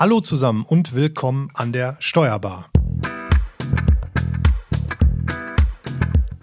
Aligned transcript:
Hallo 0.00 0.22
zusammen 0.22 0.64
und 0.66 0.94
willkommen 0.94 1.50
an 1.52 1.74
der 1.74 1.98
Steuerbar. 2.00 2.70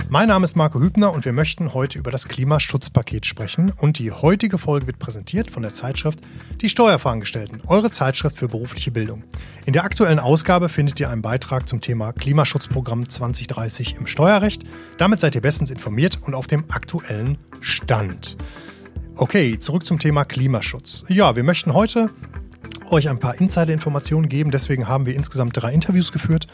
Mein 0.10 0.28
Name 0.28 0.44
ist 0.44 0.56
Marco 0.56 0.80
Hübner 0.80 1.12
und 1.12 1.26
wir 1.26 1.34
möchten 1.34 1.74
heute 1.74 1.98
über 1.98 2.12
das 2.12 2.28
Klimaschutzpaket 2.28 3.26
sprechen. 3.26 3.74
Und 3.80 3.98
die 3.98 4.12
heutige 4.12 4.60
Folge 4.60 4.86
wird 4.86 5.00
präsentiert 5.00 5.50
von 5.50 5.64
der 5.64 5.74
Zeitschrift 5.74 6.20
Die 6.62 6.70
Steuerverangestellten, 6.70 7.64
eure 7.66 7.90
Zeitschrift 7.90 8.38
für 8.38 8.48
berufliche 8.48 8.92
Bildung. 8.92 9.24
In 9.66 9.74
der 9.74 9.86
aktuellen 9.86 10.20
Ausgabe 10.20 10.70
findet 10.70 11.00
ihr 11.00 11.10
einen 11.10 11.24
Beitrag 11.24 11.68
zum 11.68 11.82
Thema 11.82 12.14
Klimaschutzprogramm 12.14 13.10
2030 13.10 13.96
im 13.98 14.06
Steuerrecht. 14.06 14.66
Damit 15.00 15.20
seid 15.20 15.34
ihr 15.34 15.42
bestens 15.42 15.72
informiert 15.72 16.20
und 16.22 16.36
auf 16.36 16.46
dem 16.46 16.66
aktuellen 16.70 17.40
Stand. 17.62 18.38
Okay, 19.16 19.58
zurück 19.58 19.84
zum 19.84 19.98
Thema 19.98 20.26
Klimaschutz. 20.26 21.06
Ja, 21.08 21.36
wir 21.36 21.42
möchten 21.42 21.74
heute 21.74 22.12
euch 22.92 23.10
ein 23.10 23.20
paar 23.20 23.40
Insider-Informationen 23.40 24.30
geben. 24.30 24.52
Deswegen 24.52 24.88
haben 24.88 25.06
wir 25.06 25.16
insgesamt 25.16 25.62
drei 25.62 25.74
Interviews 25.74 26.12
geführt. 26.12 26.48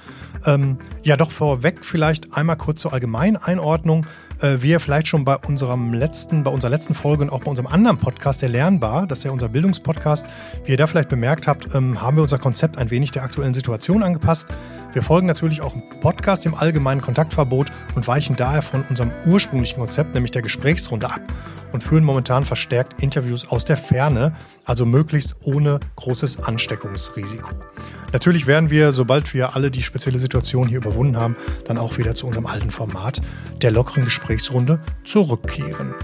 Ähm, 0.46 0.78
ja, 1.04 1.18
doch 1.18 1.32
vorweg 1.32 1.84
vielleicht 1.84 2.34
einmal 2.36 2.58
kurz 2.58 2.82
zur 2.82 2.94
Allgemeineinordnung. 2.94 4.06
Äh, 4.44 4.62
wie 4.62 4.72
ihr 4.72 4.82
vielleicht 4.82 5.08
schon 5.08 5.24
bei 5.24 5.38
unserem 5.38 5.94
letzten, 5.94 6.44
bei 6.44 6.52
unserer 6.52 6.70
letzten 6.70 6.94
Folge 6.94 7.24
und 7.24 7.30
auch 7.30 7.40
bei 7.40 7.50
unserem 7.50 7.68
anderen 7.68 7.98
Podcast, 7.98 8.42
der 8.42 8.50
Lernbar, 8.50 9.08
das 9.08 9.20
ist 9.20 9.24
ja 9.24 9.32
unser 9.32 9.48
Bildungspodcast, 9.48 10.26
wie 10.66 10.72
ihr 10.72 10.78
da 10.78 10.86
vielleicht 10.86 11.08
bemerkt 11.08 11.48
habt, 11.48 11.74
ähm, 11.74 12.02
haben 12.02 12.18
wir 12.18 12.24
unser 12.24 12.40
Konzept 12.40 12.78
ein 12.78 12.92
wenig 12.92 13.12
der 13.12 13.24
aktuellen 13.24 13.54
Situation 13.54 14.04
angepasst. 14.04 14.50
Wir 14.92 15.02
folgen 15.02 15.28
natürlich 15.28 15.62
auch 15.62 15.74
im 15.74 15.84
Podcast 16.02 16.44
dem 16.44 16.56
allgemeinen 16.56 17.00
Kontaktverbot 17.00 17.70
und 17.96 18.06
weichen 18.06 18.36
daher 18.36 18.62
von 18.62 18.84
unserem 18.90 19.12
ursprünglichen 19.26 19.80
Konzept, 19.80 20.14
nämlich 20.14 20.32
der 20.32 20.42
Gesprächsrunde 20.42 21.10
ab 21.10 21.22
und 21.72 21.82
führen 21.82 22.04
momentan 22.04 22.44
verstärkt 22.44 23.02
Interviews 23.02 23.50
aus 23.50 23.64
der 23.64 23.78
Ferne, 23.78 24.36
also 24.66 24.86
möglichst 24.86 25.38
ohne 25.46 25.80
großes 25.96 26.44
Ansteckungsrisiko. 26.44 27.50
Natürlich 28.14 28.46
werden 28.46 28.70
wir, 28.70 28.92
sobald 28.92 29.34
wir 29.34 29.56
alle 29.56 29.72
die 29.72 29.82
spezielle 29.82 30.20
Situation 30.20 30.68
hier 30.68 30.78
überwunden 30.78 31.18
haben, 31.18 31.36
dann 31.66 31.80
auch 31.80 31.98
wieder 31.98 32.14
zu 32.14 32.28
unserem 32.28 32.46
alten 32.46 32.70
Format 32.70 33.22
der 33.64 33.72
lockeren 33.72 34.04
Gesprächsrunde 34.04 34.80
zurückkehren. 35.04 35.96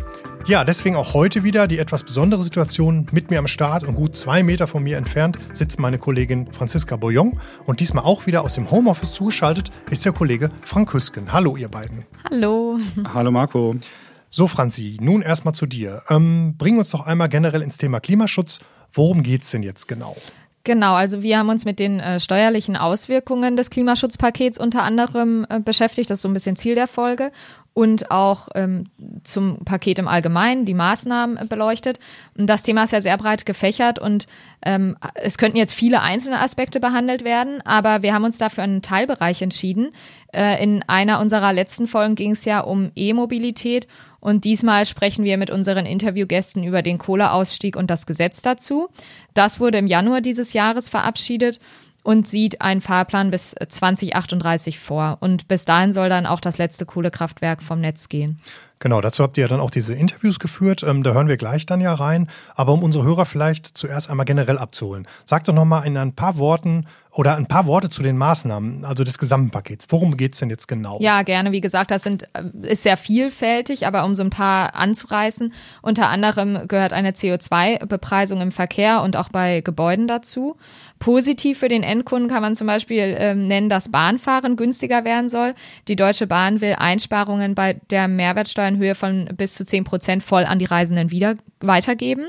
Ja, 0.47 0.63
deswegen 0.63 0.95
auch 0.95 1.13
heute 1.13 1.43
wieder 1.43 1.67
die 1.67 1.77
etwas 1.77 2.01
besondere 2.01 2.41
Situation. 2.41 3.05
Mit 3.11 3.29
mir 3.29 3.37
am 3.37 3.45
Start 3.45 3.83
und 3.83 3.93
gut 3.93 4.17
zwei 4.17 4.41
Meter 4.41 4.65
von 4.65 4.81
mir 4.81 4.97
entfernt 4.97 5.37
sitzt 5.53 5.79
meine 5.79 5.99
Kollegin 5.99 6.51
Franziska 6.51 6.95
Boyon. 6.95 7.37
Und 7.65 7.79
diesmal 7.79 8.05
auch 8.05 8.25
wieder 8.25 8.41
aus 8.41 8.55
dem 8.55 8.71
Homeoffice 8.71 9.11
zugeschaltet 9.11 9.69
ist 9.91 10.03
der 10.03 10.11
Kollege 10.11 10.49
Frank 10.63 10.91
Hüsken. 10.91 11.31
Hallo, 11.31 11.57
ihr 11.57 11.69
beiden. 11.69 12.05
Hallo. 12.27 12.79
Hallo, 13.13 13.29
Marco. 13.29 13.75
So, 14.31 14.47
Franzi, 14.47 14.97
nun 14.99 15.21
erstmal 15.21 15.53
zu 15.53 15.67
dir. 15.67 16.01
Ähm, 16.09 16.55
bring 16.57 16.79
uns 16.79 16.89
doch 16.89 17.05
einmal 17.05 17.29
generell 17.29 17.61
ins 17.61 17.77
Thema 17.77 17.99
Klimaschutz. 17.99 18.59
Worum 18.93 19.21
geht 19.21 19.43
es 19.43 19.51
denn 19.51 19.61
jetzt 19.61 19.87
genau? 19.87 20.15
Genau, 20.65 20.93
also 20.93 21.23
wir 21.23 21.39
haben 21.39 21.49
uns 21.49 21.63
mit 21.63 21.79
den 21.79 21.99
äh, 21.99 22.19
steuerlichen 22.19 22.75
Auswirkungen 22.75 23.55
des 23.55 23.69
Klimaschutzpakets 23.69 24.59
unter 24.59 24.83
anderem 24.83 25.45
äh, 25.49 25.59
beschäftigt. 25.59 26.09
Das 26.09 26.19
ist 26.19 26.21
so 26.23 26.27
ein 26.27 26.33
bisschen 26.33 26.57
Ziel 26.57 26.75
der 26.75 26.87
Folge. 26.87 27.31
Und 27.73 28.11
auch 28.11 28.49
ähm, 28.55 28.83
zum 29.23 29.59
Paket 29.63 29.99
im 29.99 30.09
Allgemeinen, 30.09 30.65
die 30.65 30.73
Maßnahmen 30.73 31.37
äh, 31.37 31.45
beleuchtet. 31.45 31.99
Und 32.37 32.47
das 32.47 32.63
Thema 32.63 32.83
ist 32.83 32.91
ja 32.91 32.99
sehr 32.99 33.15
breit 33.15 33.45
gefächert 33.45 33.99
und 33.99 34.27
ähm, 34.65 34.97
es 35.15 35.37
könnten 35.37 35.55
jetzt 35.55 35.73
viele 35.73 36.01
einzelne 36.01 36.41
Aspekte 36.41 36.81
behandelt 36.81 37.23
werden, 37.23 37.61
aber 37.65 38.01
wir 38.01 38.13
haben 38.13 38.25
uns 38.25 38.37
dafür 38.37 38.65
einen 38.65 38.81
Teilbereich 38.81 39.41
entschieden. 39.41 39.91
Äh, 40.33 40.61
in 40.61 40.83
einer 40.87 41.21
unserer 41.21 41.53
letzten 41.53 41.87
Folgen 41.87 42.15
ging 42.15 42.31
es 42.31 42.43
ja 42.43 42.59
um 42.59 42.91
E-Mobilität 42.95 43.87
und 44.19 44.43
diesmal 44.45 44.85
sprechen 44.85 45.23
wir 45.23 45.37
mit 45.37 45.49
unseren 45.49 45.85
Interviewgästen 45.85 46.63
über 46.63 46.81
den 46.81 46.97
Kohleausstieg 46.97 47.75
und 47.75 47.89
das 47.89 48.05
Gesetz 48.05 48.41
dazu. 48.41 48.89
Das 49.33 49.59
wurde 49.59 49.77
im 49.77 49.87
Januar 49.87 50.21
dieses 50.21 50.53
Jahres 50.53 50.89
verabschiedet 50.89 51.59
und 52.03 52.27
sieht 52.27 52.61
einen 52.61 52.81
Fahrplan 52.81 53.31
bis 53.31 53.55
2038 53.67 54.79
vor. 54.79 55.17
Und 55.19 55.47
bis 55.47 55.65
dahin 55.65 55.93
soll 55.93 56.09
dann 56.09 56.25
auch 56.25 56.39
das 56.39 56.57
letzte 56.57 56.85
Kohlekraftwerk 56.85 57.61
vom 57.61 57.81
Netz 57.81 58.09
gehen. 58.09 58.39
Genau, 58.81 59.01
dazu 59.01 59.23
habt 59.23 59.37
ihr 59.37 59.41
ja 59.41 59.47
dann 59.49 59.59
auch 59.59 59.71
diese 59.71 59.93
Interviews 59.93 60.39
geführt. 60.39 60.83
Ähm, 60.83 61.03
da 61.03 61.11
hören 61.11 61.27
wir 61.27 61.35
gleich 61.35 61.65
dann 61.65 61.81
ja 61.81 61.93
rein. 61.93 62.29
Aber 62.55 62.71
um 62.71 62.81
unsere 62.81 63.03
Hörer 63.03 63.25
vielleicht 63.25 63.65
zuerst 63.67 64.09
einmal 64.09 64.25
generell 64.25 64.57
abzuholen, 64.57 65.05
sagt 65.25 65.49
doch 65.49 65.53
nochmal 65.53 65.85
in 65.85 65.97
ein 65.97 66.13
paar 66.13 66.37
Worten 66.37 66.87
oder 67.11 67.35
ein 67.35 67.47
paar 67.47 67.65
Worte 67.65 67.89
zu 67.89 68.03
den 68.03 68.17
Maßnahmen, 68.17 68.85
also 68.85 69.03
des 69.03 69.17
Gesamtpakets. 69.17 69.87
Worum 69.89 70.15
geht 70.15 70.33
es 70.33 70.39
denn 70.39 70.49
jetzt 70.49 70.67
genau? 70.67 70.97
Ja, 71.01 71.23
gerne. 71.23 71.51
Wie 71.51 71.59
gesagt, 71.59 71.91
das 71.91 72.03
sind, 72.03 72.29
äh, 72.33 72.71
ist 72.71 72.83
sehr 72.83 72.95
vielfältig, 72.95 73.85
aber 73.85 74.05
um 74.05 74.15
so 74.15 74.23
ein 74.23 74.29
paar 74.29 74.75
anzureißen, 74.75 75.51
unter 75.81 76.07
anderem 76.07 76.65
gehört 76.69 76.93
eine 76.93 77.11
CO2-Bepreisung 77.11 78.39
im 78.39 78.53
Verkehr 78.53 79.01
und 79.01 79.17
auch 79.17 79.27
bei 79.27 79.59
Gebäuden 79.59 80.07
dazu. 80.07 80.55
Positiv 80.99 81.59
für 81.59 81.69
den 81.69 81.81
Endkunden 81.83 82.29
kann 82.29 82.41
man 82.41 82.55
zum 82.55 82.67
Beispiel 82.67 83.15
ähm, 83.17 83.47
nennen, 83.47 83.69
dass 83.69 83.89
Bahnfahren 83.89 84.57
günstiger 84.57 85.05
werden 85.05 85.29
soll. 85.29 85.53
Die 85.87 85.95
Deutsche 85.95 86.27
Bahn 86.27 86.59
will 86.59 86.75
Einsparungen 86.77 87.55
bei 87.55 87.79
der 87.89 88.07
Mehrwertsteuer 88.09 88.67
in 88.67 88.77
Höhe 88.77 88.95
von 88.95 89.29
bis 89.35 89.53
zu 89.53 89.65
10 89.65 89.85
Prozent 89.85 90.23
voll 90.23 90.43
an 90.43 90.59
die 90.59 90.65
Reisenden 90.65 91.09
wieder 91.09 91.35
weitergeben. 91.61 92.27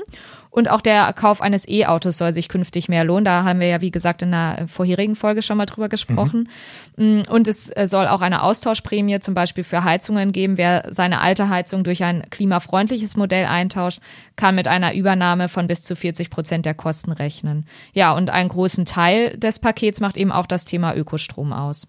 Und 0.51 0.69
auch 0.69 0.81
der 0.81 1.13
Kauf 1.13 1.41
eines 1.41 1.65
E-Autos 1.65 2.17
soll 2.17 2.33
sich 2.33 2.49
künftig 2.49 2.89
mehr 2.89 3.05
lohnen. 3.05 3.23
Da 3.23 3.45
haben 3.45 3.61
wir 3.61 3.67
ja, 3.67 3.79
wie 3.79 3.89
gesagt, 3.89 4.21
in 4.21 4.31
der 4.31 4.65
vorherigen 4.67 5.15
Folge 5.15 5.41
schon 5.41 5.55
mal 5.55 5.65
drüber 5.65 5.87
gesprochen. 5.87 6.49
Mhm. 6.97 7.23
Und 7.29 7.47
es 7.47 7.69
äh, 7.69 7.87
soll 7.87 8.05
auch 8.07 8.19
eine 8.19 8.43
Austauschprämie 8.43 9.21
zum 9.21 9.33
Beispiel 9.33 9.63
für 9.63 9.85
Heizungen 9.85 10.33
geben. 10.33 10.57
Wer 10.57 10.87
seine 10.89 11.21
alte 11.21 11.47
Heizung 11.47 11.85
durch 11.85 12.03
ein 12.03 12.29
klimafreundliches 12.29 13.15
Modell 13.15 13.45
eintauscht, 13.45 14.01
kann 14.35 14.55
mit 14.55 14.67
einer 14.67 14.93
Übernahme 14.93 15.47
von 15.47 15.67
bis 15.67 15.83
zu 15.83 15.95
40 15.95 16.29
Prozent 16.29 16.65
der 16.65 16.73
Kosten 16.73 17.13
rechnen. 17.13 17.65
Ja, 17.93 18.11
und 18.11 18.29
einen 18.29 18.49
großen 18.49 18.83
Teil 18.83 19.37
des 19.37 19.59
Pakets 19.59 20.01
macht 20.01 20.17
eben 20.17 20.33
auch 20.33 20.47
das 20.47 20.65
Thema 20.65 20.93
Ökostrom 20.93 21.53
aus. 21.53 21.87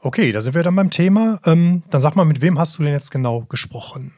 Okay, 0.00 0.32
da 0.32 0.40
sind 0.40 0.54
wir 0.54 0.62
dann 0.62 0.74
beim 0.74 0.90
Thema. 0.90 1.38
Ähm, 1.44 1.82
dann 1.90 2.00
sag 2.00 2.16
mal, 2.16 2.24
mit 2.24 2.40
wem 2.40 2.58
hast 2.58 2.78
du 2.78 2.82
denn 2.82 2.92
jetzt 2.92 3.10
genau 3.10 3.42
gesprochen? 3.42 4.12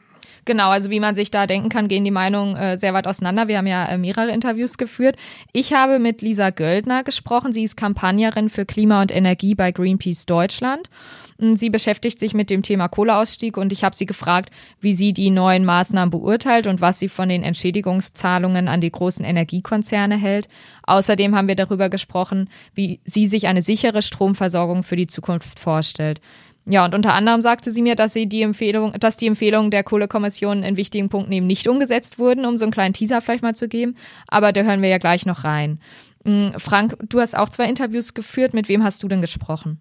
Genau, 0.45 0.69
also 0.69 0.91
wie 0.91 0.99
man 0.99 1.15
sich 1.15 1.31
da 1.31 1.47
denken 1.47 1.69
kann, 1.69 1.87
gehen 1.87 2.03
die 2.03 2.11
Meinungen 2.11 2.55
äh, 2.55 2.77
sehr 2.77 2.93
weit 2.93 3.07
auseinander. 3.07 3.47
Wir 3.47 3.57
haben 3.57 3.67
ja 3.67 3.85
äh, 3.85 3.97
mehrere 3.97 4.31
Interviews 4.31 4.77
geführt. 4.77 5.15
Ich 5.53 5.73
habe 5.73 5.97
mit 5.97 6.21
Lisa 6.21 6.51
Göldner 6.51 7.03
gesprochen. 7.03 7.51
Sie 7.51 7.63
ist 7.63 7.75
Kampagnerin 7.75 8.49
für 8.49 8.65
Klima 8.65 9.01
und 9.01 9.13
Energie 9.13 9.55
bei 9.55 9.71
Greenpeace 9.71 10.27
Deutschland. 10.27 10.89
Sie 11.37 11.69
beschäftigt 11.69 12.17
sich 12.19 12.33
mit 12.33 12.49
dem 12.49 12.61
Thema 12.61 12.87
Kohleausstieg 12.87 13.57
und 13.57 13.73
ich 13.73 13.83
habe 13.83 13.95
sie 13.95 14.05
gefragt, 14.05 14.51
wie 14.79 14.93
sie 14.93 15.11
die 15.11 15.31
neuen 15.31 15.65
Maßnahmen 15.65 16.09
beurteilt 16.09 16.65
und 16.65 16.79
was 16.79 16.99
sie 16.99 17.09
von 17.09 17.27
den 17.27 17.43
Entschädigungszahlungen 17.43 18.69
an 18.69 18.79
die 18.79 18.91
großen 18.91 19.25
Energiekonzerne 19.25 20.15
hält. 20.15 20.47
Außerdem 20.83 21.35
haben 21.35 21.49
wir 21.49 21.55
darüber 21.55 21.89
gesprochen, 21.89 22.49
wie 22.73 23.01
sie 23.03 23.27
sich 23.27 23.47
eine 23.47 23.63
sichere 23.63 24.01
Stromversorgung 24.01 24.83
für 24.83 24.95
die 24.95 25.07
Zukunft 25.07 25.59
vorstellt. 25.59 26.21
Ja, 26.67 26.83
und 26.83 26.95
unter 26.95 27.13
anderem 27.13 27.41
sagte 27.43 27.71
sie 27.71 27.83
mir, 27.83 27.95
dass 27.95 28.13
sie 28.13 28.27
die 28.27 28.41
Empfehlung, 28.41 28.93
dass 28.99 29.17
die 29.17 29.27
Empfehlungen 29.27 29.69
der 29.69 29.83
Kohlekommission 29.83 30.63
in 30.63 30.77
wichtigen 30.77 31.09
Punkten 31.09 31.31
eben 31.31 31.45
nicht 31.45 31.67
umgesetzt 31.67 32.17
wurden, 32.17 32.45
um 32.45 32.57
so 32.57 32.65
einen 32.65 32.71
kleinen 32.71 32.93
Teaser 32.93 33.21
vielleicht 33.21 33.43
mal 33.43 33.55
zu 33.55 33.67
geben. 33.67 33.95
Aber 34.27 34.51
da 34.51 34.63
hören 34.63 34.81
wir 34.81 34.89
ja 34.89 34.97
gleich 34.97 35.27
noch 35.27 35.43
rein. 35.43 35.79
Mm, 36.23 36.57
Frank, 36.57 36.95
du 37.07 37.19
hast 37.19 37.37
auch 37.37 37.49
zwei 37.49 37.69
Interviews 37.69 38.15
geführt. 38.15 38.55
Mit 38.55 38.67
wem 38.67 38.83
hast 38.83 39.03
du 39.03 39.07
denn 39.07 39.21
gesprochen? 39.21 39.79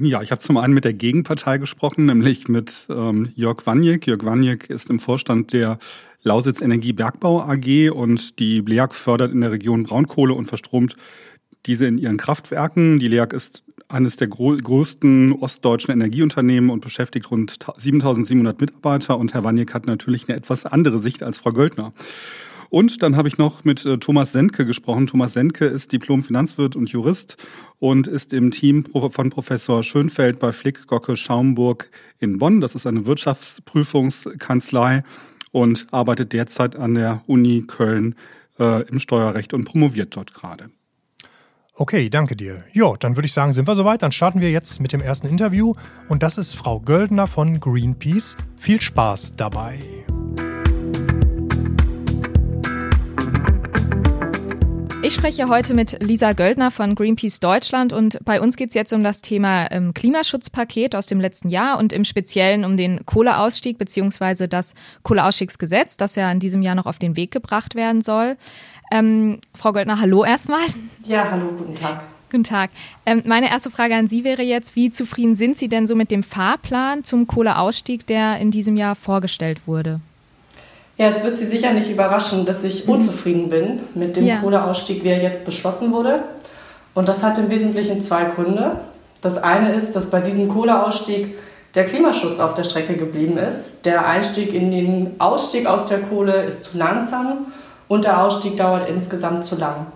Ja, 0.00 0.22
ich 0.22 0.30
habe 0.30 0.40
zum 0.40 0.56
einen 0.56 0.72
mit 0.72 0.84
der 0.84 0.94
Gegenpartei 0.94 1.58
gesprochen, 1.58 2.06
nämlich 2.06 2.48
mit 2.48 2.86
ähm, 2.88 3.32
Jörg 3.34 3.66
Wanjek. 3.66 4.06
Jörg 4.06 4.24
Wanjek 4.24 4.70
ist 4.70 4.88
im 4.88 4.98
Vorstand 4.98 5.52
der 5.52 5.78
Lausitz 6.22 6.62
Energie 6.62 6.94
Bergbau 6.94 7.42
AG 7.42 7.90
und 7.90 8.38
die 8.38 8.60
LEAG 8.60 8.94
fördert 8.94 9.32
in 9.32 9.42
der 9.42 9.52
Region 9.52 9.82
Braunkohle 9.82 10.32
und 10.32 10.46
verstromt 10.46 10.96
diese 11.66 11.86
in 11.86 11.98
ihren 11.98 12.16
Kraftwerken. 12.16 12.98
Die 12.98 13.08
LEAG 13.08 13.34
ist 13.34 13.62
eines 13.88 14.16
der 14.16 14.28
größten 14.28 15.32
ostdeutschen 15.32 15.92
Energieunternehmen 15.92 16.70
und 16.70 16.80
beschäftigt 16.80 17.30
rund 17.30 17.58
7700 17.76 18.60
Mitarbeiter. 18.60 19.18
Und 19.18 19.34
Herr 19.34 19.44
Wanjek 19.44 19.74
hat 19.74 19.86
natürlich 19.86 20.28
eine 20.28 20.36
etwas 20.38 20.66
andere 20.66 20.98
Sicht 20.98 21.22
als 21.22 21.38
Frau 21.38 21.52
Göldner. 21.52 21.92
Und 22.70 23.02
dann 23.02 23.16
habe 23.16 23.28
ich 23.28 23.38
noch 23.38 23.62
mit 23.64 23.86
äh, 23.86 23.98
Thomas 23.98 24.32
Senke 24.32 24.66
gesprochen. 24.66 25.06
Thomas 25.06 25.32
Senke 25.34 25.66
ist 25.66 25.92
Diplom-Finanzwirt 25.92 26.74
und 26.74 26.90
Jurist 26.90 27.36
und 27.78 28.08
ist 28.08 28.32
im 28.32 28.50
Team 28.50 28.84
von 28.84 29.30
Professor 29.30 29.84
Schönfeld 29.84 30.40
bei 30.40 30.50
Flick, 30.50 30.88
Gocke, 30.88 31.14
Schaumburg 31.14 31.88
in 32.18 32.38
Bonn. 32.38 32.60
Das 32.60 32.74
ist 32.74 32.86
eine 32.86 33.06
Wirtschaftsprüfungskanzlei 33.06 35.04
und 35.52 35.86
arbeitet 35.92 36.32
derzeit 36.32 36.74
an 36.74 36.96
der 36.96 37.22
Uni 37.28 37.62
Köln 37.64 38.16
äh, 38.58 38.82
im 38.88 38.98
Steuerrecht 38.98 39.54
und 39.54 39.66
promoviert 39.66 40.16
dort 40.16 40.34
gerade. 40.34 40.68
Okay, 41.76 42.08
danke 42.08 42.36
dir. 42.36 42.62
Jo, 42.72 42.94
dann 42.96 43.16
würde 43.16 43.26
ich 43.26 43.32
sagen, 43.32 43.52
sind 43.52 43.66
wir 43.66 43.74
soweit. 43.74 44.02
Dann 44.02 44.12
starten 44.12 44.40
wir 44.40 44.52
jetzt 44.52 44.80
mit 44.80 44.92
dem 44.92 45.00
ersten 45.00 45.26
Interview. 45.26 45.72
Und 46.08 46.22
das 46.22 46.38
ist 46.38 46.54
Frau 46.54 46.78
Göldner 46.78 47.26
von 47.26 47.58
Greenpeace. 47.58 48.36
Viel 48.60 48.80
Spaß 48.80 49.32
dabei. 49.36 49.80
Ich 55.02 55.12
spreche 55.12 55.48
heute 55.48 55.74
mit 55.74 56.02
Lisa 56.02 56.32
Göldner 56.32 56.70
von 56.70 56.94
Greenpeace 56.94 57.38
Deutschland 57.38 57.92
und 57.92 58.18
bei 58.24 58.40
uns 58.40 58.56
geht 58.56 58.70
es 58.70 58.74
jetzt 58.74 58.90
um 58.94 59.04
das 59.04 59.20
Thema 59.20 59.70
ähm, 59.70 59.92
Klimaschutzpaket 59.92 60.96
aus 60.96 61.08
dem 61.08 61.20
letzten 61.20 61.50
Jahr 61.50 61.78
und 61.78 61.92
im 61.92 62.06
Speziellen 62.06 62.64
um 62.64 62.78
den 62.78 63.04
Kohleausstieg 63.04 63.76
bzw. 63.76 64.46
das 64.46 64.72
Kohleausstiegsgesetz, 65.02 65.98
das 65.98 66.14
ja 66.14 66.32
in 66.32 66.40
diesem 66.40 66.62
Jahr 66.62 66.74
noch 66.74 66.86
auf 66.86 66.98
den 66.98 67.16
Weg 67.16 67.32
gebracht 67.32 67.74
werden 67.74 68.00
soll. 68.00 68.38
Ähm, 68.94 69.40
Frau 69.54 69.72
Goldner, 69.72 70.00
hallo 70.00 70.24
erstmal. 70.24 70.66
Ja, 71.04 71.26
hallo, 71.28 71.46
guten 71.58 71.74
Tag. 71.74 72.04
Guten 72.30 72.44
Tag. 72.44 72.70
Ähm, 73.04 73.24
meine 73.26 73.50
erste 73.50 73.68
Frage 73.68 73.96
an 73.96 74.06
Sie 74.06 74.22
wäre 74.22 74.42
jetzt, 74.42 74.76
wie 74.76 74.92
zufrieden 74.92 75.34
sind 75.34 75.56
Sie 75.56 75.68
denn 75.68 75.88
so 75.88 75.96
mit 75.96 76.12
dem 76.12 76.22
Fahrplan 76.22 77.02
zum 77.02 77.26
Kohleausstieg, 77.26 78.06
der 78.06 78.38
in 78.38 78.52
diesem 78.52 78.76
Jahr 78.76 78.94
vorgestellt 78.94 79.66
wurde? 79.66 79.98
Ja, 80.96 81.08
es 81.08 81.24
wird 81.24 81.36
Sie 81.36 81.44
sicher 81.44 81.72
nicht 81.72 81.90
überraschen, 81.90 82.46
dass 82.46 82.62
ich 82.62 82.86
mhm. 82.86 82.92
unzufrieden 82.92 83.50
bin 83.50 83.80
mit 83.96 84.14
dem 84.14 84.26
ja. 84.26 84.36
Kohleausstieg, 84.36 85.02
wie 85.02 85.08
er 85.08 85.20
jetzt 85.20 85.44
beschlossen 85.44 85.90
wurde. 85.90 86.22
Und 86.94 87.08
das 87.08 87.24
hat 87.24 87.36
im 87.38 87.50
Wesentlichen 87.50 88.00
zwei 88.00 88.22
Gründe. 88.22 88.78
Das 89.22 89.42
eine 89.42 89.72
ist, 89.72 89.96
dass 89.96 90.08
bei 90.08 90.20
diesem 90.20 90.48
Kohleausstieg 90.48 91.34
der 91.74 91.84
Klimaschutz 91.84 92.38
auf 92.38 92.54
der 92.54 92.62
Strecke 92.62 92.94
geblieben 92.96 93.38
ist. 93.38 93.84
Der 93.86 94.06
Einstieg 94.06 94.54
in 94.54 94.70
den 94.70 95.16
Ausstieg 95.18 95.66
aus 95.66 95.86
der 95.86 95.98
Kohle 95.98 96.44
ist 96.44 96.62
zu 96.62 96.78
langsam 96.78 97.46
und 97.88 98.04
der 98.04 98.22
Ausstieg 98.22 98.56
dauert 98.56 98.88
insgesamt 98.88 99.44
zu 99.44 99.56
lang. 99.56 99.86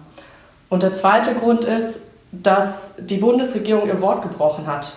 Und 0.68 0.82
der 0.82 0.92
zweite 0.92 1.34
Grund 1.34 1.64
ist, 1.64 2.00
dass 2.30 2.92
die 2.98 3.16
Bundesregierung 3.16 3.88
ihr 3.88 4.00
Wort 4.00 4.22
gebrochen 4.22 4.66
hat. 4.66 4.92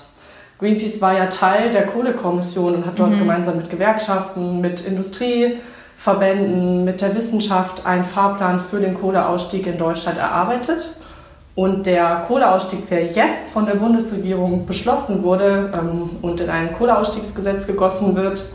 Greenpeace 0.59 1.01
war 1.01 1.17
ja 1.17 1.25
Teil 1.27 1.71
der 1.71 1.87
Kohlekommission 1.87 2.75
und 2.75 2.85
hat 2.85 2.99
dort 2.99 3.11
mhm. 3.11 3.19
gemeinsam 3.19 3.57
mit 3.57 3.69
Gewerkschaften, 3.69 4.61
mit 4.61 4.85
Industrieverbänden, 4.85 6.83
mit 6.83 7.01
der 7.01 7.15
Wissenschaft 7.15 7.85
einen 7.85 8.03
Fahrplan 8.03 8.59
für 8.59 8.79
den 8.79 8.93
Kohleausstieg 8.93 9.65
in 9.65 9.77
Deutschland 9.77 10.19
erarbeitet. 10.19 10.95
Und 11.55 11.85
der 11.85 12.23
Kohleausstieg, 12.27 12.87
der 12.89 13.07
jetzt 13.07 13.49
von 13.49 13.65
der 13.65 13.75
Bundesregierung 13.75 14.65
beschlossen 14.65 15.23
wurde 15.23 15.71
ähm, 15.73 16.09
und 16.21 16.39
in 16.39 16.49
ein 16.49 16.73
Kohleausstiegsgesetz 16.73 17.67
gegossen 17.67 18.15
wird, 18.15 18.45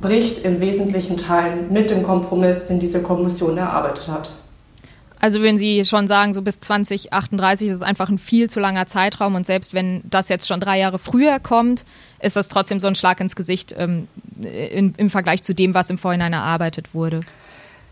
bricht 0.00 0.44
in 0.44 0.60
wesentlichen 0.60 1.16
Teilen 1.16 1.72
mit 1.72 1.90
dem 1.90 2.02
Kompromiss, 2.02 2.66
den 2.66 2.80
diese 2.80 3.02
Kommission 3.02 3.58
erarbeitet 3.58 4.08
hat. 4.08 4.30
Also 5.20 5.40
würden 5.42 5.58
Sie 5.58 5.84
schon 5.84 6.08
sagen, 6.08 6.32
so 6.32 6.40
bis 6.40 6.60
2038 6.60 7.68
ist 7.68 7.76
es 7.76 7.82
einfach 7.82 8.08
ein 8.08 8.16
viel 8.16 8.48
zu 8.48 8.58
langer 8.58 8.86
Zeitraum 8.86 9.34
und 9.34 9.44
selbst 9.44 9.74
wenn 9.74 10.00
das 10.08 10.30
jetzt 10.30 10.48
schon 10.48 10.60
drei 10.60 10.78
Jahre 10.78 10.98
früher 10.98 11.38
kommt, 11.40 11.84
ist 12.20 12.36
das 12.36 12.48
trotzdem 12.48 12.80
so 12.80 12.86
ein 12.86 12.94
Schlag 12.94 13.20
ins 13.20 13.36
Gesicht 13.36 13.74
ähm, 13.76 14.08
in, 14.40 14.94
im 14.96 15.10
Vergleich 15.10 15.42
zu 15.42 15.54
dem, 15.54 15.74
was 15.74 15.90
im 15.90 15.98
Vorhinein 15.98 16.32
erarbeitet 16.32 16.94
wurde. 16.94 17.20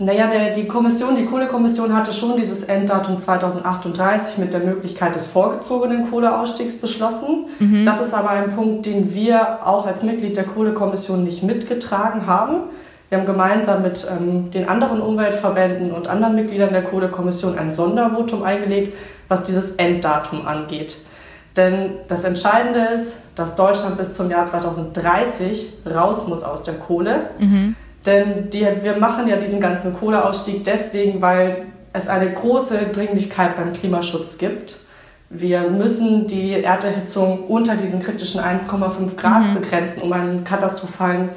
Naja, 0.00 0.28
der, 0.28 0.52
die 0.52 0.68
Kommission, 0.68 1.16
die 1.16 1.24
Kohlekommission 1.24 1.94
hatte 1.94 2.12
schon 2.12 2.36
dieses 2.36 2.62
Enddatum 2.62 3.18
2038 3.18 4.38
mit 4.38 4.52
der 4.52 4.60
Möglichkeit 4.60 5.16
des 5.16 5.26
vorgezogenen 5.26 6.08
Kohleausstiegs 6.08 6.80
beschlossen. 6.80 7.46
Mhm. 7.58 7.84
Das 7.84 8.00
ist 8.00 8.14
aber 8.14 8.30
ein 8.30 8.54
Punkt, 8.54 8.86
den 8.86 9.12
wir 9.12 9.66
auch 9.66 9.86
als 9.86 10.04
Mitglied 10.04 10.36
der 10.36 10.44
Kohlekommission 10.44 11.24
nicht 11.24 11.42
mitgetragen 11.42 12.26
haben. 12.26 12.60
Wir 13.08 13.18
haben 13.18 13.26
gemeinsam 13.26 13.82
mit 13.82 14.06
ähm, 14.08 14.52
den 14.52 14.68
anderen 14.68 15.00
Umweltverbänden 15.00 15.90
und 15.90 16.06
anderen 16.06 16.36
Mitgliedern 16.36 16.72
der 16.72 16.84
Kohlekommission 16.84 17.58
ein 17.58 17.72
Sondervotum 17.72 18.44
eingelegt, 18.44 18.96
was 19.26 19.42
dieses 19.42 19.72
Enddatum 19.76 20.46
angeht. 20.46 20.98
Denn 21.56 21.90
das 22.06 22.22
Entscheidende 22.22 22.80
ist, 22.94 23.16
dass 23.34 23.56
Deutschland 23.56 23.96
bis 23.96 24.14
zum 24.14 24.30
Jahr 24.30 24.44
2030 24.44 25.72
raus 25.92 26.28
muss 26.28 26.44
aus 26.44 26.62
der 26.62 26.74
Kohle. 26.74 27.30
Mhm. 27.40 27.74
Denn 28.06 28.50
die, 28.50 28.66
wir 28.82 28.96
machen 28.96 29.28
ja 29.28 29.36
diesen 29.36 29.60
ganzen 29.60 29.94
Kohleausstieg 29.94 30.64
deswegen, 30.64 31.20
weil 31.20 31.66
es 31.92 32.08
eine 32.08 32.32
große 32.32 32.88
Dringlichkeit 32.92 33.56
beim 33.56 33.72
Klimaschutz 33.72 34.38
gibt. 34.38 34.76
Wir 35.30 35.68
müssen 35.68 36.26
die 36.26 36.62
Erderhitzung 36.62 37.44
unter 37.48 37.76
diesen 37.76 38.02
kritischen 38.02 38.40
1,5 38.40 39.16
Grad 39.16 39.42
mhm. 39.42 39.60
begrenzen, 39.60 40.02
um 40.02 40.12
einen 40.12 40.44
katastrophalen 40.44 41.30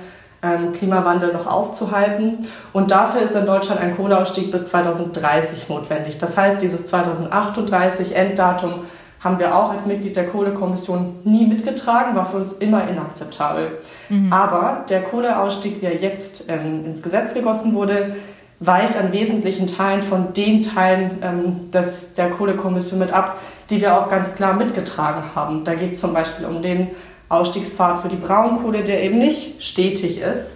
ähm, 0.43 0.71
Klimawandel 0.71 1.33
noch 1.33 1.45
aufzuhalten. 1.45 2.47
Und 2.73 2.91
dafür 2.91 3.21
ist 3.21 3.35
in 3.35 3.45
Deutschland 3.45 3.81
ein 3.81 3.95
Kohleausstieg 3.95 4.51
bis 4.51 4.65
2030 4.67 5.67
notwendig. 5.67 6.17
Das 6.17 6.37
heißt, 6.37 6.61
dieses 6.61 6.87
2038 6.87 8.15
Enddatum 8.15 8.85
haben 9.23 9.37
wir 9.37 9.55
auch 9.55 9.71
als 9.71 9.85
Mitglied 9.85 10.15
der 10.15 10.27
Kohlekommission 10.27 11.19
nie 11.23 11.45
mitgetragen, 11.45 12.15
war 12.15 12.25
für 12.25 12.37
uns 12.37 12.53
immer 12.53 12.87
inakzeptabel. 12.89 13.77
Mhm. 14.09 14.33
Aber 14.33 14.85
der 14.89 15.03
Kohleausstieg, 15.03 15.81
wie 15.81 15.85
er 15.85 15.97
jetzt 15.97 16.45
ähm, 16.49 16.85
ins 16.85 17.03
Gesetz 17.03 17.33
gegossen 17.33 17.73
wurde, 17.73 18.15
weicht 18.59 18.97
an 18.97 19.11
wesentlichen 19.11 19.67
Teilen 19.67 20.01
von 20.01 20.33
den 20.33 20.61
Teilen 20.61 21.19
ähm, 21.21 21.71
des, 21.71 22.15
der 22.15 22.31
Kohlekommission 22.31 22.99
mit 22.99 23.11
ab, 23.11 23.39
die 23.69 23.79
wir 23.79 23.97
auch 23.97 24.09
ganz 24.09 24.35
klar 24.35 24.53
mitgetragen 24.53 25.35
haben. 25.35 25.63
Da 25.65 25.75
geht 25.75 25.93
es 25.93 25.99
zum 25.99 26.13
Beispiel 26.13 26.45
um 26.45 26.61
den 26.61 26.89
Ausstiegspfad 27.29 28.01
für 28.01 28.09
die 28.09 28.17
Braunkohle, 28.17 28.83
der 28.83 29.03
eben 29.03 29.19
nicht 29.19 29.63
stetig 29.63 30.19
ist. 30.19 30.53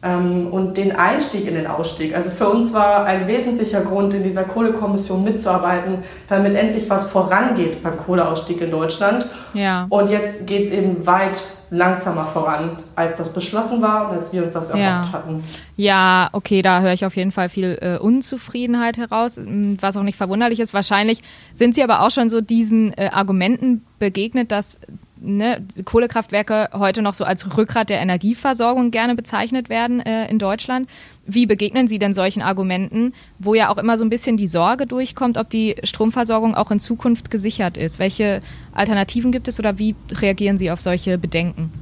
Ähm, 0.00 0.48
und 0.52 0.76
den 0.76 0.94
Einstieg 0.94 1.48
in 1.48 1.54
den 1.54 1.66
Ausstieg. 1.66 2.14
Also 2.14 2.30
für 2.30 2.48
uns 2.48 2.72
war 2.72 3.04
ein 3.04 3.26
wesentlicher 3.26 3.80
Grund, 3.80 4.14
in 4.14 4.22
dieser 4.22 4.44
Kohlekommission 4.44 5.24
mitzuarbeiten, 5.24 6.04
damit 6.28 6.54
endlich 6.54 6.88
was 6.88 7.10
vorangeht 7.10 7.82
beim 7.82 7.98
Kohleausstieg 7.98 8.60
in 8.60 8.70
Deutschland. 8.70 9.26
Ja. 9.54 9.86
Und 9.88 10.08
jetzt 10.08 10.46
geht 10.46 10.66
es 10.66 10.70
eben 10.70 11.04
weit 11.04 11.40
langsamer 11.70 12.26
voran, 12.26 12.78
als 12.94 13.18
das 13.18 13.32
beschlossen 13.32 13.82
war 13.82 14.08
und 14.08 14.16
als 14.16 14.32
wir 14.32 14.44
uns 14.44 14.52
das 14.52 14.70
erhofft 14.70 14.82
ja. 14.82 15.12
hatten. 15.12 15.44
Ja, 15.76 16.28
okay, 16.32 16.62
da 16.62 16.80
höre 16.80 16.92
ich 16.92 17.04
auf 17.04 17.16
jeden 17.16 17.32
Fall 17.32 17.48
viel 17.48 17.78
äh, 17.80 17.98
Unzufriedenheit 17.98 18.96
heraus, 18.96 19.38
was 19.80 19.96
auch 19.96 20.02
nicht 20.02 20.16
verwunderlich 20.16 20.60
ist. 20.60 20.72
Wahrscheinlich 20.72 21.20
sind 21.54 21.74
Sie 21.74 21.82
aber 21.82 22.02
auch 22.02 22.10
schon 22.10 22.30
so 22.30 22.40
diesen 22.40 22.96
äh, 22.96 23.10
Argumenten 23.12 23.84
begegnet, 23.98 24.50
dass 24.50 24.78
ne, 25.20 25.64
Kohlekraftwerke 25.84 26.70
heute 26.74 27.02
noch 27.02 27.14
so 27.14 27.24
als 27.24 27.56
Rückgrat 27.56 27.90
der 27.90 28.00
Energieversorgung 28.00 28.90
gerne 28.90 29.14
bezeichnet 29.14 29.68
werden 29.68 30.00
äh, 30.00 30.28
in 30.28 30.38
Deutschland. 30.38 30.88
Wie 31.26 31.46
begegnen 31.46 31.88
Sie 31.88 31.98
denn 31.98 32.14
solchen 32.14 32.42
Argumenten, 32.42 33.12
wo 33.38 33.54
ja 33.54 33.70
auch 33.70 33.78
immer 33.78 33.98
so 33.98 34.04
ein 34.04 34.10
bisschen 34.10 34.36
die 34.36 34.48
Sorge 34.48 34.86
durchkommt, 34.86 35.36
ob 35.38 35.50
die 35.50 35.76
Stromversorgung 35.84 36.54
auch 36.54 36.70
in 36.70 36.80
Zukunft 36.80 37.30
gesichert 37.30 37.76
ist? 37.76 37.98
Welche 37.98 38.40
Alternativen 38.72 39.32
gibt 39.32 39.48
es 39.48 39.58
oder 39.58 39.78
wie 39.78 39.94
reagieren 40.10 40.58
Sie 40.58 40.70
auf 40.70 40.80
solche 40.80 41.18
Bedenken? 41.18 41.72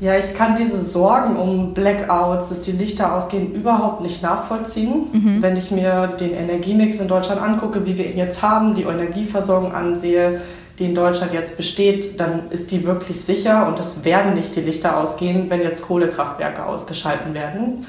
Ja, 0.00 0.16
ich 0.16 0.32
kann 0.34 0.54
diese 0.56 0.82
Sorgen 0.84 1.36
um 1.36 1.74
Blackouts, 1.74 2.50
dass 2.50 2.60
die 2.60 2.70
Lichter 2.70 3.16
ausgehen, 3.16 3.52
überhaupt 3.52 4.00
nicht 4.00 4.22
nachvollziehen. 4.22 5.06
Mhm. 5.12 5.42
Wenn 5.42 5.56
ich 5.56 5.72
mir 5.72 6.14
den 6.20 6.34
Energiemix 6.34 7.00
in 7.00 7.08
Deutschland 7.08 7.42
angucke, 7.42 7.84
wie 7.84 7.98
wir 7.98 8.08
ihn 8.08 8.16
jetzt 8.16 8.40
haben, 8.40 8.74
die 8.74 8.82
Energieversorgung 8.82 9.72
ansehe, 9.72 10.40
die 10.78 10.84
in 10.84 10.94
Deutschland 10.94 11.32
jetzt 11.32 11.56
besteht, 11.56 12.20
dann 12.20 12.50
ist 12.50 12.70
die 12.70 12.84
wirklich 12.84 13.20
sicher 13.20 13.66
und 13.66 13.80
es 13.80 14.04
werden 14.04 14.34
nicht 14.34 14.54
die 14.54 14.60
Lichter 14.60 14.96
ausgehen, 14.98 15.50
wenn 15.50 15.60
jetzt 15.60 15.82
Kohlekraftwerke 15.82 16.64
ausgeschalten 16.64 17.34
werden. 17.34 17.86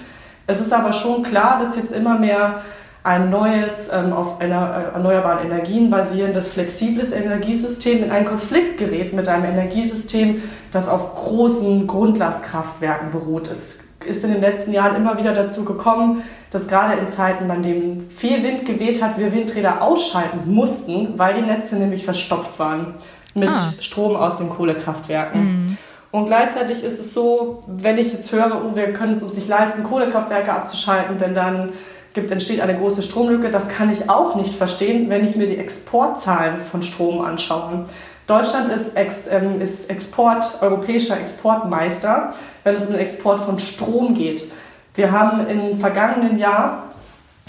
Es 0.47 0.59
ist 0.59 0.73
aber 0.73 0.93
schon 0.93 1.23
klar, 1.23 1.59
dass 1.59 1.75
jetzt 1.75 1.91
immer 1.91 2.17
mehr 2.17 2.61
ein 3.03 3.29
neues, 3.29 3.89
ähm, 3.93 4.11
auf 4.11 4.41
einer, 4.41 4.91
äh, 4.91 4.95
erneuerbaren 4.95 5.45
Energien 5.45 5.89
basierendes, 5.89 6.47
flexibles 6.47 7.11
Energiesystem 7.11 8.03
in 8.03 8.11
einen 8.11 8.25
Konflikt 8.25 8.77
gerät 8.77 9.13
mit 9.13 9.27
einem 9.27 9.45
Energiesystem, 9.45 10.41
das 10.71 10.89
auf 10.89 11.15
großen 11.15 11.87
Grundlastkraftwerken 11.87 13.11
beruht. 13.11 13.49
Es 13.49 13.79
ist 14.05 14.23
in 14.23 14.31
den 14.31 14.41
letzten 14.41 14.71
Jahren 14.71 14.95
immer 14.95 15.17
wieder 15.17 15.33
dazu 15.33 15.65
gekommen, 15.65 16.23
dass 16.51 16.67
gerade 16.67 16.99
in 16.99 17.09
Zeiten, 17.09 17.49
an 17.51 17.61
denen 17.61 18.09
viel 18.09 18.43
Wind 18.43 18.65
geweht 18.65 19.03
hat, 19.03 19.17
wir 19.17 19.33
Windräder 19.33 19.81
ausschalten 19.81 20.51
mussten, 20.51 21.17
weil 21.17 21.33
die 21.35 21.41
Netze 21.41 21.75
nämlich 21.75 22.05
verstopft 22.05 22.57
waren 22.59 22.93
mit 23.35 23.49
ah. 23.49 23.73
Strom 23.81 24.15
aus 24.15 24.37
den 24.37 24.49
Kohlekraftwerken. 24.49 25.41
Mhm. 25.41 25.77
Und 26.11 26.25
gleichzeitig 26.25 26.83
ist 26.83 26.99
es 26.99 27.13
so, 27.13 27.61
wenn 27.67 27.97
ich 27.97 28.11
jetzt 28.13 28.31
höre, 28.31 28.63
oh, 28.65 28.75
wir 28.75 28.93
können 28.93 29.15
es 29.15 29.23
uns 29.23 29.35
nicht 29.35 29.47
leisten, 29.47 29.83
Kohlekraftwerke 29.83 30.51
abzuschalten, 30.51 31.19
denn 31.19 31.35
dann 31.35 31.73
gibt, 32.13 32.31
entsteht 32.31 32.61
eine 32.61 32.75
große 32.75 33.03
Stromlücke, 33.03 33.51
das 33.51 33.69
kann 33.69 33.91
ich 33.91 34.09
auch 34.09 34.35
nicht 34.35 34.55
verstehen, 34.55 35.09
wenn 35.09 35.23
ich 35.23 35.35
mir 35.35 35.45
die 35.45 35.57
Exportzahlen 35.57 36.61
von 36.61 36.81
Strom 36.81 37.21
anschaue. 37.21 37.85
Deutschland 38.29 38.71
ist, 38.71 38.95
Ex, 38.95 39.23
ähm, 39.27 39.59
ist 39.59 39.89
Export, 39.89 40.61
europäischer 40.61 41.19
Exportmeister, 41.19 42.33
wenn 42.63 42.75
es 42.75 42.85
um 42.85 42.91
den 42.91 43.01
Export 43.01 43.39
von 43.39 43.57
Strom 43.57 44.13
geht. 44.13 44.51
Wir 44.93 45.11
haben 45.11 45.47
im 45.47 45.77
vergangenen 45.79 46.37
Jahr 46.37 46.83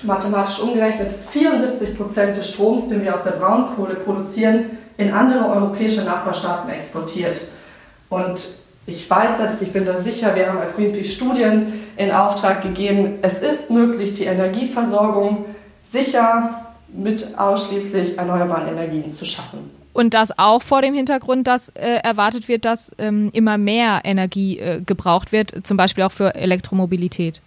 mathematisch 0.03 0.59
umgerechnet 0.59 1.15
74 1.31 1.99
Prozent 1.99 2.37
des 2.39 2.51
Stroms, 2.51 2.89
den 2.89 3.03
wir 3.05 3.15
aus 3.15 3.25
der 3.25 3.33
Braunkohle 3.33 3.97
produzieren, 3.97 4.79
in 4.97 5.13
andere 5.13 5.51
europäische 5.51 6.03
Nachbarstaaten 6.03 6.71
exportiert. 6.71 7.39
Und 8.09 8.41
ich 8.87 9.09
weiß 9.09 9.33
das, 9.39 9.61
ich 9.61 9.75
bin 9.75 9.85
da 9.85 9.99
sicher, 9.99 10.35
wir 10.35 10.49
haben 10.49 10.59
als 10.59 10.77
Greenpeace 10.77 11.13
Studien 11.13 11.85
in 11.99 12.11
Auftrag 12.11 12.63
gegeben. 12.63 13.19
Es 13.21 13.41
ist 13.41 13.69
möglich, 13.69 14.15
die 14.15 14.25
Energieversorgung 14.25 15.45
sicher 15.83 16.73
mit 16.89 17.39
ausschließlich 17.39 18.17
erneuerbaren 18.17 18.69
Energien 18.69 19.11
zu 19.11 19.27
schaffen. 19.27 19.80
Und 19.93 20.15
das 20.15 20.39
auch 20.39 20.63
vor 20.63 20.83
dem 20.83 20.95
Hintergrund, 20.95 21.47
dass 21.47 21.71
äh, 21.71 21.97
erwartet 22.03 22.49
wird, 22.49 22.65
dass 22.65 22.93
ähm, 22.99 23.31
immer 23.33 23.59
mehr 23.59 24.01
Energie 24.05 24.59
äh, 24.59 24.81
gebraucht 24.83 25.33
wird, 25.33 25.67
zum 25.67 25.77
Beispiel 25.77 26.05
auch 26.05 26.13
für 26.13 26.35
Elektromobilität. 26.35 27.41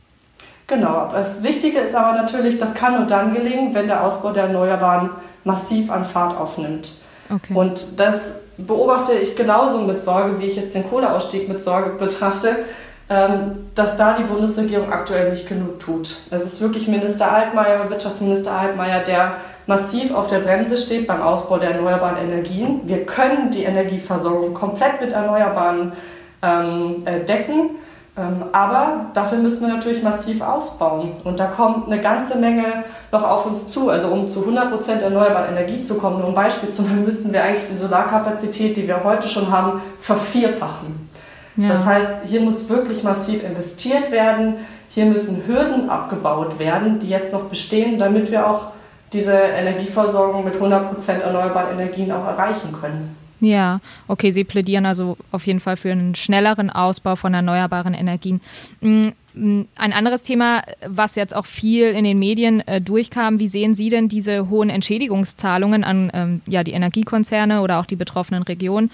Genau. 0.68 1.10
Das 1.12 1.44
Wichtige 1.44 1.80
ist 1.80 1.96
aber 1.96 2.18
natürlich, 2.18 2.58
das 2.58 2.74
kann 2.74 2.96
nur 2.96 3.06
dann 3.06 3.34
gelingen, 3.34 3.74
wenn 3.74 3.88
der 3.88 4.04
Ausbau 4.04 4.32
der 4.32 4.44
Erneuerbaren 4.44 5.10
massiv 5.44 5.90
an 5.92 6.04
Fahrt 6.04 6.38
aufnimmt. 6.38 6.94
Okay. 7.30 7.54
Und 7.54 8.00
das 8.00 8.42
beobachte 8.58 9.14
ich 9.14 9.36
genauso 9.36 9.80
mit 9.80 10.02
Sorge, 10.02 10.40
wie 10.40 10.46
ich 10.46 10.56
jetzt 10.56 10.76
den 10.76 10.88
Kohleausstieg 10.90 11.48
mit 11.50 11.62
Sorge 11.64 11.92
betrachte, 11.92 12.66
ähm, 13.10 13.68
dass 13.76 13.98
da 13.98 14.18
die 14.18 14.24
Bundesregierung 14.24 14.92
aktuell 14.92 15.32
nicht 15.32 15.48
genug 15.48 15.80
tut. 15.80 16.16
Es 16.30 16.44
ist 16.46 16.62
wirklich 16.62 16.88
Minister 16.88 17.32
Altmaier, 17.32 17.90
Wirtschaftsminister 17.90 18.52
Altmaier, 18.52 19.00
der 19.00 19.36
massiv 19.68 20.14
auf 20.14 20.28
der 20.28 20.40
Bremse 20.40 20.78
steht 20.78 21.08
beim 21.08 21.22
Ausbau 21.22 21.58
der 21.58 21.72
erneuerbaren 21.72 22.18
Energien. 22.18 22.82
Wir 22.86 23.06
können 23.06 23.52
die 23.52 23.64
Energieversorgung 23.64 24.54
komplett 24.54 25.02
mit 25.02 25.14
Erneuerbaren 25.14 25.94
ähm, 26.42 27.04
äh, 27.06 27.20
decken. 27.22 27.72
Ähm, 28.16 28.44
aber 28.52 29.08
dafür 29.16 29.40
müssen 29.40 29.66
wir 29.66 29.74
natürlich 29.74 30.04
massiv 30.04 30.42
ausbauen. 30.42 31.14
Und 31.24 31.40
da 31.40 31.48
kommt 31.48 31.88
eine 31.88 32.00
ganze 32.00 32.38
Menge 32.38 32.84
noch 33.12 33.24
auf 33.24 33.48
uns 33.48 33.70
zu. 33.70 33.90
Also 33.90 34.10
um 34.10 34.28
zu 34.28 34.42
100% 34.42 35.00
erneuerbare 35.00 35.48
Energie 35.48 35.82
zu 35.82 35.96
kommen, 35.96 36.20
nur 36.20 36.28
um 36.28 36.36
Beispiel 36.36 36.70
zu 36.70 36.84
nennen, 36.84 37.06
müssten 37.06 37.34
wir 37.34 37.44
eigentlich 37.44 37.68
die 37.70 37.76
Solarkapazität, 37.76 38.78
die 38.78 38.88
wir 38.88 39.04
heute 39.04 39.28
schon 39.28 39.52
haben, 39.52 39.82
vervierfachen. 40.00 41.10
Ja. 41.56 41.70
Das 41.70 41.86
heißt, 41.86 42.14
hier 42.26 42.42
muss 42.42 42.70
wirklich 42.70 43.04
massiv 43.04 43.44
investiert 43.44 44.12
werden. 44.12 44.58
Hier 44.90 45.06
müssen 45.06 45.44
Hürden 45.48 45.90
abgebaut 45.90 46.60
werden, 46.60 47.00
die 47.00 47.10
jetzt 47.10 47.34
noch 47.34 47.46
bestehen, 47.46 47.98
damit 47.98 48.30
wir 48.30 48.48
auch 48.48 48.74
diese 49.14 49.34
Energieversorgung 49.34 50.44
mit 50.44 50.56
100% 50.56 51.20
erneuerbaren 51.20 51.80
Energien 51.80 52.12
auch 52.12 52.26
erreichen 52.26 52.74
können. 52.80 53.16
Ja, 53.40 53.82
okay, 54.08 54.32
Sie 54.32 54.46
plädieren 54.46 54.86
also 54.86 55.18
auf 55.32 55.46
jeden 55.46 55.60
Fall 55.60 55.76
für 55.76 55.92
einen 55.92 56.16
schnelleren 56.16 56.70
Ausbau 56.70 57.18
von 57.18 57.34
erneuerbaren 57.34 57.94
Energien. 57.94 58.40
Mm, 58.80 59.10
mm, 59.34 59.66
ein 59.76 59.92
anderes 59.92 60.24
Thema, 60.24 60.62
was 60.88 61.16
jetzt 61.16 61.36
auch 61.36 61.46
viel 61.46 61.88
in 61.88 62.06
den 62.06 62.20
Medien 62.20 62.66
äh, 62.66 62.80
durchkam, 62.80 63.40
wie 63.40 63.50
sehen 63.50 63.76
Sie 63.76 63.90
denn 63.90 64.08
diese 64.08 64.50
hohen 64.50 64.70
Entschädigungszahlungen 64.70 65.84
an 65.84 66.10
ähm, 66.14 66.42
ja, 66.46 66.64
die 66.64 66.72
Energiekonzerne 66.72 67.62
oder 67.62 67.82
auch 67.82 67.86
die 67.86 67.98
betroffenen 67.98 68.44
Regionen? 68.44 68.92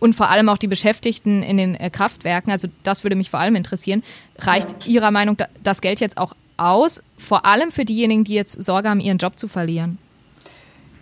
und 0.00 0.14
vor 0.14 0.28
allem 0.28 0.48
auch 0.50 0.58
die 0.58 0.66
Beschäftigten 0.66 1.42
in 1.42 1.56
den 1.56 1.74
äh, 1.76 1.88
Kraftwerken, 1.88 2.52
also 2.52 2.68
das 2.82 3.04
würde 3.04 3.16
mich 3.16 3.30
vor 3.30 3.40
allem 3.40 3.56
interessieren, 3.56 4.02
reicht 4.38 4.86
Ihrer 4.86 5.10
Meinung 5.10 5.38
das 5.62 5.80
Geld 5.80 6.00
jetzt 6.00 6.18
auch 6.18 6.34
aus, 6.56 7.02
vor 7.18 7.46
allem 7.46 7.72
für 7.72 7.84
diejenigen, 7.84 8.24
die 8.24 8.34
jetzt 8.34 8.62
Sorge 8.62 8.88
haben, 8.88 9.00
ihren 9.00 9.18
Job 9.18 9.38
zu 9.38 9.48
verlieren? 9.48 9.98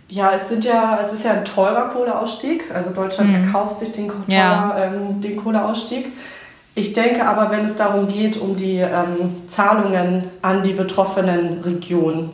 Ja, 0.09 0.33
es 0.33 0.49
sind 0.49 0.65
ja, 0.65 0.99
es 1.05 1.13
ist 1.13 1.23
ja 1.23 1.31
ein 1.31 1.45
teurer 1.45 1.89
Kohleausstieg. 1.89 2.63
Also 2.73 2.89
Deutschland 2.89 3.29
mhm. 3.29 3.45
erkauft 3.45 3.79
sich 3.79 3.91
den, 3.93 4.07
teurer, 4.09 4.23
ja. 4.27 4.75
ähm, 4.77 5.21
den 5.21 5.37
Kohleausstieg. 5.37 6.07
Ich 6.75 6.93
denke 6.93 7.25
aber, 7.25 7.51
wenn 7.51 7.65
es 7.65 7.75
darum 7.75 8.07
geht, 8.07 8.37
um 8.37 8.55
die 8.55 8.77
ähm, 8.77 9.47
Zahlungen 9.47 10.25
an 10.41 10.63
die 10.63 10.73
betroffenen 10.73 11.61
Regionen, 11.61 12.31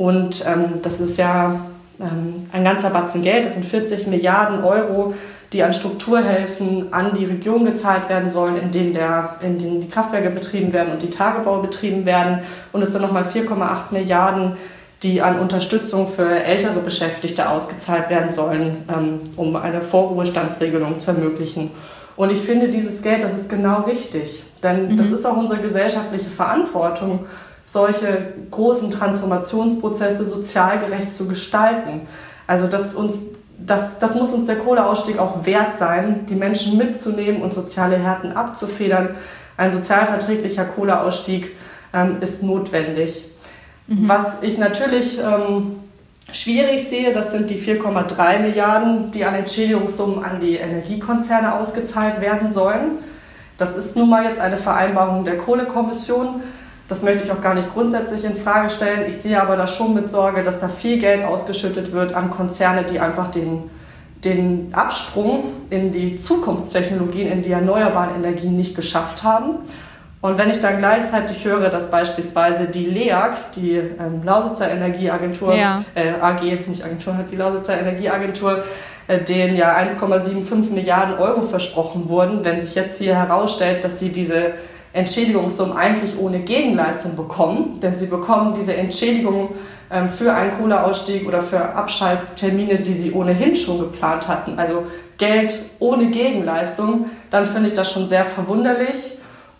und 0.00 0.46
ähm, 0.46 0.80
das 0.80 0.98
ist 0.98 1.18
ja 1.18 1.60
ähm, 2.00 2.46
ein 2.52 2.64
ganzer 2.64 2.88
Batzen 2.88 3.20
Geld, 3.20 3.44
das 3.44 3.52
sind 3.52 3.66
40 3.66 4.06
Milliarden 4.06 4.64
Euro, 4.64 5.12
die 5.52 5.62
an 5.62 5.72
Strukturhilfen 5.72 6.92
an 6.92 7.14
die 7.14 7.24
Region 7.24 7.64
gezahlt 7.64 8.08
werden 8.08 8.30
sollen, 8.30 8.56
in 8.56 8.70
denen, 8.70 8.92
der, 8.92 9.36
in 9.42 9.58
denen 9.58 9.80
die 9.80 9.88
Kraftwerke 9.88 10.30
betrieben 10.30 10.72
werden 10.72 10.92
und 10.92 11.02
die 11.02 11.10
Tagebau 11.10 11.60
betrieben 11.60 12.06
werden. 12.06 12.40
Und 12.72 12.82
es 12.82 12.92
sind 12.92 13.02
nochmal 13.02 13.24
4,8 13.24 13.92
Milliarden 13.92 14.56
die 15.02 15.22
an 15.22 15.40
Unterstützung 15.40 16.06
für 16.06 16.44
ältere 16.44 16.80
Beschäftigte 16.80 17.48
ausgezahlt 17.48 18.10
werden 18.10 18.30
sollen, 18.30 18.84
ähm, 18.88 19.20
um 19.36 19.56
eine 19.56 19.80
Vorruhestandsregelung 19.80 20.98
zu 20.98 21.12
ermöglichen. 21.12 21.70
Und 22.16 22.30
ich 22.30 22.38
finde, 22.38 22.68
dieses 22.68 23.00
Geld, 23.00 23.22
das 23.22 23.32
ist 23.32 23.48
genau 23.48 23.82
richtig. 23.82 24.44
Denn 24.62 24.92
mhm. 24.92 24.96
das 24.98 25.10
ist 25.10 25.24
auch 25.24 25.36
unsere 25.36 25.60
gesellschaftliche 25.60 26.28
Verantwortung, 26.28 27.26
solche 27.64 28.34
großen 28.50 28.90
Transformationsprozesse 28.90 30.26
sozial 30.26 30.80
gerecht 30.80 31.14
zu 31.14 31.26
gestalten. 31.26 32.02
Also 32.46 32.66
dass 32.66 32.94
uns, 32.94 33.30
das, 33.66 33.98
das 33.98 34.14
muss 34.14 34.32
uns 34.32 34.46
der 34.46 34.56
Kohleausstieg 34.56 35.18
auch 35.18 35.44
wert 35.44 35.76
sein, 35.76 36.26
die 36.26 36.34
Menschen 36.34 36.76
mitzunehmen 36.78 37.42
und 37.42 37.52
soziale 37.52 37.96
Härten 37.96 38.32
abzufedern. 38.32 39.16
Ein 39.56 39.72
sozialverträglicher 39.72 40.64
Kohleausstieg 40.64 41.56
ähm, 41.92 42.16
ist 42.20 42.42
notwendig. 42.42 43.24
Mhm. 43.86 44.08
Was 44.08 44.38
ich 44.42 44.58
natürlich 44.58 45.18
ähm, 45.18 45.76
schwierig 46.32 46.88
sehe, 46.88 47.12
das 47.12 47.32
sind 47.32 47.50
die 47.50 47.58
4,3 47.58 48.40
Milliarden, 48.40 49.10
die 49.10 49.24
an 49.24 49.34
Entschädigungssummen 49.34 50.24
an 50.24 50.40
die 50.40 50.56
Energiekonzerne 50.56 51.54
ausgezahlt 51.54 52.20
werden 52.20 52.50
sollen. 52.50 52.98
Das 53.58 53.76
ist 53.76 53.96
nun 53.96 54.08
mal 54.08 54.24
jetzt 54.24 54.40
eine 54.40 54.56
Vereinbarung 54.56 55.24
der 55.24 55.36
Kohlekommission. 55.36 56.42
Das 56.90 57.02
möchte 57.02 57.24
ich 57.24 57.32
auch 57.32 57.40
gar 57.40 57.54
nicht 57.54 57.72
grundsätzlich 57.72 58.24
in 58.24 58.34
Frage 58.34 58.68
stellen. 58.68 59.08
Ich 59.08 59.16
sehe 59.16 59.40
aber 59.40 59.56
da 59.56 59.66
schon 59.66 59.94
mit 59.94 60.10
Sorge, 60.10 60.42
dass 60.42 60.60
da 60.60 60.68
viel 60.68 60.98
Geld 60.98 61.24
ausgeschüttet 61.24 61.92
wird 61.92 62.12
an 62.12 62.28
Konzerne, 62.28 62.84
die 62.84 63.00
einfach 63.00 63.30
den, 63.30 63.70
den 64.22 64.74
Absprung 64.74 65.44
in 65.70 65.92
die 65.92 66.16
Zukunftstechnologien, 66.16 67.32
in 67.32 67.40
die 67.40 67.52
erneuerbaren 67.52 68.16
Energien 68.16 68.56
nicht 68.56 68.76
geschafft 68.76 69.22
haben 69.22 69.60
und 70.22 70.36
wenn 70.36 70.50
ich 70.50 70.60
dann 70.60 70.78
gleichzeitig 70.78 71.44
höre, 71.46 71.70
dass 71.70 71.90
beispielsweise 71.90 72.66
die 72.66 72.84
LEAG, 72.84 73.52
die 73.56 73.76
ähm, 73.76 74.22
Lausitzer 74.22 74.70
Energieagentur, 74.70 75.54
ja. 75.54 75.82
äh, 75.94 76.12
AG, 76.20 76.42
nicht 76.68 76.84
Agentur, 76.84 77.14
die 77.30 77.36
Lausitzer 77.36 77.78
Energieagentur, 77.78 78.64
äh, 79.08 79.20
denen 79.20 79.56
ja 79.56 79.74
1,75 79.78 80.72
Milliarden 80.72 81.16
Euro 81.16 81.40
versprochen 81.40 82.10
wurden, 82.10 82.44
wenn 82.44 82.60
sich 82.60 82.74
jetzt 82.74 82.98
hier 82.98 83.16
herausstellt, 83.16 83.82
dass 83.82 83.98
sie 83.98 84.10
diese 84.10 84.52
Entschädigungssummen 84.92 85.76
eigentlich 85.76 86.18
ohne 86.18 86.40
Gegenleistung 86.40 87.16
bekommen, 87.16 87.78
denn 87.80 87.96
sie 87.96 88.06
bekommen 88.06 88.54
diese 88.58 88.76
Entschädigung 88.76 89.50
ähm, 89.90 90.08
für 90.08 90.32
einen 90.32 90.52
Kohleausstieg 90.58 91.26
oder 91.26 91.40
für 91.40 91.74
Abschaltstermine, 91.74 92.80
die 92.80 92.92
sie 92.92 93.12
ohnehin 93.12 93.54
schon 93.54 93.78
geplant 93.78 94.26
hatten, 94.26 94.58
also 94.58 94.86
Geld 95.18 95.54
ohne 95.78 96.06
Gegenleistung, 96.06 97.10
dann 97.30 97.46
finde 97.46 97.68
ich 97.68 97.74
das 97.74 97.92
schon 97.92 98.08
sehr 98.08 98.24
verwunderlich. 98.24 99.12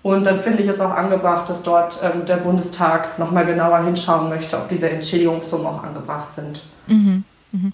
Und 0.02 0.24
dann 0.24 0.38
finde 0.38 0.62
ich 0.62 0.68
es 0.68 0.80
auch 0.80 0.92
angebracht, 0.92 1.48
dass 1.50 1.62
dort 1.62 2.00
ähm, 2.02 2.24
der 2.24 2.36
Bundestag 2.36 3.18
nochmal 3.18 3.44
genauer 3.44 3.84
hinschauen 3.84 4.30
möchte, 4.30 4.56
ob 4.56 4.70
diese 4.70 4.88
Entschädigungssummen 4.88 5.66
auch 5.66 5.84
angebracht 5.84 6.32
sind. 6.32 6.62
Mhm. 6.86 7.24
Mhm. 7.52 7.72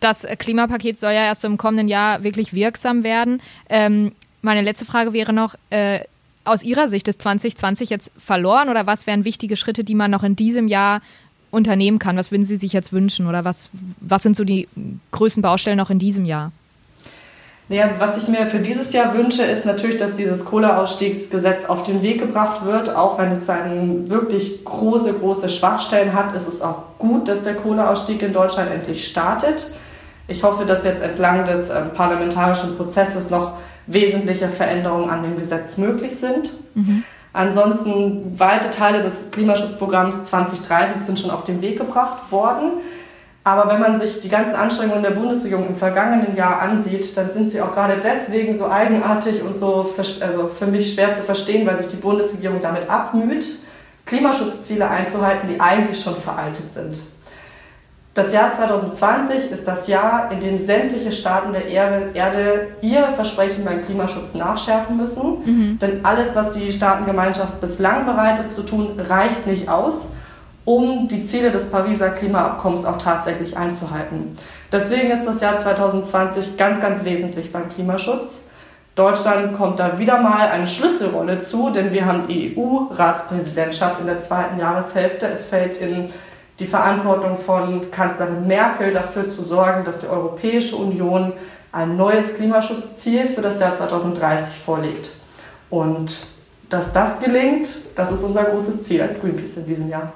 Das 0.00 0.26
Klimapaket 0.38 0.98
soll 0.98 1.12
ja 1.12 1.22
erst 1.22 1.44
im 1.44 1.56
kommenden 1.56 1.86
Jahr 1.86 2.24
wirklich 2.24 2.52
wirksam 2.52 3.04
werden. 3.04 3.40
Ähm, 3.68 4.12
meine 4.42 4.62
letzte 4.62 4.84
Frage 4.84 5.12
wäre 5.12 5.32
noch, 5.32 5.54
äh, 5.70 6.00
aus 6.48 6.62
Ihrer 6.62 6.88
Sicht 6.88 7.08
ist 7.08 7.20
2020 7.22 7.90
jetzt 7.90 8.10
verloren 8.18 8.68
oder 8.68 8.86
was 8.86 9.06
wären 9.06 9.24
wichtige 9.24 9.56
Schritte, 9.56 9.84
die 9.84 9.94
man 9.94 10.10
noch 10.10 10.22
in 10.22 10.36
diesem 10.36 10.68
Jahr 10.68 11.00
unternehmen 11.50 11.98
kann? 11.98 12.16
Was 12.16 12.30
würden 12.30 12.44
Sie 12.44 12.56
sich 12.56 12.72
jetzt 12.72 12.92
wünschen 12.92 13.26
oder 13.26 13.44
was, 13.44 13.70
was 14.00 14.22
sind 14.22 14.36
so 14.36 14.44
die 14.44 14.68
größten 15.12 15.42
Baustellen 15.42 15.78
noch 15.78 15.90
in 15.90 15.98
diesem 15.98 16.24
Jahr? 16.24 16.52
Naja, 17.70 17.90
was 17.98 18.16
ich 18.16 18.28
mir 18.28 18.46
für 18.46 18.60
dieses 18.60 18.94
Jahr 18.94 19.14
wünsche, 19.14 19.42
ist 19.42 19.66
natürlich, 19.66 19.98
dass 19.98 20.14
dieses 20.14 20.46
Kohleausstiegsgesetz 20.46 21.66
auf 21.66 21.82
den 21.82 22.00
Weg 22.00 22.18
gebracht 22.18 22.64
wird. 22.64 22.94
Auch 22.94 23.18
wenn 23.18 23.30
es 23.30 23.44
seine 23.44 24.08
wirklich 24.08 24.64
große, 24.64 25.12
große 25.12 25.50
Schwachstellen 25.50 26.14
hat, 26.14 26.34
ist 26.34 26.48
es 26.48 26.62
auch 26.62 26.82
gut, 26.98 27.28
dass 27.28 27.44
der 27.44 27.54
Kohleausstieg 27.56 28.22
in 28.22 28.32
Deutschland 28.32 28.70
endlich 28.70 29.06
startet. 29.06 29.70
Ich 30.28 30.42
hoffe, 30.42 30.64
dass 30.64 30.82
jetzt 30.84 31.02
entlang 31.02 31.44
des 31.44 31.68
äh, 31.68 31.82
parlamentarischen 31.82 32.74
Prozesses 32.74 33.28
noch 33.28 33.58
wesentliche 33.88 34.48
Veränderungen 34.48 35.10
an 35.10 35.22
dem 35.22 35.36
Gesetz 35.38 35.76
möglich 35.76 36.16
sind. 36.16 36.52
Mhm. 36.74 37.02
Ansonsten 37.32 38.38
weite 38.38 38.70
Teile 38.70 39.02
des 39.02 39.30
Klimaschutzprogramms 39.30 40.24
2030 40.24 40.96
sind 40.96 41.20
schon 41.20 41.30
auf 41.30 41.44
den 41.44 41.60
Weg 41.60 41.78
gebracht 41.78 42.30
worden. 42.30 42.72
Aber 43.44 43.70
wenn 43.72 43.80
man 43.80 43.98
sich 43.98 44.20
die 44.20 44.28
ganzen 44.28 44.54
Anstrengungen 44.54 45.02
der 45.02 45.12
Bundesregierung 45.12 45.68
im 45.68 45.76
vergangenen 45.76 46.36
Jahr 46.36 46.60
ansieht, 46.60 47.16
dann 47.16 47.32
sind 47.32 47.50
sie 47.50 47.62
auch 47.62 47.72
gerade 47.72 47.98
deswegen 48.02 48.56
so 48.56 48.68
eigenartig 48.68 49.42
und 49.42 49.56
so 49.56 49.94
also 50.20 50.48
für 50.48 50.66
mich 50.66 50.94
schwer 50.94 51.14
zu 51.14 51.22
verstehen, 51.22 51.66
weil 51.66 51.78
sich 51.78 51.88
die 51.88 51.96
Bundesregierung 51.96 52.60
damit 52.60 52.90
abmüht, 52.90 53.46
Klimaschutzziele 54.04 54.88
einzuhalten, 54.88 55.48
die 55.48 55.60
eigentlich 55.60 56.00
schon 56.00 56.16
veraltet 56.16 56.72
sind. 56.72 56.98
Das 58.14 58.32
Jahr 58.32 58.50
2020 58.50 59.52
ist 59.52 59.68
das 59.68 59.86
Jahr, 59.86 60.32
in 60.32 60.40
dem 60.40 60.58
sämtliche 60.58 61.12
Staaten 61.12 61.52
der 61.52 61.66
Erde 61.66 62.68
ihre 62.80 63.12
Versprechen 63.12 63.64
beim 63.64 63.82
Klimaschutz 63.82 64.34
nachschärfen 64.34 64.96
müssen. 64.96 65.38
Mhm. 65.44 65.78
Denn 65.78 66.04
alles, 66.04 66.34
was 66.34 66.52
die 66.52 66.72
Staatengemeinschaft 66.72 67.60
bislang 67.60 68.06
bereit 68.06 68.40
ist 68.40 68.54
zu 68.54 68.62
tun, 68.62 68.98
reicht 68.98 69.46
nicht 69.46 69.68
aus 69.68 70.08
um 70.68 71.08
die 71.08 71.24
Ziele 71.24 71.50
des 71.50 71.70
Pariser 71.70 72.10
Klimaabkommens 72.10 72.84
auch 72.84 72.98
tatsächlich 72.98 73.56
einzuhalten. 73.56 74.36
Deswegen 74.70 75.10
ist 75.10 75.24
das 75.24 75.40
Jahr 75.40 75.56
2020 75.56 76.58
ganz, 76.58 76.78
ganz 76.78 77.04
wesentlich 77.04 77.50
beim 77.50 77.70
Klimaschutz. 77.70 78.48
Deutschland 78.94 79.56
kommt 79.56 79.80
da 79.80 79.98
wieder 79.98 80.20
mal 80.20 80.48
eine 80.48 80.66
Schlüsselrolle 80.66 81.38
zu, 81.38 81.70
denn 81.70 81.90
wir 81.92 82.04
haben 82.04 82.28
die 82.28 82.54
EU-Ratspräsidentschaft 82.54 84.00
in 84.00 84.06
der 84.08 84.20
zweiten 84.20 84.58
Jahreshälfte. 84.58 85.26
Es 85.28 85.46
fällt 85.46 85.78
in 85.78 86.10
die 86.58 86.66
Verantwortung 86.66 87.36
von 87.36 87.90
Kanzlerin 87.90 88.46
Merkel 88.46 88.92
dafür 88.92 89.28
zu 89.28 89.42
sorgen, 89.42 89.84
dass 89.84 89.98
die 89.98 90.06
Europäische 90.06 90.76
Union 90.76 91.32
ein 91.70 91.96
neues 91.96 92.34
Klimaschutzziel 92.34 93.26
für 93.26 93.42
das 93.42 93.60
Jahr 93.60 93.74
2030 93.74 94.58
vorlegt. 94.58 95.10
Und 95.70 96.26
dass 96.68 96.92
das 96.92 97.20
gelingt, 97.20 97.68
das 97.94 98.10
ist 98.10 98.22
unser 98.22 98.44
großes 98.44 98.84
Ziel 98.84 99.02
als 99.02 99.20
Greenpeace 99.20 99.58
in 99.58 99.66
diesem 99.66 99.88
Jahr. 99.88 100.12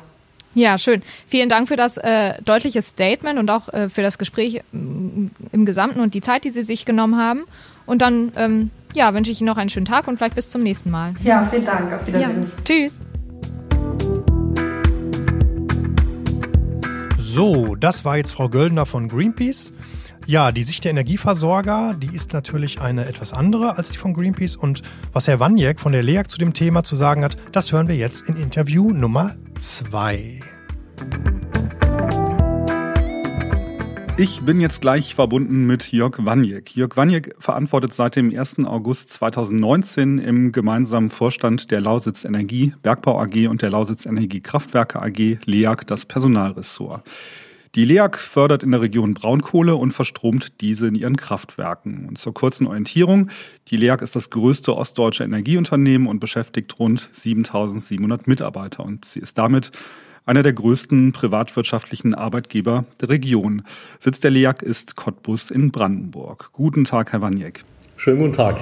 Ja, 0.55 0.77
schön. 0.77 1.03
Vielen 1.27 1.49
Dank 1.49 1.69
für 1.69 1.77
das 1.77 1.97
äh, 1.97 2.35
deutliche 2.43 2.83
Statement 2.83 3.39
und 3.39 3.51
auch 3.51 3.73
äh, 3.73 3.89
für 3.89 4.03
das 4.03 4.19
Gespräch 4.19 4.63
mm, 4.73 5.29
im 5.51 5.67
Gesamten 5.67 6.01
und 6.01 6.13
die 6.13 6.21
Zeit, 6.21 6.45
die 6.45 6.51
Sie 6.51 6.63
sich 6.63 6.85
genommen 6.85 7.17
haben. 7.17 7.45
Und 7.87 8.03
dann 8.03 8.33
ähm, 8.37 8.71
ja, 8.93 9.15
wünsche 9.15 9.31
ich 9.31 9.41
Ihnen 9.41 9.49
noch 9.49 9.57
einen 9.57 9.71
schönen 9.71 9.87
Tag 9.87 10.09
und 10.09 10.19
vielleicht 10.19 10.35
bis 10.35 10.51
zum 10.51 10.63
nächsten 10.63 10.91
Mal. 10.91 11.15
Ja, 11.25 11.45
vielen 11.45 11.65
Dank. 11.65 11.93
Auf 11.93 12.07
Wiedersehen. 12.07 12.43
Ja. 12.43 12.65
Tschüss. 12.65 12.99
So, 17.35 17.77
das 17.77 18.05
war 18.05 18.19
jetzt 18.19 18.33
Frau 18.33 18.51
Göldner 18.51 18.85
von 18.85 19.09
Greenpeace. 19.09 19.73
Ja, 20.27 20.53
die 20.53 20.63
Sicht 20.63 20.85
der 20.85 20.91
Energieversorger, 20.91 21.95
die 21.97 22.15
ist 22.15 22.35
natürlich 22.35 22.83
eine 22.83 23.07
etwas 23.07 23.33
andere 23.33 23.79
als 23.79 23.89
die 23.89 23.97
von 23.97 24.13
Greenpeace. 24.13 24.55
Und 24.55 24.83
was 25.15 25.29
Herr 25.29 25.41
Wanjek 25.41 25.81
von 25.81 25.93
der 25.93 26.03
LEAG 26.03 26.31
zu 26.31 26.37
dem 26.37 26.53
Thema 26.53 26.85
zu 26.85 26.95
sagen 26.95 27.25
hat, 27.25 27.39
das 27.51 27.73
hören 27.73 27.89
wir 27.89 27.97
jetzt 27.97 28.29
in 28.29 28.37
Interview 28.37 28.91
Nummer 28.91 29.35
zwei. 29.61 30.41
Ich 34.19 34.43
bin 34.43 34.61
jetzt 34.61 34.83
gleich 34.83 35.15
verbunden 35.15 35.67
mit 35.67 35.91
Jörg 35.91 36.13
Wanjek. 36.19 36.77
Jörg 36.77 36.99
Wanjek 36.99 37.35
verantwortet 37.39 37.95
seit 37.95 38.15
dem 38.15 38.31
1. 38.37 38.59
August 38.67 39.09
2019 39.11 40.19
im 40.19 40.53
gemeinsamen 40.53 41.09
Vorstand 41.09 41.71
der 41.71 41.81
Lausitz 41.81 42.25
Energie 42.25 42.75
Bergbau 42.83 43.19
AG 43.19 43.49
und 43.49 43.63
der 43.63 43.71
Lausitz 43.71 44.05
Energie 44.05 44.41
Kraftwerke 44.41 45.01
AG 45.01 45.39
LEAG 45.47 45.87
das 45.87 46.05
Personalressort. 46.05 47.03
Die 47.75 47.87
LEAG 47.87 48.19
fördert 48.19 48.63
in 48.63 48.73
der 48.73 48.83
Region 48.83 49.15
Braunkohle 49.15 49.77
und 49.77 49.93
verstromt 49.93 50.61
diese 50.61 50.89
in 50.89 50.95
ihren 50.95 51.17
Kraftwerken. 51.17 52.07
Und 52.07 52.19
zur 52.19 52.35
kurzen 52.35 52.67
Orientierung, 52.67 53.31
die 53.69 53.79
LEAG 53.79 54.03
ist 54.03 54.15
das 54.15 54.29
größte 54.29 54.77
ostdeutsche 54.77 55.25
Energieunternehmen 55.25 56.07
und 56.07 56.21
beschäftigt 56.21 56.79
rund 56.79 57.09
7700 57.15 58.29
Mitarbeiter 58.29 58.85
und 58.85 59.07
sie 59.07 59.21
ist 59.21 59.39
damit 59.39 59.73
einer 60.27 60.43
der 60.43 60.53
größten 60.53 61.13
privatwirtschaftlichen 61.13 62.15
Arbeitgeber 62.15 62.85
der 63.01 63.09
Region. 63.09 63.63
Sitz 63.99 64.21
der 64.21 64.31
LEAG 64.31 64.63
ist 64.63 64.97
Cottbus 64.97 65.51
in 65.51 65.71
Brandenburg. 65.71 66.51
Guten 66.53 66.85
Tag, 66.85 67.13
Herr 67.13 67.21
Waniek. 67.21 67.65
Schönen 67.97 68.19
guten 68.19 68.33
Tag. 68.33 68.61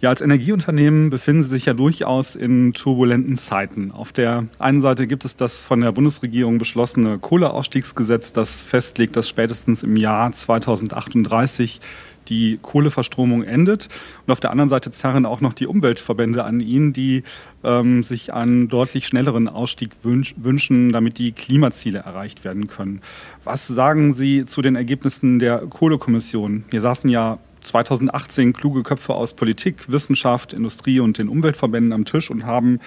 Ja, 0.00 0.08
als 0.08 0.22
Energieunternehmen 0.22 1.10
befinden 1.10 1.42
Sie 1.42 1.50
sich 1.50 1.66
ja 1.66 1.74
durchaus 1.74 2.34
in 2.34 2.72
turbulenten 2.72 3.36
Zeiten. 3.36 3.90
Auf 3.90 4.12
der 4.12 4.46
einen 4.58 4.80
Seite 4.80 5.06
gibt 5.06 5.26
es 5.26 5.36
das 5.36 5.62
von 5.62 5.82
der 5.82 5.92
Bundesregierung 5.92 6.56
beschlossene 6.56 7.18
Kohleausstiegsgesetz, 7.18 8.32
das 8.32 8.64
festlegt, 8.64 9.16
dass 9.16 9.28
spätestens 9.28 9.82
im 9.82 9.96
Jahr 9.96 10.32
2038 10.32 11.82
die 12.28 12.58
Kohleverstromung 12.60 13.42
endet. 13.42 13.88
Und 14.26 14.32
auf 14.32 14.40
der 14.40 14.50
anderen 14.50 14.70
Seite 14.70 14.90
zerren 14.90 15.26
auch 15.26 15.40
noch 15.40 15.52
die 15.52 15.66
Umweltverbände 15.66 16.44
an 16.44 16.60
ihn, 16.60 16.92
die 16.92 17.24
ähm, 17.64 18.02
sich 18.02 18.32
einen 18.32 18.68
deutlich 18.68 19.06
schnelleren 19.06 19.48
Ausstieg 19.48 19.90
wünsch 20.02 20.34
wünschen, 20.36 20.92
damit 20.92 21.18
die 21.18 21.32
Klimaziele 21.32 21.98
erreicht 22.00 22.44
werden 22.44 22.66
können. 22.68 23.00
Was 23.44 23.66
sagen 23.66 24.14
Sie 24.14 24.46
zu 24.46 24.62
den 24.62 24.76
Ergebnissen 24.76 25.38
der 25.38 25.58
Kohlekommission? 25.58 26.64
Hier 26.70 26.80
saßen 26.80 27.10
ja 27.10 27.38
2018 27.62 28.52
kluge 28.52 28.82
Köpfe 28.82 29.14
aus 29.14 29.34
Politik, 29.34 29.90
Wissenschaft, 29.90 30.52
Industrie 30.52 31.00
und 31.00 31.18
den 31.18 31.28
Umweltverbänden 31.28 31.92
am 31.92 32.04
Tisch 32.04 32.30
und 32.30 32.46
haben 32.46 32.80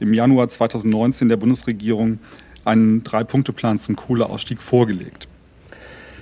im 0.00 0.12
Januar 0.12 0.48
2019 0.48 1.28
der 1.28 1.36
Bundesregierung 1.36 2.18
einen 2.64 3.02
Drei-Punkte-Plan 3.02 3.78
zum 3.78 3.96
Kohleausstieg 3.96 4.60
vorgelegt. 4.60 5.28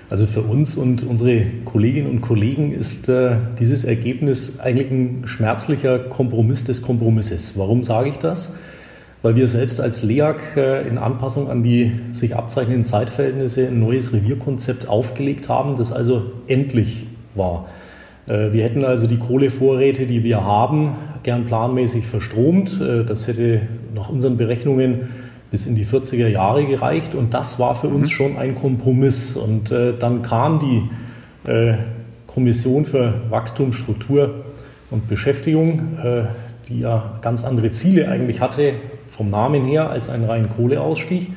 Also 0.08 0.26
für 0.26 0.42
uns 0.42 0.76
und 0.76 1.02
unsere 1.02 1.42
Kolleginnen 1.64 2.08
und 2.08 2.20
Kollegen 2.20 2.72
ist 2.72 3.08
äh, 3.08 3.36
dieses 3.58 3.82
Ergebnis 3.84 4.60
eigentlich 4.60 4.90
ein 4.90 5.22
schmerzlicher 5.26 5.98
Kompromiss 5.98 6.62
des 6.62 6.80
Kompromisses. 6.80 7.58
Warum 7.58 7.82
sage 7.82 8.10
ich 8.10 8.18
das? 8.18 8.54
Weil 9.22 9.34
wir 9.34 9.48
selbst 9.48 9.80
als 9.80 10.04
LEAG 10.04 10.56
äh, 10.56 10.86
in 10.86 10.98
Anpassung 10.98 11.50
an 11.50 11.64
die 11.64 11.90
sich 12.12 12.36
abzeichnenden 12.36 12.84
Zeitverhältnisse 12.84 13.66
ein 13.66 13.80
neues 13.80 14.12
Revierkonzept 14.12 14.88
aufgelegt 14.88 15.48
haben, 15.48 15.76
das 15.76 15.90
also 15.90 16.30
endlich 16.46 17.08
war. 17.34 17.66
Äh, 18.28 18.52
wir 18.52 18.62
hätten 18.62 18.84
also 18.84 19.08
die 19.08 19.18
Kohlevorräte, 19.18 20.06
die 20.06 20.22
wir 20.22 20.44
haben, 20.44 20.94
gern 21.24 21.46
planmäßig 21.46 22.06
verstromt. 22.06 22.80
Äh, 22.80 23.04
das 23.04 23.26
hätte 23.26 23.62
nach 23.92 24.08
unseren 24.08 24.36
Berechnungen 24.36 25.08
bis 25.50 25.66
in 25.66 25.76
die 25.76 25.86
40er 25.86 26.28
Jahre 26.28 26.66
gereicht 26.66 27.14
und 27.14 27.32
das 27.34 27.58
war 27.58 27.74
für 27.74 27.88
uns 27.88 28.08
mhm. 28.08 28.12
schon 28.12 28.36
ein 28.36 28.54
Kompromiss. 28.54 29.36
Und 29.36 29.70
äh, 29.70 29.94
dann 29.98 30.22
kam 30.22 30.58
die 30.58 31.48
äh, 31.48 31.74
Kommission 32.26 32.84
für 32.84 33.14
Wachstum, 33.30 33.72
Struktur 33.72 34.44
und 34.90 35.08
Beschäftigung, 35.08 35.98
äh, 36.02 36.22
die 36.68 36.80
ja 36.80 37.18
ganz 37.22 37.44
andere 37.44 37.70
Ziele 37.70 38.08
eigentlich 38.08 38.40
hatte, 38.40 38.74
vom 39.10 39.30
Namen 39.30 39.64
her, 39.64 39.88
als 39.88 40.08
ein 40.08 40.24
rein 40.24 40.50
Kohleausstieg 40.50 41.30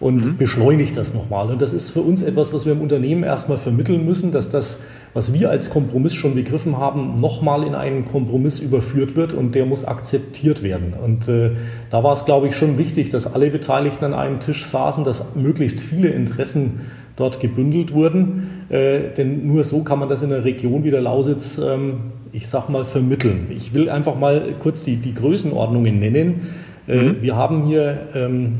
und 0.00 0.24
mhm. 0.24 0.36
beschleunigt 0.36 0.96
das 0.96 1.14
nochmal. 1.14 1.50
Und 1.50 1.62
das 1.62 1.72
ist 1.72 1.90
für 1.90 2.00
uns 2.00 2.22
etwas, 2.22 2.52
was 2.52 2.66
wir 2.66 2.72
im 2.72 2.80
Unternehmen 2.80 3.22
erstmal 3.22 3.58
vermitteln 3.58 4.04
müssen, 4.04 4.32
dass 4.32 4.48
das 4.48 4.80
was 5.14 5.32
wir 5.32 5.50
als 5.50 5.68
Kompromiss 5.68 6.14
schon 6.14 6.34
begriffen 6.34 6.78
haben, 6.78 7.20
nochmal 7.20 7.64
in 7.64 7.74
einen 7.74 8.06
Kompromiss 8.06 8.60
überführt 8.60 9.14
wird 9.14 9.34
und 9.34 9.54
der 9.54 9.66
muss 9.66 9.84
akzeptiert 9.84 10.62
werden. 10.62 10.94
Und 10.94 11.28
äh, 11.28 11.50
da 11.90 12.02
war 12.02 12.14
es, 12.14 12.24
glaube 12.24 12.48
ich, 12.48 12.56
schon 12.56 12.78
wichtig, 12.78 13.10
dass 13.10 13.32
alle 13.32 13.50
Beteiligten 13.50 14.04
an 14.04 14.14
einem 14.14 14.40
Tisch 14.40 14.64
saßen, 14.64 15.04
dass 15.04 15.34
möglichst 15.34 15.80
viele 15.80 16.08
Interessen 16.08 16.80
dort 17.16 17.40
gebündelt 17.40 17.92
wurden. 17.92 18.64
Äh, 18.70 19.12
denn 19.16 19.46
nur 19.46 19.64
so 19.64 19.84
kann 19.84 19.98
man 19.98 20.08
das 20.08 20.22
in 20.22 20.32
einer 20.32 20.44
Region 20.44 20.82
wie 20.84 20.90
der 20.90 21.02
Lausitz, 21.02 21.58
ähm, 21.58 22.12
ich 22.32 22.48
sag 22.48 22.70
mal, 22.70 22.84
vermitteln. 22.84 23.48
Ich 23.50 23.74
will 23.74 23.90
einfach 23.90 24.18
mal 24.18 24.54
kurz 24.60 24.82
die, 24.82 24.96
die 24.96 25.14
Größenordnungen 25.14 25.98
nennen. 25.98 26.46
Äh, 26.88 26.96
mhm. 26.96 27.16
Wir 27.20 27.36
haben 27.36 27.66
hier 27.66 27.98
ähm, 28.14 28.52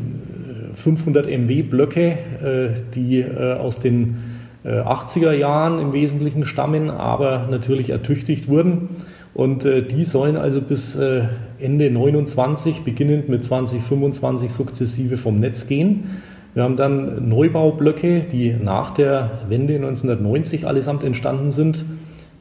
500 0.74 1.26
MW-Blöcke, 1.26 2.10
äh, 2.10 2.80
die 2.94 3.20
äh, 3.20 3.54
aus 3.54 3.78
den 3.78 4.31
80er 4.64 5.32
äh, 5.32 5.40
Jahren 5.40 5.80
im 5.80 5.92
Wesentlichen 5.92 6.44
stammen, 6.44 6.90
aber 6.90 7.48
natürlich 7.50 7.90
ertüchtigt 7.90 8.48
wurden. 8.48 8.88
Und 9.34 9.64
äh, 9.64 9.82
die 9.82 10.04
sollen 10.04 10.36
also 10.36 10.60
bis 10.60 10.94
äh, 10.94 11.22
Ende 11.58 11.90
29, 11.90 12.82
beginnend 12.82 13.28
mit 13.28 13.44
2025 13.44 14.52
sukzessive 14.52 15.16
vom 15.16 15.40
Netz 15.40 15.66
gehen. 15.66 16.22
Wir 16.54 16.64
haben 16.64 16.76
dann 16.76 17.28
Neubaublöcke, 17.28 18.20
die 18.20 18.52
nach 18.52 18.90
der 18.90 19.40
Wende 19.48 19.76
1990 19.76 20.66
allesamt 20.66 21.02
entstanden 21.02 21.50
sind, 21.50 21.86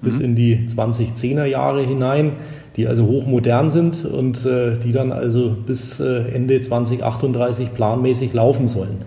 bis 0.01 0.19
mhm. 0.19 0.25
in 0.25 0.36
die 0.36 0.67
2010er 0.67 1.45
Jahre 1.45 1.81
hinein, 1.81 2.34
die 2.75 2.88
also 2.88 3.07
hochmodern 3.07 3.69
sind 3.69 4.03
und 4.03 4.45
äh, 4.45 4.77
die 4.77 4.91
dann 4.91 5.13
also 5.13 5.55
bis 5.65 5.99
Ende 6.01 6.60
2038 6.60 7.73
planmäßig 7.73 8.34
laufen 8.34 8.67
sollen. 8.67 9.05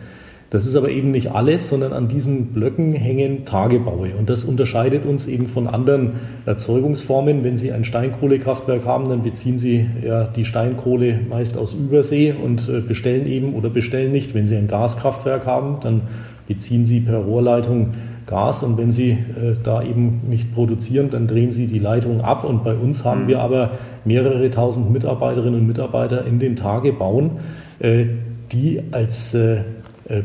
Das 0.54 0.66
ist 0.66 0.76
aber 0.76 0.88
eben 0.90 1.10
nicht 1.10 1.32
alles, 1.32 1.68
sondern 1.68 1.92
an 1.92 2.06
diesen 2.06 2.52
Blöcken 2.52 2.92
hängen 2.92 3.44
Tagebaue. 3.44 4.14
Und 4.16 4.30
das 4.30 4.44
unterscheidet 4.44 5.04
uns 5.04 5.26
eben 5.26 5.46
von 5.46 5.66
anderen 5.66 6.12
Erzeugungsformen. 6.46 7.42
Wenn 7.42 7.56
Sie 7.56 7.72
ein 7.72 7.82
Steinkohlekraftwerk 7.82 8.84
haben, 8.84 9.08
dann 9.08 9.24
beziehen 9.24 9.58
Sie 9.58 9.84
ja 10.06 10.28
die 10.28 10.44
Steinkohle 10.44 11.18
meist 11.28 11.58
aus 11.58 11.74
Übersee 11.74 12.32
und 12.40 12.68
äh, 12.68 12.78
bestellen 12.78 13.26
eben 13.26 13.54
oder 13.54 13.68
bestellen 13.68 14.12
nicht. 14.12 14.32
Wenn 14.32 14.46
Sie 14.46 14.54
ein 14.54 14.68
Gaskraftwerk 14.68 15.44
haben, 15.44 15.78
dann 15.80 16.02
beziehen 16.46 16.84
Sie 16.84 17.00
per 17.00 17.18
Rohrleitung 17.18 17.94
Gas 18.26 18.62
und 18.62 18.78
wenn 18.78 18.92
Sie 18.92 19.10
äh, 19.10 19.56
da 19.60 19.82
eben 19.82 20.20
nicht 20.28 20.54
produzieren, 20.54 21.10
dann 21.10 21.26
drehen 21.26 21.50
Sie 21.50 21.66
die 21.66 21.80
Leitung 21.80 22.20
ab. 22.20 22.44
Und 22.44 22.62
bei 22.62 22.76
uns 22.76 23.04
haben 23.04 23.24
mhm. 23.24 23.26
wir 23.26 23.40
aber 23.40 23.72
mehrere 24.04 24.48
tausend 24.52 24.92
Mitarbeiterinnen 24.92 25.62
und 25.62 25.66
Mitarbeiter 25.66 26.24
in 26.24 26.38
den 26.38 26.54
Tagebauen, 26.54 27.32
äh, 27.80 28.04
die 28.52 28.82
als 28.92 29.34
äh, 29.34 29.62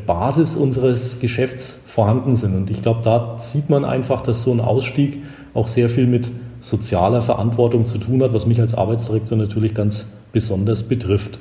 Basis 0.06 0.56
unseres 0.56 1.20
Geschäfts 1.20 1.80
vorhanden 1.88 2.36
sind. 2.36 2.56
Und 2.56 2.70
ich 2.70 2.82
glaube, 2.82 3.02
da 3.04 3.38
sieht 3.40 3.70
man 3.70 3.86
einfach, 3.86 4.22
dass 4.22 4.44
so 4.44 4.52
ein 4.52 4.60
Ausstieg 4.60 5.24
auch 5.54 5.68
sehr 5.68 5.90
viel 5.90 6.08
mit 6.08 6.30
sozialer 6.62 7.22
Verantwortung 7.22 7.88
zu 7.88 7.98
tun 7.98 8.22
hat, 8.22 8.34
was 8.34 8.46
mich 8.46 8.60
als 8.60 8.74
Arbeitsdirektor 8.74 9.38
natürlich 9.38 9.74
ganz 9.74 10.08
besonders 10.34 10.84
betrifft. 10.84 11.40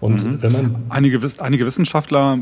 Und 0.00 0.24
mhm. 0.24 0.42
wenn 0.42 0.52
man 0.52 0.76
einige, 0.88 1.18
einige, 1.38 1.64
Wissenschaftler 1.64 2.38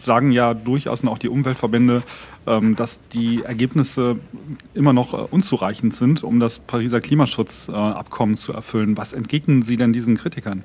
sagen 0.00 0.32
ja 0.32 0.54
durchaus 0.54 1.02
und 1.02 1.08
auch 1.08 1.18
die 1.18 1.28
Umweltverbände, 1.28 2.02
ähm, 2.46 2.76
dass 2.76 3.00
die 3.12 3.42
Ergebnisse 3.42 4.16
immer 4.74 4.94
noch 4.94 5.12
äh, 5.12 5.26
unzureichend 5.30 5.92
sind, 5.92 6.24
um 6.24 6.40
das 6.40 6.60
Pariser 6.60 7.00
Klimaschutzabkommen 7.00 8.36
zu 8.36 8.54
erfüllen. 8.54 8.96
Was 8.96 9.12
entgegnen 9.12 9.62
Sie 9.62 9.76
denn 9.76 9.92
diesen 9.92 10.16
Kritikern? 10.16 10.64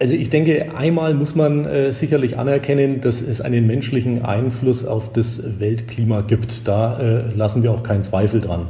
Also 0.00 0.14
ich 0.14 0.28
denke, 0.28 0.74
einmal 0.76 1.14
muss 1.14 1.36
man 1.36 1.64
äh, 1.66 1.92
sicherlich 1.92 2.36
anerkennen, 2.36 3.00
dass 3.00 3.20
es 3.22 3.40
einen 3.40 3.66
menschlichen 3.66 4.24
Einfluss 4.24 4.84
auf 4.84 5.12
das 5.12 5.60
Weltklima 5.60 6.22
gibt. 6.22 6.66
Da 6.66 6.98
äh, 6.98 7.34
lassen 7.34 7.62
wir 7.62 7.70
auch 7.70 7.84
keinen 7.84 8.02
Zweifel 8.02 8.40
dran. 8.40 8.66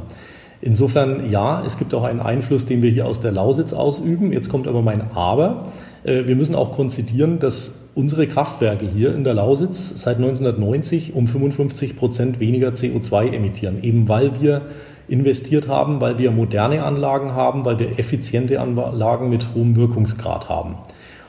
Insofern 0.61 1.29
ja, 1.29 1.63
es 1.65 1.77
gibt 1.77 1.93
auch 1.93 2.03
einen 2.03 2.19
Einfluss, 2.19 2.65
den 2.65 2.81
wir 2.81 2.91
hier 2.91 3.07
aus 3.07 3.21
der 3.21 3.31
Lausitz 3.31 3.73
ausüben. 3.73 4.31
Jetzt 4.33 4.49
kommt 4.49 4.67
aber 4.67 4.83
mein 4.83 5.11
Aber. 5.13 5.69
Äh, 6.03 6.25
wir 6.25 6.35
müssen 6.35 6.53
auch 6.53 6.73
konzidieren, 6.73 7.39
dass 7.39 7.81
unsere 7.95 8.27
Kraftwerke 8.27 8.87
hier 8.87 9.15
in 9.15 9.23
der 9.23 9.33
Lausitz 9.33 9.93
seit 9.95 10.17
1990 10.17 11.15
um 11.15 11.27
55 11.27 11.97
Prozent 11.97 12.39
weniger 12.39 12.69
CO2 12.69 13.31
emittieren, 13.31 13.81
eben 13.81 14.07
weil 14.07 14.39
wir 14.41 14.63
investiert 15.07 15.67
haben, 15.67 16.01
weil 16.01 16.19
wir 16.19 16.31
moderne 16.31 16.83
Anlagen 16.83 17.33
haben, 17.33 17.65
weil 17.65 17.79
wir 17.79 17.97
effiziente 17.97 18.59
Anlagen 18.59 19.29
mit 19.29 19.47
hohem 19.55 19.75
Wirkungsgrad 19.75 20.49
haben. 20.49 20.75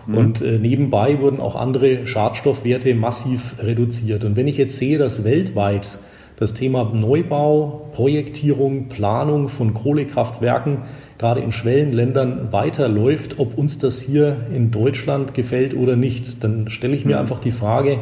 Mhm. 0.06 0.16
Und 0.16 0.42
äh, 0.42 0.58
nebenbei 0.58 1.20
wurden 1.20 1.40
auch 1.40 1.56
andere 1.56 2.06
Schadstoffwerte 2.06 2.94
massiv 2.94 3.56
reduziert. 3.60 4.24
Und 4.24 4.36
wenn 4.36 4.48
ich 4.48 4.56
jetzt 4.56 4.78
sehe, 4.78 4.98
dass 4.98 5.24
weltweit 5.24 5.98
das 6.36 6.52
Thema 6.52 6.92
Neubau, 6.92 7.90
Projektierung, 7.92 8.88
Planung 8.88 9.48
von 9.48 9.72
Kohlekraftwerken 9.72 10.82
gerade 11.18 11.40
in 11.40 11.50
Schwellenländern 11.50 12.52
weiterläuft, 12.52 13.38
ob 13.38 13.56
uns 13.56 13.78
das 13.78 14.00
hier 14.00 14.36
in 14.54 14.70
Deutschland 14.70 15.32
gefällt 15.32 15.74
oder 15.74 15.96
nicht. 15.96 16.44
Dann 16.44 16.68
stelle 16.68 16.94
ich 16.94 17.06
mir 17.06 17.16
mhm. 17.16 17.22
einfach 17.22 17.38
die 17.38 17.52
Frage, 17.52 18.00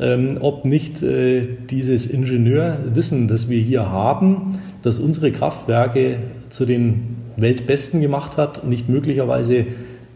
ähm, 0.00 0.38
ob 0.40 0.64
nicht 0.64 1.02
äh, 1.02 1.46
dieses 1.70 2.06
Ingenieurwissen, 2.06 3.28
das 3.28 3.50
wir 3.50 3.60
hier 3.60 3.90
haben, 3.90 4.60
das 4.82 4.98
unsere 4.98 5.30
Kraftwerke 5.30 6.18
zu 6.48 6.64
den 6.64 7.16
Weltbesten 7.36 8.00
gemacht 8.00 8.38
hat, 8.38 8.64
nicht 8.64 8.88
möglicherweise 8.88 9.66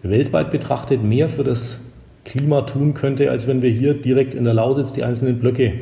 weltweit 0.02 0.50
betrachtet 0.50 1.02
mehr 1.02 1.28
für 1.28 1.44
das 1.44 1.80
Klima 2.24 2.62
tun 2.62 2.94
könnte, 2.94 3.30
als 3.30 3.46
wenn 3.46 3.62
wir 3.62 3.70
hier 3.70 3.94
direkt 3.94 4.34
in 4.34 4.44
der 4.44 4.54
Lausitz 4.54 4.92
die 4.92 5.02
einzelnen 5.02 5.38
Blöcke 5.38 5.72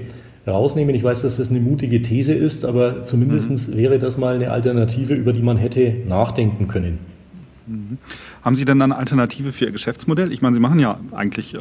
rausnehmen. 0.46 0.94
Ich 0.94 1.02
weiß, 1.02 1.22
dass 1.22 1.38
das 1.38 1.50
eine 1.50 1.60
mutige 1.60 2.02
These 2.02 2.32
ist, 2.32 2.64
aber 2.64 3.04
zumindest 3.04 3.70
mhm. 3.70 3.76
wäre 3.76 3.98
das 3.98 4.16
mal 4.16 4.36
eine 4.36 4.50
Alternative, 4.50 5.14
über 5.14 5.32
die 5.32 5.42
man 5.42 5.56
hätte 5.56 5.94
nachdenken 6.06 6.68
können. 6.68 6.98
Haben 8.46 8.54
Sie 8.54 8.64
denn 8.64 8.80
eine 8.80 8.96
Alternative 8.96 9.50
für 9.50 9.64
Ihr 9.64 9.72
Geschäftsmodell? 9.72 10.32
Ich 10.32 10.40
meine, 10.40 10.54
Sie 10.54 10.60
machen 10.60 10.78
ja 10.78 11.00
eigentlich 11.10 11.56
äh, 11.56 11.58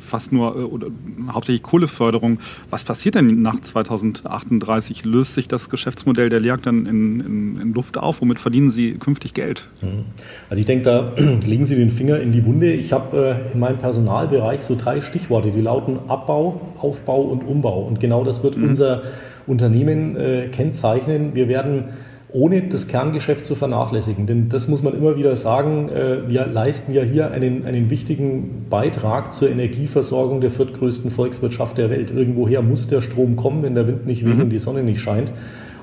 fast 0.00 0.32
nur 0.32 0.56
äh, 0.56 0.58
oder 0.64 0.88
hauptsächlich 1.30 1.62
Kohleförderung. 1.62 2.40
Was 2.68 2.84
passiert 2.84 3.14
denn 3.14 3.42
nach 3.42 3.60
2038? 3.60 5.04
Löst 5.04 5.36
sich 5.36 5.46
das 5.46 5.70
Geschäftsmodell 5.70 6.28
der 6.28 6.40
LEAG 6.40 6.62
dann 6.62 6.86
in, 6.86 7.20
in, 7.20 7.60
in 7.60 7.74
Luft 7.74 7.96
auf? 7.96 8.22
Womit 8.22 8.40
verdienen 8.40 8.72
Sie 8.72 8.94
künftig 8.94 9.34
Geld? 9.34 9.68
Mhm. 9.80 10.06
Also 10.50 10.58
ich 10.58 10.66
denke, 10.66 10.82
da 10.84 11.12
legen 11.46 11.64
Sie 11.64 11.76
den 11.76 11.92
Finger 11.92 12.18
in 12.18 12.32
die 12.32 12.44
Wunde. 12.44 12.72
Ich 12.72 12.92
habe 12.92 13.46
äh, 13.48 13.52
in 13.52 13.60
meinem 13.60 13.78
Personalbereich 13.78 14.62
so 14.62 14.74
drei 14.74 15.02
Stichworte, 15.02 15.52
die 15.52 15.60
lauten 15.60 15.96
Abbau, 16.08 16.72
Aufbau 16.80 17.22
und 17.22 17.44
Umbau. 17.44 17.82
Und 17.82 18.00
genau 18.00 18.24
das 18.24 18.42
wird 18.42 18.56
mhm. 18.56 18.70
unser 18.70 19.02
Unternehmen 19.46 20.16
kennzeichnen. 20.50 21.36
Wir 21.36 21.46
werden 21.46 21.90
ohne 22.32 22.62
das 22.62 22.88
Kerngeschäft 22.88 23.44
zu 23.44 23.54
vernachlässigen. 23.54 24.26
Denn 24.26 24.48
das 24.48 24.68
muss 24.68 24.82
man 24.82 24.94
immer 24.94 25.16
wieder 25.16 25.36
sagen, 25.36 25.88
äh, 25.88 26.28
wir 26.28 26.46
leisten 26.46 26.92
ja 26.92 27.02
hier 27.02 27.30
einen, 27.30 27.64
einen 27.64 27.88
wichtigen 27.88 28.66
Beitrag 28.68 29.32
zur 29.32 29.48
Energieversorgung 29.48 30.40
der 30.40 30.50
viertgrößten 30.50 31.10
Volkswirtschaft 31.10 31.78
der 31.78 31.90
Welt. 31.90 32.10
Irgendwoher 32.10 32.62
muss 32.62 32.88
der 32.88 33.00
Strom 33.00 33.36
kommen, 33.36 33.62
wenn 33.62 33.74
der 33.74 33.86
Wind 33.86 34.06
nicht 34.06 34.24
weht 34.24 34.36
mhm. 34.36 34.42
und 34.42 34.50
die 34.50 34.58
Sonne 34.58 34.82
nicht 34.82 35.00
scheint. 35.00 35.32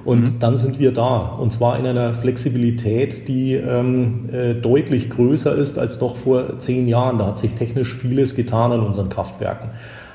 Und 0.06 0.21
mhm. 0.21 0.39
dann 0.39 0.58
sind 0.58 0.79
wir 0.79 0.91
da. 0.91 1.38
Und 1.39 1.53
zwar 1.53 1.79
in 1.79 1.86
einer 1.86 2.13
Flexibilität, 2.13 3.27
die 3.29 3.53
ähm, 3.53 4.29
äh, 4.32 4.53
deutlich 4.53 5.10
größer 5.10 5.56
ist 5.56 5.79
als 5.79 5.97
doch 5.97 6.17
vor 6.17 6.60
zehn 6.60 6.89
Jahren. 6.89 7.19
Da 7.19 7.27
hat 7.27 7.38
sich 7.38 7.53
technisch 7.53 7.93
vieles 7.93 8.36
getan 8.36 8.73
an 8.73 8.82
unseren 8.82 9.08
Kraftwerken. 9.08 9.69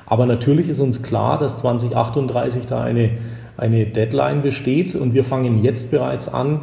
Aber 0.05 0.25
natürlich 0.25 0.69
ist 0.69 0.79
uns 0.79 1.01
klar, 1.01 1.39
dass 1.39 1.57
2038 1.57 2.67
da 2.67 2.83
eine 2.83 3.11
eine 3.59 3.85
Deadline 3.85 4.41
besteht 4.41 4.95
und 4.95 5.13
wir 5.13 5.23
fangen 5.23 5.63
jetzt 5.63 5.91
bereits 5.91 6.27
an, 6.27 6.61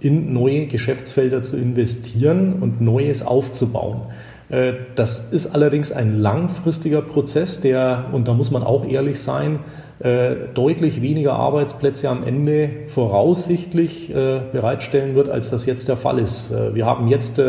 in 0.00 0.32
neue 0.32 0.66
Geschäftsfelder 0.66 1.42
zu 1.42 1.56
investieren 1.56 2.54
und 2.60 2.80
Neues 2.80 3.26
aufzubauen. 3.26 4.02
Äh, 4.48 4.72
das 4.94 5.32
ist 5.32 5.54
allerdings 5.54 5.92
ein 5.92 6.18
langfristiger 6.18 7.02
Prozess, 7.02 7.60
der, 7.60 8.06
und 8.12 8.28
da 8.28 8.34
muss 8.34 8.50
man 8.50 8.62
auch 8.62 8.86
ehrlich 8.86 9.20
sein, 9.20 9.60
äh, 10.00 10.34
deutlich 10.54 11.02
weniger 11.02 11.34
Arbeitsplätze 11.34 12.08
am 12.08 12.24
Ende 12.24 12.70
voraussichtlich 12.86 14.10
äh, 14.10 14.40
bereitstellen 14.52 15.16
wird, 15.16 15.28
als 15.28 15.50
das 15.50 15.66
jetzt 15.66 15.88
der 15.88 15.96
Fall 15.96 16.18
ist. 16.18 16.52
Wir 16.72 16.86
haben 16.86 17.08
jetzt 17.08 17.40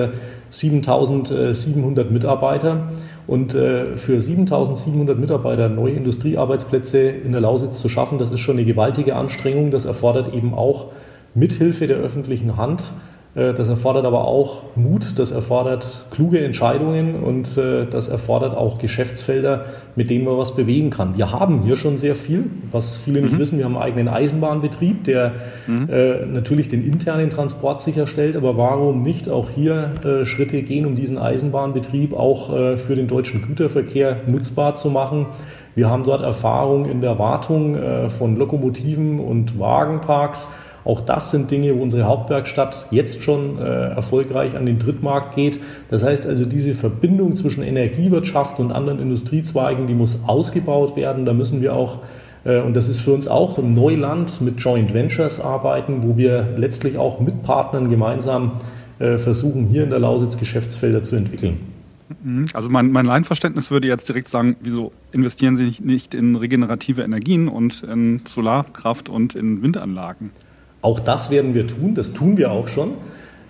7700 0.50 2.10
Mitarbeiter 2.10 2.92
und 3.30 3.54
äh, 3.54 3.96
für 3.96 4.20
7700 4.20 5.20
Mitarbeiter 5.20 5.70
neue 5.70 5.94
Industriearbeitsplätze 5.94 7.00
in 7.00 7.32
der 7.32 7.42
Lausitz 7.42 7.78
zu 7.78 7.88
schaffen, 7.88 8.18
das 8.18 8.32
ist 8.32 8.40
schon 8.40 8.58
eine 8.58 8.66
gewaltige 8.66 9.16
Anstrengung. 9.16 9.70
Das 9.70 9.86
erfordert 9.86 10.34
eben 10.34 10.56
auch 10.56 10.88
Mithilfe 11.36 11.86
der 11.86 11.98
öffentlichen 11.98 12.58
Hand 12.58 12.92
das 13.36 13.68
erfordert 13.68 14.06
aber 14.06 14.28
auch 14.28 14.64
Mut, 14.76 15.20
das 15.20 15.32
erfordert 15.32 16.06
kluge 16.10 16.44
Entscheidungen 16.44 17.16
und 17.16 17.58
äh, 17.58 17.86
das 17.86 18.08
erfordert 18.08 18.58
auch 18.58 18.80
Geschäftsfelder, 18.80 19.66
mit 19.96 20.10
denen 20.10 20.26
man 20.26 20.38
was 20.38 20.56
bewegen 20.56 20.90
kann. 20.90 21.16
Wir 21.16 21.32
haben 21.32 21.62
hier 21.62 21.78
schon 21.78 21.98
sehr 21.98 22.16
viel, 22.16 22.46
was 22.72 22.98
viele 22.98 23.22
nicht 23.22 23.34
mhm. 23.34 23.40
wissen. 23.40 23.58
Wir 23.60 23.66
haben 23.66 23.76
einen 23.76 23.84
eigenen 23.84 24.08
Eisenbahnbetrieb, 24.08 25.04
der 25.04 25.34
mhm. 25.68 25.88
Äh, 25.90 26.26
natürlich 26.26 26.70
den 26.70 26.84
internen 26.84 27.30
Transport 27.30 27.82
sicherstellt, 27.82 28.36
aber 28.36 28.58
warum 28.58 29.04
nicht 29.04 29.30
auch 29.30 29.50
hier 29.50 29.92
Schritte 30.24 30.62
gehen, 30.62 30.86
um 30.86 30.96
diesen 30.96 31.18
Eisenbahnbetrieb 31.18 32.14
auch 32.14 32.50
für 32.78 32.96
den 32.96 33.08
deutschen 33.08 33.42
Güterverkehr 33.44 34.18
nutzbar 34.28 34.76
zu 34.76 34.90
machen? 34.90 35.28
Wir 35.76 35.90
haben 35.90 36.04
dort 36.04 36.22
Erfahrung 36.22 36.90
in 36.90 37.02
der 37.02 37.20
Wartung 37.20 37.78
von 38.18 38.36
Lokomotiven 38.36 39.20
und 39.20 39.60
Wagenparks. 39.60 40.48
Auch 40.90 41.02
das 41.02 41.30
sind 41.30 41.52
Dinge, 41.52 41.78
wo 41.78 41.84
unsere 41.84 42.06
Hauptwerkstatt 42.06 42.88
jetzt 42.90 43.22
schon 43.22 43.60
äh, 43.60 43.90
erfolgreich 43.90 44.58
an 44.58 44.66
den 44.66 44.80
Drittmarkt 44.80 45.36
geht. 45.36 45.60
Das 45.92 46.02
heißt 46.02 46.26
also, 46.26 46.46
diese 46.46 46.74
Verbindung 46.74 47.36
zwischen 47.36 47.62
Energiewirtschaft 47.62 48.60
und 48.60 48.72
anderen 48.72 49.00
Industriezweigen, 49.00 49.86
die 49.86 49.94
muss 49.94 50.22
ausgebaut 50.26 50.96
werden. 50.96 51.26
Da 51.26 51.34
müssen 51.34 51.62
wir 51.62 51.76
auch 51.76 52.00
äh, 52.44 52.60
und 52.60 52.74
das 52.74 52.90
ist 52.90 53.02
für 53.02 53.14
uns 53.14 53.28
auch 53.28 53.60
ein 53.60 53.76
Neuland 53.76 54.42
mit 54.42 54.60
Joint 54.62 54.92
Ventures 54.92 55.40
arbeiten, 55.40 56.02
wo 56.02 56.18
wir 56.18 56.56
letztlich 56.58 56.98
auch 56.98 57.20
mit 57.20 57.44
Partnern 57.44 57.92
gemeinsam 57.92 58.54
äh, 58.98 59.20
versuchen, 59.20 59.68
hier 59.68 59.84
in 59.84 59.92
der 59.92 60.00
Lausitz 60.00 60.40
Geschäftsfelder 60.40 61.04
zu 61.04 61.18
entwickeln. 61.18 61.60
Mhm. 62.24 62.46
Also 62.54 62.68
mein, 62.68 62.92
mein 62.92 63.06
Laienverständnis 63.06 63.70
würde 63.70 63.88
jetzt 63.88 64.10
direkt 64.10 64.28
sagen, 64.28 64.56
wieso 64.60 64.92
investieren 65.12 65.56
Sie 65.56 65.76
nicht 65.84 66.16
in 66.16 66.36
regenerative 66.36 67.04
Energien 67.04 67.48
und 67.48 67.84
in 67.84 68.22
Solarkraft 68.28 69.08
und 69.08 69.36
in 69.36 69.62
Windanlagen? 69.62 70.32
Auch 70.82 71.00
das 71.00 71.30
werden 71.30 71.54
wir 71.54 71.68
tun, 71.68 71.96
das 71.96 72.14
tun 72.14 72.38
wir 72.38 72.52
auch 72.52 72.68
schon. 72.68 72.96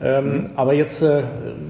Ähm, 0.01 0.51
aber 0.55 0.73
jetzt 0.73 1.01
äh, 1.01 1.23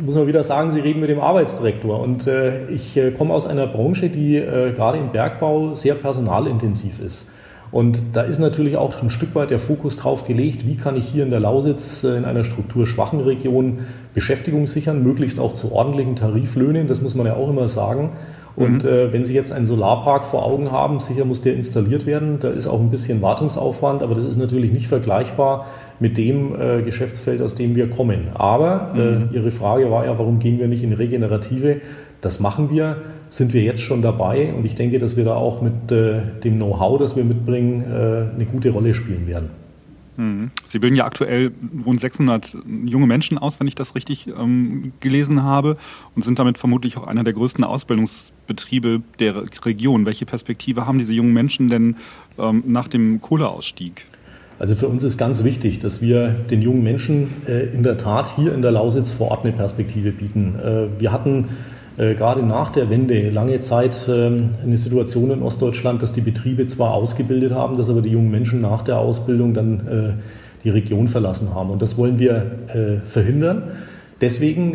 muss 0.04 0.16
man 0.16 0.28
wieder 0.28 0.44
sagen, 0.44 0.72
Sie 0.72 0.80
reden 0.80 1.00
mit 1.00 1.10
dem 1.10 1.20
Arbeitsdirektor. 1.20 2.00
Und 2.00 2.28
äh, 2.28 2.68
ich 2.70 2.96
äh, 2.96 3.12
komme 3.12 3.34
aus 3.34 3.48
einer 3.48 3.66
Branche, 3.68 4.10
die 4.10 4.38
äh, 4.38 4.72
gerade 4.74 5.00
im 5.00 5.12
Bergbau 5.12 5.74
sehr 5.74 5.96
personalintensiv 5.96 7.00
ist. 7.02 7.32
Und 7.72 8.16
da 8.16 8.22
ist 8.22 8.40
natürlich 8.40 8.78
auch 8.78 9.00
ein 9.02 9.10
Stück 9.10 9.36
weit 9.36 9.52
der 9.52 9.60
Fokus 9.60 9.96
drauf 9.96 10.26
gelegt, 10.26 10.66
wie 10.66 10.76
kann 10.76 10.96
ich 10.96 11.08
hier 11.08 11.24
in 11.24 11.30
der 11.30 11.40
Lausitz 11.40 12.04
äh, 12.04 12.18
in 12.18 12.26
einer 12.26 12.44
strukturschwachen 12.44 13.20
Region 13.20 13.80
Beschäftigung 14.14 14.68
sichern, 14.68 15.04
möglichst 15.04 15.40
auch 15.40 15.54
zu 15.54 15.72
ordentlichen 15.72 16.16
Tariflöhnen, 16.16 16.88
das 16.88 17.02
muss 17.02 17.16
man 17.16 17.28
ja 17.28 17.36
auch 17.36 17.50
immer 17.50 17.68
sagen. 17.68 18.12
Und 18.60 18.84
mhm. 18.84 18.90
äh, 18.90 19.14
wenn 19.14 19.24
Sie 19.24 19.34
jetzt 19.34 19.54
einen 19.54 19.66
Solarpark 19.66 20.26
vor 20.26 20.46
Augen 20.46 20.70
haben, 20.70 21.00
sicher 21.00 21.24
muss 21.24 21.40
der 21.40 21.56
installiert 21.56 22.06
werden. 22.06 22.40
Da 22.42 22.50
ist 22.50 22.68
auch 22.68 22.82
ein 22.82 22.90
bisschen 22.90 23.22
Wartungsaufwand, 23.22 24.04
aber 24.04 24.16
das 24.16 24.26
ist 24.26 24.38
natürlich 24.38 24.74
nicht 24.74 24.88
vergleichbar 24.88 25.68
mit 26.02 26.18
dem 26.18 26.60
äh, 26.60 26.82
Geschäftsfeld, 26.82 27.42
aus 27.42 27.56
dem 27.56 27.78
wir 27.78 27.90
kommen. 27.90 28.28
Aber 28.34 28.92
äh, 28.96 29.00
mhm. 29.00 29.30
Ihre 29.32 29.52
Frage 29.52 29.90
war 29.90 30.06
ja, 30.06 30.20
warum 30.20 30.40
gehen 30.40 30.60
wir 30.60 30.68
nicht 30.68 30.84
in 30.84 30.92
regenerative? 30.92 31.78
Das 32.20 32.42
machen 32.42 32.70
wir, 32.70 32.98
sind 33.30 33.54
wir 33.54 33.62
jetzt 33.62 33.80
schon 33.80 34.02
dabei 34.02 34.54
und 34.54 34.66
ich 34.66 34.76
denke, 34.76 35.00
dass 35.00 35.16
wir 35.16 35.24
da 35.24 35.36
auch 35.36 35.62
mit 35.62 35.90
äh, 35.94 36.20
dem 36.44 36.58
Know-how, 36.58 37.00
das 37.00 37.16
wir 37.16 37.24
mitbringen, 37.24 37.84
äh, 37.90 38.36
eine 38.36 38.46
gute 38.46 38.72
Rolle 38.72 38.94
spielen 38.94 39.26
werden. 39.26 39.52
Mhm. 40.20 40.52
Sie 40.68 40.80
bilden 40.80 40.96
ja 40.96 41.06
aktuell 41.06 41.52
rund 41.86 42.02
600 42.02 42.58
junge 42.86 43.08
Menschen 43.08 43.38
aus, 43.38 43.60
wenn 43.62 43.68
ich 43.68 43.76
das 43.76 43.96
richtig 43.96 44.28
ähm, 44.28 44.92
gelesen 45.00 45.44
habe, 45.44 45.78
und 46.14 46.24
sind 46.24 46.40
damit 46.40 46.58
vermutlich 46.58 46.98
auch 46.98 47.08
einer 47.08 47.24
der 47.24 47.32
größten 47.32 47.64
Ausbildungsbetriebe 47.64 49.02
der 49.20 49.44
Region. 49.66 50.06
Welche 50.06 50.26
Perspektive 50.26 50.86
haben 50.86 51.00
diese 51.00 51.14
jungen 51.14 51.32
Menschen 51.32 51.70
denn 51.70 51.96
ähm, 52.38 52.64
nach 52.68 52.90
dem 52.90 53.22
Kohleausstieg? 53.22 54.08
Also 54.60 54.76
für 54.76 54.90
uns 54.90 55.06
ist 55.06 55.18
ganz 55.18 55.46
wichtig, 55.46 55.80
dass 55.80 56.02
wir 56.02 56.32
den 56.32 56.62
jungen 56.62 56.84
Menschen 56.84 57.30
äh, 57.48 57.68
in 57.68 57.84
der 57.84 57.98
Tat 57.98 58.36
hier 58.36 58.54
in 58.54 58.62
der 58.62 58.72
Lausitz 58.72 59.10
vor 59.10 59.32
Ort 59.32 59.46
eine 59.46 59.54
Perspektive 59.54 60.12
bieten. 60.12 60.60
Äh, 60.60 61.00
wir 61.00 61.14
hatten 61.14 61.48
äh, 62.00 62.16
gerade 62.16 62.42
nach 62.42 62.70
der 62.70 62.90
Wende 62.90 63.30
lange 63.30 63.60
Zeit 63.60 64.10
ähm, 64.10 64.52
eine 64.64 64.78
Situation 64.78 65.32
in 65.32 65.42
Ostdeutschland, 65.42 66.02
dass 66.02 66.14
die 66.14 66.22
Betriebe 66.22 66.66
zwar 66.66 66.94
ausgebildet 66.94 67.52
haben, 67.52 67.78
dass 67.78 67.90
aber 67.90 68.02
die 68.02 68.10
jungen 68.10 68.32
Menschen 68.32 68.62
nach 68.62 68.84
der 68.84 68.98
Ausbildung 69.00 69.54
dann 69.54 69.88
äh, 69.88 70.64
die 70.64 70.70
Region 70.70 71.10
verlassen 71.10 71.54
haben. 71.54 71.70
Und 71.72 71.82
das 71.82 71.98
wollen 71.98 72.18
wir 72.18 72.52
äh, 72.74 73.06
verhindern. 73.06 73.64
Deswegen 74.22 74.74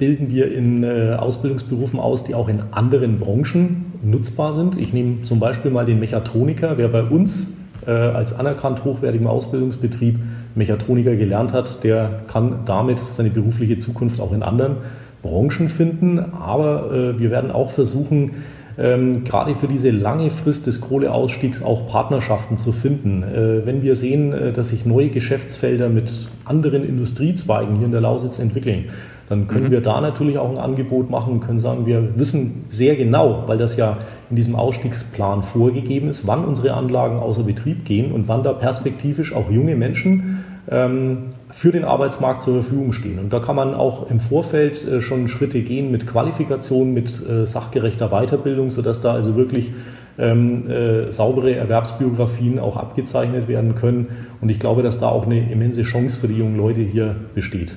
bilden 0.00 0.32
wir 0.32 0.52
in 0.52 0.84
Ausbildungsberufen 0.84 2.00
aus, 2.00 2.24
die 2.24 2.34
auch 2.34 2.48
in 2.48 2.64
anderen 2.72 3.20
Branchen 3.20 3.92
nutzbar 4.02 4.54
sind. 4.54 4.76
Ich 4.76 4.92
nehme 4.92 5.22
zum 5.22 5.38
Beispiel 5.38 5.70
mal 5.70 5.86
den 5.86 6.00
Mechatroniker, 6.00 6.78
wer 6.78 6.88
bei 6.88 7.04
uns 7.04 7.52
als 7.86 8.36
anerkannt 8.36 8.84
hochwertigen 8.84 9.28
Ausbildungsbetrieb 9.28 10.18
Mechatroniker 10.56 11.14
gelernt 11.14 11.52
hat, 11.52 11.84
der 11.84 12.22
kann 12.26 12.62
damit 12.64 13.00
seine 13.10 13.30
berufliche 13.30 13.78
Zukunft 13.78 14.20
auch 14.20 14.32
in 14.32 14.42
anderen 14.42 14.78
Branchen 15.22 15.68
finden. 15.68 16.18
Aber 16.18 16.92
äh, 16.92 17.18
wir 17.18 17.30
werden 17.30 17.50
auch 17.50 17.70
versuchen, 17.70 18.32
ähm, 18.78 19.24
gerade 19.24 19.54
für 19.54 19.68
diese 19.68 19.90
lange 19.90 20.30
Frist 20.30 20.66
des 20.66 20.80
Kohleausstiegs 20.80 21.62
auch 21.62 21.88
Partnerschaften 21.88 22.56
zu 22.56 22.72
finden. 22.72 23.22
Äh, 23.22 23.66
wenn 23.66 23.82
wir 23.82 23.96
sehen, 23.96 24.32
äh, 24.32 24.52
dass 24.52 24.68
sich 24.68 24.86
neue 24.86 25.08
Geschäftsfelder 25.08 25.88
mit 25.88 26.28
anderen 26.44 26.84
Industriezweigen 26.84 27.76
hier 27.76 27.86
in 27.86 27.92
der 27.92 28.00
Lausitz 28.00 28.38
entwickeln, 28.38 28.86
dann 29.28 29.46
können 29.46 29.66
mhm. 29.66 29.70
wir 29.70 29.80
da 29.80 30.00
natürlich 30.00 30.38
auch 30.38 30.50
ein 30.50 30.58
Angebot 30.58 31.10
machen 31.10 31.34
und 31.34 31.40
können 31.40 31.58
sagen, 31.58 31.86
wir 31.86 32.18
wissen 32.18 32.64
sehr 32.68 32.96
genau, 32.96 33.44
weil 33.46 33.58
das 33.58 33.76
ja 33.76 33.98
in 34.30 34.36
diesem 34.36 34.56
Ausstiegsplan 34.56 35.42
vorgegeben 35.42 36.08
ist, 36.08 36.26
wann 36.26 36.44
unsere 36.44 36.74
Anlagen 36.74 37.18
außer 37.18 37.44
Betrieb 37.44 37.84
gehen 37.84 38.12
und 38.12 38.28
wann 38.28 38.42
da 38.42 38.52
perspektivisch 38.52 39.34
auch 39.34 39.50
junge 39.50 39.76
Menschen 39.76 40.44
ähm, 40.70 41.34
für 41.52 41.70
den 41.70 41.84
Arbeitsmarkt 41.84 42.40
zur 42.40 42.62
Verfügung 42.62 42.92
stehen. 42.92 43.18
Und 43.18 43.32
da 43.32 43.38
kann 43.38 43.54
man 43.54 43.74
auch 43.74 44.10
im 44.10 44.20
Vorfeld 44.20 44.86
äh, 44.86 45.00
schon 45.00 45.28
Schritte 45.28 45.60
gehen 45.60 45.90
mit 45.90 46.06
Qualifikation, 46.06 46.92
mit 46.92 47.24
äh, 47.26 47.46
sachgerechter 47.46 48.08
Weiterbildung, 48.08 48.70
sodass 48.70 49.00
da 49.00 49.12
also 49.12 49.36
wirklich 49.36 49.72
ähm, 50.18 50.68
äh, 50.70 51.12
saubere 51.12 51.54
Erwerbsbiografien 51.54 52.58
auch 52.58 52.76
abgezeichnet 52.76 53.48
werden 53.48 53.74
können. 53.74 54.08
Und 54.40 54.48
ich 54.48 54.58
glaube, 54.58 54.82
dass 54.82 54.98
da 54.98 55.08
auch 55.08 55.26
eine 55.26 55.50
immense 55.50 55.82
Chance 55.82 56.18
für 56.18 56.28
die 56.28 56.38
jungen 56.38 56.56
Leute 56.56 56.80
hier 56.80 57.16
besteht. 57.34 57.76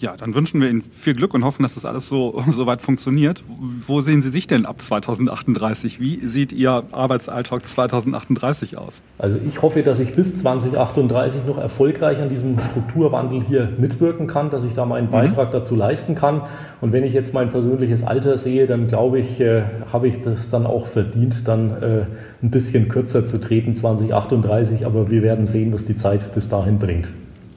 Ja, 0.00 0.16
dann 0.16 0.34
wünschen 0.34 0.62
wir 0.62 0.70
Ihnen 0.70 0.82
viel 0.82 1.14
Glück 1.14 1.34
und 1.34 1.44
hoffen, 1.44 1.62
dass 1.62 1.74
das 1.74 1.84
alles 1.84 2.08
so, 2.08 2.42
so 2.50 2.66
weit 2.66 2.80
funktioniert. 2.80 3.44
Wo 3.86 4.00
sehen 4.00 4.22
Sie 4.22 4.30
sich 4.30 4.46
denn 4.46 4.64
ab 4.64 4.80
2038? 4.80 6.00
Wie 6.00 6.26
sieht 6.26 6.52
Ihr 6.52 6.84
Arbeitsalltag 6.90 7.66
2038 7.66 8.78
aus? 8.78 9.02
Also 9.18 9.38
ich 9.46 9.60
hoffe, 9.60 9.82
dass 9.82 10.00
ich 10.00 10.14
bis 10.14 10.38
2038 10.38 11.44
noch 11.46 11.58
erfolgreich 11.58 12.18
an 12.18 12.30
diesem 12.30 12.58
Strukturwandel 12.58 13.42
hier 13.42 13.68
mitwirken 13.78 14.26
kann, 14.26 14.48
dass 14.48 14.64
ich 14.64 14.72
da 14.72 14.86
meinen 14.86 15.08
mhm. 15.08 15.12
Beitrag 15.12 15.50
dazu 15.50 15.76
leisten 15.76 16.14
kann. 16.14 16.42
Und 16.80 16.92
wenn 16.92 17.04
ich 17.04 17.12
jetzt 17.12 17.34
mein 17.34 17.50
persönliches 17.50 18.02
Alter 18.02 18.38
sehe, 18.38 18.66
dann 18.66 18.88
glaube 18.88 19.20
ich, 19.20 19.38
äh, 19.38 19.64
habe 19.92 20.08
ich 20.08 20.20
das 20.20 20.48
dann 20.48 20.64
auch 20.64 20.86
verdient, 20.86 21.46
dann 21.46 21.70
äh, 21.82 22.06
ein 22.42 22.50
bisschen 22.50 22.88
kürzer 22.88 23.26
zu 23.26 23.38
treten, 23.38 23.74
2038. 23.74 24.86
Aber 24.86 25.10
wir 25.10 25.22
werden 25.22 25.44
sehen, 25.44 25.74
was 25.74 25.84
die 25.84 25.96
Zeit 25.96 26.34
bis 26.34 26.48
dahin 26.48 26.78
bringt. 26.78 27.10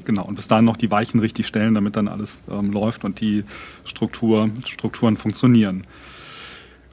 Genau, 0.05 0.25
und 0.25 0.35
bis 0.35 0.47
dahin 0.47 0.65
noch 0.65 0.77
die 0.77 0.91
Weichen 0.91 1.19
richtig 1.19 1.47
stellen, 1.47 1.73
damit 1.73 1.95
dann 1.95 2.07
alles 2.07 2.41
ähm, 2.51 2.71
läuft 2.71 3.03
und 3.03 3.19
die 3.21 3.43
Struktur, 3.85 4.49
Strukturen 4.65 5.17
funktionieren. 5.17 5.85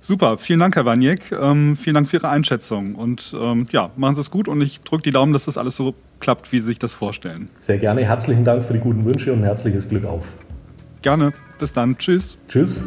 Super, 0.02 0.38
vielen 0.38 0.60
Dank, 0.60 0.76
Herr 0.76 0.86
Waniek. 0.86 1.30
Ähm, 1.32 1.76
vielen 1.76 1.94
Dank 1.94 2.08
für 2.08 2.16
Ihre 2.16 2.30
Einschätzung. 2.30 2.94
Und 2.94 3.34
ähm, 3.38 3.66
ja, 3.70 3.90
machen 3.96 4.14
Sie 4.14 4.20
es 4.22 4.30
gut 4.30 4.48
und 4.48 4.60
ich 4.60 4.80
drücke 4.80 5.02
die 5.02 5.10
Daumen, 5.10 5.32
dass 5.32 5.44
das 5.44 5.58
alles 5.58 5.76
so 5.76 5.94
klappt, 6.20 6.52
wie 6.52 6.58
Sie 6.58 6.66
sich 6.66 6.78
das 6.78 6.94
vorstellen. 6.94 7.48
Sehr 7.60 7.78
gerne. 7.78 8.04
Herzlichen 8.04 8.44
Dank 8.44 8.64
für 8.64 8.72
die 8.72 8.80
guten 8.80 9.04
Wünsche 9.04 9.32
und 9.32 9.42
herzliches 9.42 9.88
Glück 9.88 10.04
auf. 10.04 10.26
Gerne. 11.02 11.32
Bis 11.58 11.72
dann. 11.72 11.96
Tschüss. 11.98 12.38
Tschüss. 12.48 12.82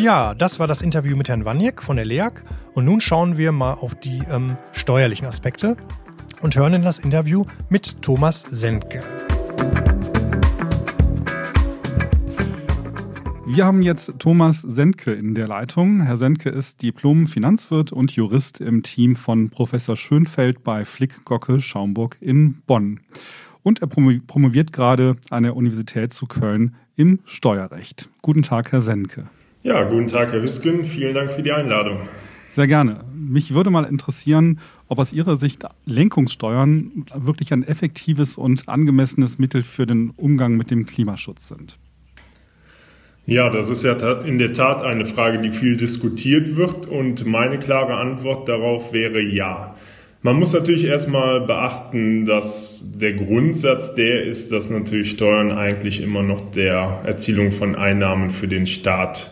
Ja, 0.00 0.32
das 0.32 0.60
war 0.60 0.68
das 0.68 0.80
Interview 0.80 1.16
mit 1.16 1.28
Herrn 1.28 1.44
Waniek 1.44 1.82
von 1.82 1.96
der 1.96 2.04
LEAG. 2.04 2.44
Und 2.72 2.84
nun 2.84 3.00
schauen 3.00 3.36
wir 3.36 3.50
mal 3.50 3.72
auf 3.72 3.96
die 3.96 4.22
ähm, 4.30 4.56
steuerlichen 4.70 5.26
Aspekte 5.26 5.76
und 6.40 6.54
hören 6.54 6.74
in 6.74 6.82
das 6.82 7.00
Interview 7.00 7.44
mit 7.68 8.00
Thomas 8.00 8.42
Sendke. 8.42 9.00
Wir 13.44 13.64
haben 13.64 13.82
jetzt 13.82 14.20
Thomas 14.20 14.60
Sendke 14.60 15.12
in 15.12 15.34
der 15.34 15.48
Leitung. 15.48 16.02
Herr 16.02 16.16
Sendke 16.16 16.50
ist 16.50 16.80
Diplom-Finanzwirt 16.80 17.90
und 17.90 18.12
Jurist 18.12 18.60
im 18.60 18.84
Team 18.84 19.16
von 19.16 19.50
Professor 19.50 19.96
Schönfeld 19.96 20.62
bei 20.62 20.84
Flick 20.84 21.24
Gocke 21.24 21.60
Schaumburg 21.60 22.16
in 22.20 22.62
Bonn. 22.68 23.00
Und 23.64 23.82
er 23.82 23.88
promoviert 23.88 24.72
gerade 24.72 25.16
an 25.30 25.42
der 25.42 25.56
Universität 25.56 26.14
zu 26.14 26.26
Köln 26.26 26.76
im 26.94 27.18
Steuerrecht. 27.24 28.08
Guten 28.22 28.42
Tag, 28.42 28.70
Herr 28.70 28.80
Sendke. 28.80 29.26
Ja, 29.62 29.82
guten 29.82 30.06
Tag, 30.06 30.32
Herr 30.32 30.40
Hüsken. 30.40 30.84
Vielen 30.84 31.14
Dank 31.14 31.32
für 31.32 31.42
die 31.42 31.50
Einladung. 31.50 31.98
Sehr 32.48 32.68
gerne. 32.68 33.00
Mich 33.12 33.52
würde 33.52 33.70
mal 33.70 33.84
interessieren, 33.84 34.60
ob 34.86 35.00
aus 35.00 35.12
Ihrer 35.12 35.36
Sicht 35.36 35.64
Lenkungssteuern 35.84 37.06
wirklich 37.14 37.52
ein 37.52 37.64
effektives 37.64 38.38
und 38.38 38.68
angemessenes 38.68 39.38
Mittel 39.38 39.64
für 39.64 39.84
den 39.84 40.10
Umgang 40.16 40.56
mit 40.56 40.70
dem 40.70 40.86
Klimaschutz 40.86 41.48
sind. 41.48 41.76
Ja, 43.26 43.50
das 43.50 43.68
ist 43.68 43.82
ja 43.82 43.92
in 44.22 44.38
der 44.38 44.54
Tat 44.54 44.82
eine 44.82 45.04
Frage, 45.04 45.40
die 45.40 45.50
viel 45.50 45.76
diskutiert 45.76 46.56
wird 46.56 46.86
und 46.86 47.26
meine 47.26 47.58
klare 47.58 47.96
Antwort 47.96 48.48
darauf 48.48 48.92
wäre 48.92 49.20
ja. 49.20 49.74
Man 50.22 50.36
muss 50.36 50.52
natürlich 50.52 50.84
erstmal 50.84 51.42
beachten, 51.42 52.24
dass 52.24 52.84
der 52.96 53.12
Grundsatz 53.12 53.94
der 53.94 54.24
ist, 54.24 54.50
dass 54.50 54.70
natürlich 54.70 55.10
Steuern 55.10 55.52
eigentlich 55.52 56.00
immer 56.00 56.22
noch 56.22 56.50
der 56.52 57.02
Erzielung 57.04 57.52
von 57.52 57.74
Einnahmen 57.76 58.30
für 58.30 58.48
den 58.48 58.66
Staat 58.66 59.30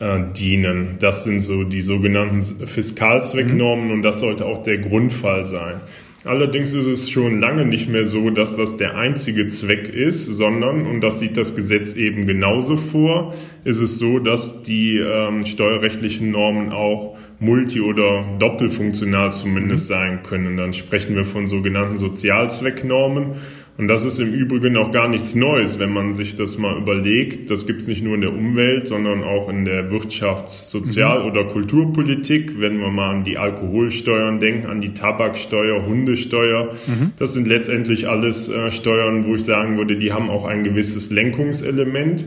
äh, 0.00 0.20
dienen. 0.36 0.96
Das 1.00 1.24
sind 1.24 1.40
so 1.40 1.64
die 1.64 1.82
sogenannten 1.82 2.42
Fiskalzwecknormen 2.42 3.86
mhm. 3.86 3.92
und 3.92 4.02
das 4.02 4.20
sollte 4.20 4.46
auch 4.46 4.62
der 4.62 4.78
Grundfall 4.78 5.44
sein. 5.46 5.80
Allerdings 6.24 6.72
ist 6.72 6.86
es 6.86 7.10
schon 7.10 7.40
lange 7.40 7.66
nicht 7.66 7.86
mehr 7.86 8.06
so, 8.06 8.30
dass 8.30 8.56
das 8.56 8.78
der 8.78 8.96
einzige 8.96 9.46
Zweck 9.48 9.90
ist, 9.90 10.24
sondern, 10.24 10.86
und 10.86 11.02
das 11.02 11.20
sieht 11.20 11.36
das 11.36 11.54
Gesetz 11.54 11.96
eben 11.96 12.26
genauso 12.26 12.76
vor, 12.76 13.34
ist 13.64 13.78
es 13.78 13.98
so, 13.98 14.18
dass 14.18 14.62
die 14.62 14.96
ähm, 14.96 15.44
steuerrechtlichen 15.44 16.30
Normen 16.30 16.72
auch 16.72 17.18
multi- 17.40 17.82
oder 17.82 18.24
doppelfunktional 18.38 19.32
zumindest 19.32 19.90
mhm. 19.90 19.94
sein 19.94 20.22
können. 20.22 20.56
Dann 20.56 20.72
sprechen 20.72 21.14
wir 21.14 21.24
von 21.24 21.46
sogenannten 21.46 21.98
Sozialzwecknormen 21.98 23.32
und 23.76 23.88
das 23.88 24.04
ist 24.04 24.20
im 24.20 24.32
Übrigen 24.32 24.76
auch 24.76 24.92
gar 24.92 25.08
nichts 25.08 25.34
Neues, 25.34 25.80
wenn 25.80 25.92
man 25.92 26.12
sich 26.12 26.36
das 26.36 26.58
mal 26.58 26.78
überlegt. 26.78 27.50
Das 27.50 27.66
gibt 27.66 27.82
es 27.82 27.88
nicht 27.88 28.04
nur 28.04 28.14
in 28.14 28.20
der 28.20 28.32
Umwelt, 28.32 28.86
sondern 28.86 29.24
auch 29.24 29.48
in 29.48 29.64
der 29.64 29.90
Wirtschafts-, 29.90 30.70
Sozial- 30.70 31.22
mhm. 31.22 31.30
oder 31.30 31.44
Kulturpolitik. 31.44 32.60
Wenn 32.60 32.78
wir 32.78 32.90
mal 32.90 33.10
an 33.10 33.24
die 33.24 33.36
Alkoholsteuern 33.36 34.38
denken, 34.38 34.68
an 34.68 34.80
die 34.80 34.94
Tabaksteuer, 34.94 35.86
Hundesteuer. 35.86 36.72
Mhm. 36.86 37.12
Das 37.18 37.32
sind 37.32 37.48
letztendlich 37.48 38.08
alles 38.08 38.48
äh, 38.48 38.70
Steuern, 38.70 39.26
wo 39.26 39.34
ich 39.34 39.42
sagen 39.42 39.76
würde, 39.76 39.96
die 39.96 40.12
haben 40.12 40.30
auch 40.30 40.44
ein 40.44 40.62
gewisses 40.62 41.10
Lenkungselement. 41.10 42.24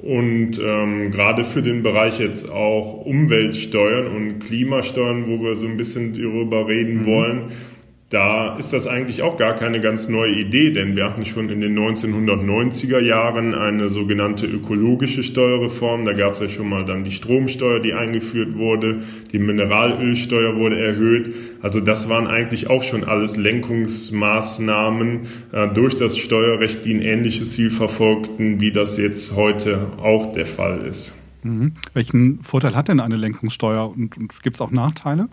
Und 0.00 0.58
ähm, 0.58 1.10
gerade 1.12 1.44
für 1.44 1.62
den 1.62 1.82
Bereich 1.82 2.18
jetzt 2.18 2.50
auch 2.50 3.04
Umweltsteuern 3.04 4.06
und 4.08 4.40
Klimasteuern, 4.40 5.28
wo 5.28 5.42
wir 5.42 5.54
so 5.54 5.66
ein 5.66 5.76
bisschen 5.76 6.14
darüber 6.14 6.66
reden 6.66 7.00
mhm. 7.00 7.04
wollen, 7.04 7.40
da 8.10 8.56
ist 8.56 8.72
das 8.72 8.88
eigentlich 8.88 9.22
auch 9.22 9.36
gar 9.36 9.54
keine 9.54 9.80
ganz 9.80 10.08
neue 10.08 10.32
Idee, 10.32 10.72
denn 10.72 10.96
wir 10.96 11.04
hatten 11.04 11.24
schon 11.24 11.48
in 11.48 11.60
den 11.60 11.78
1990er 11.78 12.98
Jahren 12.98 13.54
eine 13.54 13.88
sogenannte 13.88 14.46
ökologische 14.46 15.22
Steuerreform. 15.22 16.04
Da 16.04 16.12
gab 16.12 16.32
es 16.32 16.40
ja 16.40 16.48
schon 16.48 16.68
mal 16.68 16.84
dann 16.84 17.04
die 17.04 17.12
Stromsteuer, 17.12 17.78
die 17.78 17.92
eingeführt 17.92 18.56
wurde, 18.56 19.02
die 19.30 19.38
Mineralölsteuer 19.38 20.56
wurde 20.56 20.80
erhöht. 20.80 21.32
Also 21.62 21.78
das 21.78 22.08
waren 22.08 22.26
eigentlich 22.26 22.68
auch 22.68 22.82
schon 22.82 23.04
alles 23.04 23.36
Lenkungsmaßnahmen 23.36 25.20
äh, 25.52 25.68
durch 25.68 25.96
das 25.96 26.18
Steuerrecht, 26.18 26.84
die 26.84 26.94
ein 26.94 27.02
ähnliches 27.02 27.52
Ziel 27.52 27.70
verfolgten, 27.70 28.60
wie 28.60 28.72
das 28.72 28.96
jetzt 28.96 29.36
heute 29.36 29.86
auch 30.02 30.32
der 30.32 30.46
Fall 30.46 30.80
ist. 30.80 31.14
Mhm. 31.44 31.74
Welchen 31.94 32.42
Vorteil 32.42 32.74
hat 32.74 32.88
denn 32.88 32.98
eine 32.98 33.16
Lenkungssteuer 33.16 33.88
und, 33.88 34.18
und 34.18 34.42
gibt 34.42 34.56
es 34.56 34.60
auch 34.60 34.72
Nachteile? 34.72 35.28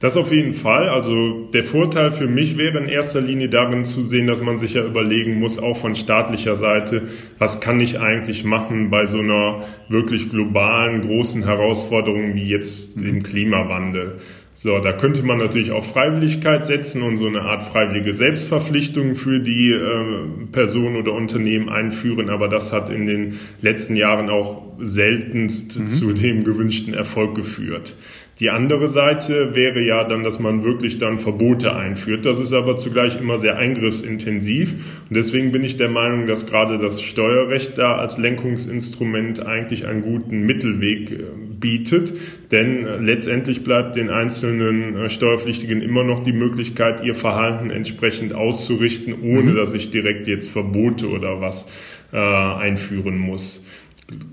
Das 0.00 0.16
auf 0.16 0.32
jeden 0.32 0.54
Fall. 0.54 0.88
Also 0.88 1.44
der 1.52 1.62
Vorteil 1.62 2.10
für 2.10 2.26
mich 2.26 2.56
wäre 2.56 2.78
in 2.78 2.88
erster 2.88 3.20
Linie 3.20 3.50
darin 3.50 3.84
zu 3.84 4.00
sehen, 4.00 4.26
dass 4.26 4.40
man 4.40 4.56
sich 4.56 4.74
ja 4.74 4.84
überlegen 4.84 5.38
muss, 5.38 5.58
auch 5.58 5.76
von 5.76 5.94
staatlicher 5.94 6.56
Seite, 6.56 7.02
was 7.38 7.60
kann 7.60 7.80
ich 7.80 8.00
eigentlich 8.00 8.42
machen 8.42 8.88
bei 8.88 9.04
so 9.04 9.18
einer 9.18 9.62
wirklich 9.88 10.30
globalen, 10.30 11.02
großen 11.02 11.44
Herausforderung 11.44 12.34
wie 12.34 12.48
jetzt 12.48 12.98
dem 12.98 13.22
Klimawandel. 13.22 14.16
So, 14.54 14.78
da 14.78 14.92
könnte 14.92 15.22
man 15.22 15.38
natürlich 15.38 15.70
auch 15.70 15.84
Freiwilligkeit 15.84 16.66
setzen 16.66 17.02
und 17.02 17.16
so 17.16 17.26
eine 17.26 17.42
Art 17.42 17.62
freiwillige 17.62 18.12
Selbstverpflichtung 18.12 19.14
für 19.14 19.38
die 19.40 19.70
äh, 19.70 20.46
Personen 20.52 20.96
oder 20.96 21.12
Unternehmen 21.12 21.68
einführen, 21.68 22.28
aber 22.28 22.48
das 22.48 22.72
hat 22.72 22.90
in 22.90 23.06
den 23.06 23.38
letzten 23.62 23.96
Jahren 23.96 24.28
auch 24.28 24.62
seltenst 24.78 25.78
mhm. 25.78 25.88
zu 25.88 26.12
dem 26.12 26.44
gewünschten 26.44 26.92
Erfolg 26.92 27.34
geführt. 27.34 27.94
Die 28.40 28.48
andere 28.48 28.88
Seite 28.88 29.54
wäre 29.54 29.82
ja 29.82 30.02
dann, 30.02 30.22
dass 30.22 30.38
man 30.38 30.64
wirklich 30.64 30.96
dann 30.96 31.18
Verbote 31.18 31.76
einführt. 31.76 32.24
Das 32.24 32.40
ist 32.40 32.54
aber 32.54 32.78
zugleich 32.78 33.20
immer 33.20 33.36
sehr 33.36 33.58
eingriffsintensiv. 33.58 34.72
Und 35.08 35.14
deswegen 35.14 35.52
bin 35.52 35.62
ich 35.62 35.76
der 35.76 35.90
Meinung, 35.90 36.26
dass 36.26 36.46
gerade 36.46 36.78
das 36.78 37.02
Steuerrecht 37.02 37.76
da 37.76 37.96
als 37.96 38.16
Lenkungsinstrument 38.16 39.44
eigentlich 39.44 39.86
einen 39.86 40.00
guten 40.00 40.46
Mittelweg 40.46 41.10
äh, 41.10 41.18
bietet. 41.60 42.14
Denn 42.50 42.86
äh, 42.86 42.96
letztendlich 42.96 43.62
bleibt 43.62 43.96
den 43.96 44.08
einzelnen 44.08 44.96
äh, 44.96 45.10
Steuerpflichtigen 45.10 45.82
immer 45.82 46.04
noch 46.04 46.22
die 46.22 46.32
Möglichkeit, 46.32 47.04
ihr 47.04 47.14
Verhalten 47.14 47.68
entsprechend 47.68 48.32
auszurichten, 48.32 49.16
ohne 49.22 49.52
mhm. 49.52 49.56
dass 49.56 49.74
ich 49.74 49.90
direkt 49.90 50.26
jetzt 50.26 50.48
Verbote 50.50 51.10
oder 51.10 51.42
was 51.42 51.70
äh, 52.10 52.16
einführen 52.16 53.18
muss. 53.18 53.62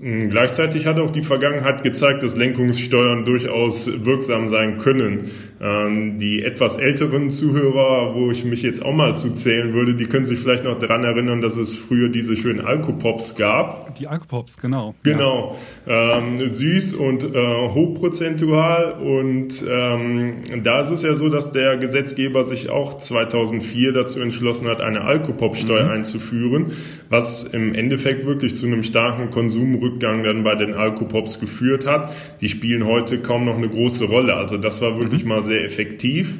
Gleichzeitig 0.00 0.86
hat 0.86 0.98
auch 0.98 1.10
die 1.10 1.22
Vergangenheit 1.22 1.82
gezeigt, 1.82 2.22
dass 2.22 2.36
Lenkungssteuern 2.36 3.24
durchaus 3.24 3.90
wirksam 4.04 4.48
sein 4.48 4.78
können. 4.78 5.30
Ähm, 5.60 6.18
die 6.18 6.42
etwas 6.42 6.76
älteren 6.76 7.30
Zuhörer, 7.30 8.14
wo 8.14 8.30
ich 8.30 8.44
mich 8.44 8.62
jetzt 8.62 8.84
auch 8.84 8.94
mal 8.94 9.16
zu 9.16 9.32
zählen 9.32 9.72
würde, 9.72 9.94
die 9.94 10.06
können 10.06 10.24
sich 10.24 10.38
vielleicht 10.38 10.62
noch 10.62 10.78
daran 10.78 11.02
erinnern, 11.02 11.40
dass 11.40 11.56
es 11.56 11.76
früher 11.76 12.08
diese 12.08 12.36
schönen 12.36 12.60
Alkopops 12.60 13.34
gab. 13.34 13.96
Die 13.96 14.06
Alkopops, 14.06 14.56
genau. 14.56 14.94
Genau. 15.02 15.56
Ja. 15.86 16.18
Ähm, 16.18 16.48
süß 16.48 16.94
und 16.94 17.24
äh, 17.24 17.68
hochprozentual. 17.68 18.92
Und 19.00 19.64
ähm, 19.68 20.34
da 20.62 20.80
ist 20.80 20.90
es 20.90 21.02
ja 21.02 21.14
so, 21.14 21.28
dass 21.28 21.52
der 21.52 21.76
Gesetzgeber 21.76 22.44
sich 22.44 22.70
auch 22.70 22.98
2004 22.98 23.92
dazu 23.92 24.20
entschlossen 24.20 24.68
hat, 24.68 24.80
eine 24.80 25.00
Alkopop-Steuer 25.02 25.84
mhm. 25.84 25.90
einzuführen, 25.90 26.66
was 27.10 27.42
im 27.44 27.74
Endeffekt 27.74 28.26
wirklich 28.26 28.54
zu 28.54 28.66
einem 28.66 28.84
starken 28.84 29.30
Konsumrückgang 29.68 30.22
dann 30.24 30.44
bei 30.44 30.54
den 30.54 30.74
Alkopops 30.74 31.40
geführt 31.40 31.86
hat. 31.86 32.12
Die 32.40 32.48
spielen 32.48 32.84
heute 32.86 33.20
kaum 33.20 33.44
noch 33.44 33.56
eine 33.56 33.68
große 33.68 34.06
Rolle. 34.06 34.34
Also 34.34 34.56
das 34.56 34.80
war 34.80 34.98
wirklich 34.98 35.22
mhm. 35.24 35.28
mal 35.28 35.42
sehr 35.42 35.64
effektiv. 35.64 36.38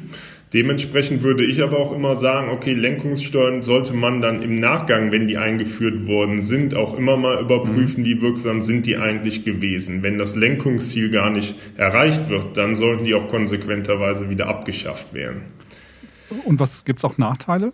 Dementsprechend 0.51 1.21
würde 1.21 1.45
ich 1.45 1.61
aber 1.61 1.77
auch 1.77 1.93
immer 1.93 2.15
sagen, 2.15 2.49
okay, 2.49 2.73
Lenkungssteuern 2.73 3.61
sollte 3.61 3.93
man 3.93 4.19
dann 4.19 4.41
im 4.41 4.55
Nachgang, 4.55 5.11
wenn 5.11 5.27
die 5.27 5.37
eingeführt 5.37 6.07
worden 6.07 6.41
sind, 6.41 6.73
auch 6.73 6.97
immer 6.97 7.17
mal 7.17 7.39
überprüfen, 7.39 8.01
mhm. 8.01 8.07
wie 8.07 8.21
wirksam 8.21 8.61
sind 8.61 8.87
die 8.87 8.97
eigentlich 8.97 9.45
gewesen. 9.45 10.01
Wenn 10.01 10.17
das 10.17 10.35
Lenkungsziel 10.35 11.11
gar 11.11 11.29
nicht 11.29 11.55
erreicht 11.77 12.29
wird, 12.29 12.57
dann 12.57 12.73
sollten 12.75 13.03
die 13.03 13.13
auch 13.13 13.27
konsequenterweise 13.27 14.31
wieder 14.31 14.47
abgeschafft 14.47 15.13
werden. 15.13 15.43
Und 16.45 16.59
was 16.59 16.83
gibt 16.83 16.99
es 16.99 17.05
auch 17.05 17.19
Nachteile? 17.19 17.71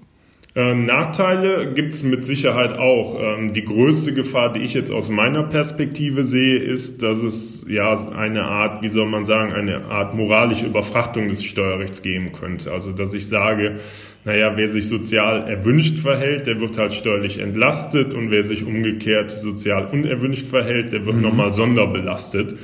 Äh, 0.55 0.73
Nachteile 0.73 1.73
gibt 1.73 1.93
es 1.93 2.03
mit 2.03 2.23
Sicherheit 2.23 2.71
auch. 2.79 3.19
Ähm, 3.19 3.51
die 3.51 3.65
größte 3.65 4.13
Gefahr, 4.13 4.53
die 4.53 4.61
ich 4.61 4.73
jetzt 4.73 4.89
aus 4.89 5.09
meiner 5.09 5.43
Perspektive 5.43 6.23
sehe, 6.23 6.57
ist, 6.57 7.03
dass 7.03 7.21
es 7.21 7.65
ja 7.67 7.91
eine 8.11 8.43
Art, 8.43 8.81
wie 8.81 8.87
soll 8.87 9.05
man 9.05 9.25
sagen, 9.25 9.51
eine 9.51 9.83
Art 9.85 10.15
moralische 10.15 10.65
Überfrachtung 10.65 11.27
des 11.27 11.43
Steuerrechts 11.43 12.01
geben 12.01 12.31
könnte. 12.31 12.71
Also 12.71 12.93
dass 12.93 13.13
ich 13.13 13.27
sage, 13.27 13.81
naja, 14.23 14.53
wer 14.55 14.69
sich 14.69 14.87
sozial 14.87 15.45
erwünscht 15.49 15.99
verhält, 15.99 16.47
der 16.47 16.61
wird 16.61 16.77
halt 16.77 16.93
steuerlich 16.93 17.39
entlastet 17.39 18.13
und 18.13 18.31
wer 18.31 18.45
sich 18.45 18.65
umgekehrt 18.65 19.31
sozial 19.31 19.87
unerwünscht 19.91 20.47
verhält, 20.47 20.93
der 20.93 21.05
wird 21.05 21.17
mhm. 21.17 21.21
nochmal 21.23 21.51
sonderbelastet. 21.51 22.55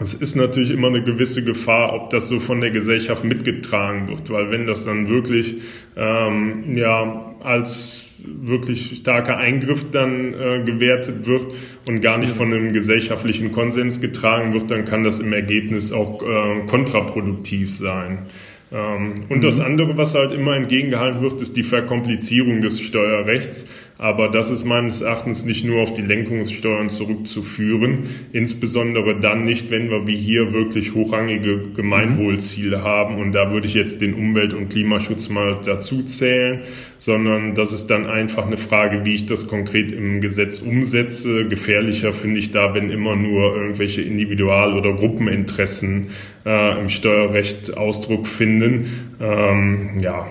Es 0.00 0.14
ist 0.14 0.36
natürlich 0.36 0.70
immer 0.70 0.88
eine 0.88 1.02
gewisse 1.02 1.44
Gefahr, 1.44 1.92
ob 1.92 2.10
das 2.10 2.28
so 2.28 2.40
von 2.40 2.60
der 2.60 2.70
Gesellschaft 2.70 3.24
mitgetragen 3.24 4.08
wird, 4.08 4.30
weil 4.30 4.50
wenn 4.50 4.66
das 4.66 4.84
dann 4.84 5.08
wirklich 5.08 5.56
ähm, 5.96 6.74
ja 6.74 7.34
als 7.40 8.08
wirklich 8.24 8.96
starker 8.98 9.36
Eingriff 9.36 9.90
dann 9.90 10.32
äh, 10.32 10.62
gewertet 10.64 11.26
wird 11.26 11.46
und 11.88 12.00
gar 12.00 12.18
nicht 12.18 12.32
von 12.32 12.52
einem 12.52 12.72
gesellschaftlichen 12.72 13.52
Konsens 13.52 14.00
getragen 14.00 14.52
wird, 14.52 14.70
dann 14.70 14.84
kann 14.84 15.04
das 15.04 15.20
im 15.20 15.32
Ergebnis 15.32 15.92
auch 15.92 16.22
äh, 16.22 16.66
kontraproduktiv 16.66 17.70
sein. 17.70 18.26
Ähm, 18.72 19.14
und 19.28 19.38
mhm. 19.38 19.42
das 19.42 19.60
andere, 19.60 19.96
was 19.98 20.14
halt 20.14 20.32
immer 20.32 20.56
entgegengehalten 20.56 21.20
wird, 21.20 21.40
ist 21.40 21.56
die 21.56 21.62
Verkomplizierung 21.62 22.60
des 22.60 22.80
Steuerrechts. 22.80 23.68
Aber 24.02 24.28
das 24.28 24.50
ist 24.50 24.64
meines 24.64 25.00
Erachtens 25.00 25.44
nicht 25.44 25.64
nur 25.64 25.80
auf 25.80 25.94
die 25.94 26.02
Lenkungssteuern 26.02 26.90
zurückzuführen, 26.90 28.00
insbesondere 28.32 29.20
dann 29.20 29.44
nicht, 29.44 29.70
wenn 29.70 29.90
wir 29.90 30.08
wie 30.08 30.16
hier 30.16 30.52
wirklich 30.52 30.92
hochrangige 30.92 31.68
Gemeinwohlziele 31.76 32.82
haben. 32.82 33.20
Und 33.20 33.30
da 33.30 33.52
würde 33.52 33.68
ich 33.68 33.74
jetzt 33.74 34.00
den 34.00 34.14
Umwelt- 34.14 34.54
und 34.54 34.70
Klimaschutz 34.70 35.28
mal 35.28 35.60
dazu 35.64 36.02
zählen, 36.02 36.62
sondern 36.98 37.54
das 37.54 37.72
ist 37.72 37.86
dann 37.92 38.06
einfach 38.06 38.44
eine 38.44 38.56
Frage, 38.56 39.06
wie 39.06 39.14
ich 39.14 39.26
das 39.26 39.46
konkret 39.46 39.92
im 39.92 40.20
Gesetz 40.20 40.58
umsetze. 40.58 41.46
Gefährlicher 41.46 42.12
finde 42.12 42.40
ich 42.40 42.50
da, 42.50 42.74
wenn 42.74 42.90
immer 42.90 43.14
nur 43.14 43.54
irgendwelche 43.54 44.02
Individual- 44.02 44.76
oder 44.76 44.94
Gruppeninteressen 44.94 46.08
äh, 46.44 46.80
im 46.80 46.88
Steuerrecht 46.88 47.76
Ausdruck 47.76 48.26
finden. 48.26 49.14
Ähm, 49.20 50.00
ja. 50.00 50.26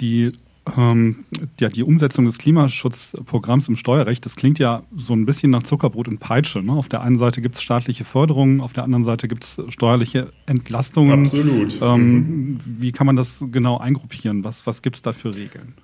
Die 0.00 0.32
ähm, 0.76 1.24
ja, 1.60 1.68
die 1.68 1.82
Umsetzung 1.82 2.24
des 2.24 2.38
Klimaschutzprogramms 2.38 3.68
im 3.68 3.76
Steuerrecht, 3.76 4.24
das 4.24 4.36
klingt 4.36 4.58
ja 4.58 4.82
so 4.96 5.14
ein 5.14 5.26
bisschen 5.26 5.50
nach 5.50 5.62
Zuckerbrot 5.62 6.08
und 6.08 6.18
Peitsche. 6.18 6.62
Ne? 6.62 6.72
Auf 6.72 6.88
der 6.88 7.02
einen 7.02 7.18
Seite 7.18 7.40
gibt 7.40 7.54
es 7.54 7.62
staatliche 7.62 8.04
Förderungen, 8.04 8.60
auf 8.60 8.72
der 8.72 8.84
anderen 8.84 9.04
Seite 9.04 9.28
gibt 9.28 9.44
es 9.44 9.60
steuerliche 9.68 10.32
Entlastungen. 10.46 11.20
Absolut. 11.20 11.80
Ähm, 11.80 12.14
mhm. 12.14 12.58
Wie 12.64 12.92
kann 12.92 13.06
man 13.06 13.16
das 13.16 13.44
genau 13.52 13.78
eingruppieren? 13.78 14.44
Was, 14.44 14.66
was 14.66 14.82
gibt 14.82 14.96
es 14.96 15.02
da 15.02 15.12
für 15.12 15.34
Regeln? 15.34 15.74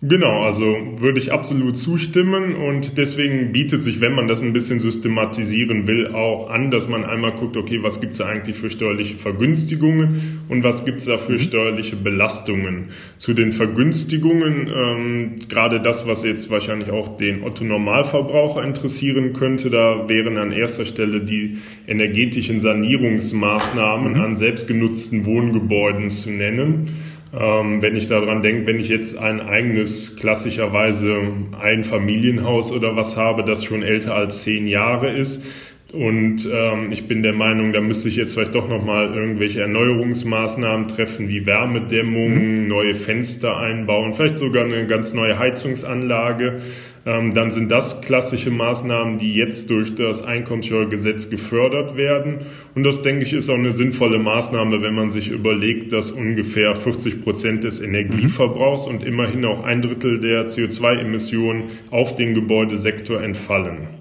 Genau, 0.00 0.44
also 0.44 0.76
würde 0.98 1.18
ich 1.18 1.32
absolut 1.32 1.76
zustimmen 1.76 2.54
und 2.54 2.96
deswegen 2.96 3.50
bietet 3.50 3.82
sich, 3.82 4.00
wenn 4.00 4.12
man 4.12 4.28
das 4.28 4.42
ein 4.42 4.52
bisschen 4.52 4.78
systematisieren 4.78 5.88
will, 5.88 6.14
auch 6.14 6.50
an, 6.50 6.70
dass 6.70 6.88
man 6.88 7.04
einmal 7.04 7.32
guckt, 7.32 7.56
okay, 7.56 7.82
was 7.82 8.00
gibt's 8.00 8.18
da 8.18 8.26
eigentlich 8.26 8.56
für 8.56 8.70
steuerliche 8.70 9.16
Vergünstigungen 9.16 10.42
und 10.48 10.62
was 10.62 10.84
gibt's 10.84 11.06
da 11.06 11.18
für 11.18 11.32
mhm. 11.32 11.38
steuerliche 11.40 11.96
Belastungen. 11.96 12.90
Zu 13.16 13.34
den 13.34 13.50
Vergünstigungen, 13.50 14.68
ähm, 14.72 15.34
gerade 15.48 15.80
das, 15.80 16.06
was 16.06 16.22
jetzt 16.22 16.48
wahrscheinlich 16.48 16.92
auch 16.92 17.16
den 17.16 17.42
Otto-Normalverbraucher 17.42 18.62
interessieren 18.62 19.32
könnte, 19.32 19.68
da 19.68 20.08
wären 20.08 20.36
an 20.36 20.52
erster 20.52 20.86
Stelle 20.86 21.22
die 21.22 21.58
energetischen 21.88 22.60
Sanierungsmaßnahmen 22.60 24.12
mhm. 24.12 24.20
an 24.20 24.36
selbstgenutzten 24.36 25.26
Wohngebäuden 25.26 26.08
zu 26.08 26.30
nennen. 26.30 26.86
Ähm, 27.32 27.82
wenn 27.82 27.94
ich 27.94 28.08
daran 28.08 28.40
denke, 28.42 28.66
wenn 28.66 28.78
ich 28.78 28.88
jetzt 28.88 29.18
ein 29.18 29.40
eigenes, 29.40 30.16
klassischerweise 30.16 31.18
ein 31.60 31.84
Familienhaus 31.84 32.72
oder 32.72 32.96
was 32.96 33.16
habe, 33.16 33.44
das 33.44 33.64
schon 33.64 33.82
älter 33.82 34.14
als 34.14 34.42
zehn 34.42 34.66
Jahre 34.66 35.10
ist, 35.10 35.44
und 35.92 36.46
ähm, 36.52 36.92
ich 36.92 37.08
bin 37.08 37.22
der 37.22 37.32
Meinung, 37.32 37.72
da 37.72 37.80
müsste 37.80 38.10
ich 38.10 38.16
jetzt 38.16 38.34
vielleicht 38.34 38.54
doch 38.54 38.68
nochmal 38.68 39.14
irgendwelche 39.14 39.62
Erneuerungsmaßnahmen 39.62 40.86
treffen, 40.88 41.30
wie 41.30 41.46
Wärmedämmung, 41.46 42.34
mhm. 42.34 42.68
neue 42.68 42.94
Fenster 42.94 43.56
einbauen, 43.56 44.12
vielleicht 44.12 44.38
sogar 44.38 44.64
eine 44.64 44.86
ganz 44.86 45.14
neue 45.14 45.38
Heizungsanlage. 45.38 46.60
Ähm, 47.06 47.34
dann 47.34 47.50
sind 47.50 47.70
das 47.70 48.00
klassische 48.00 48.50
Maßnahmen, 48.50 49.18
die 49.18 49.34
jetzt 49.34 49.70
durch 49.70 49.94
das 49.94 50.22
Einkommenssteuergesetz 50.22 51.30
gefördert 51.30 51.96
werden. 51.96 52.38
Und 52.74 52.84
das, 52.84 53.02
denke 53.02 53.24
ich, 53.24 53.32
ist 53.32 53.50
auch 53.50 53.54
eine 53.54 53.72
sinnvolle 53.72 54.18
Maßnahme, 54.18 54.82
wenn 54.82 54.94
man 54.94 55.10
sich 55.10 55.30
überlegt, 55.30 55.92
dass 55.92 56.10
ungefähr 56.10 56.74
40 56.74 57.22
Prozent 57.22 57.64
des 57.64 57.80
Energieverbrauchs 57.80 58.86
und 58.86 59.04
immerhin 59.04 59.44
auch 59.44 59.64
ein 59.64 59.82
Drittel 59.82 60.20
der 60.20 60.48
CO2-Emissionen 60.48 61.64
auf 61.90 62.16
den 62.16 62.34
Gebäudesektor 62.34 63.22
entfallen. 63.22 63.97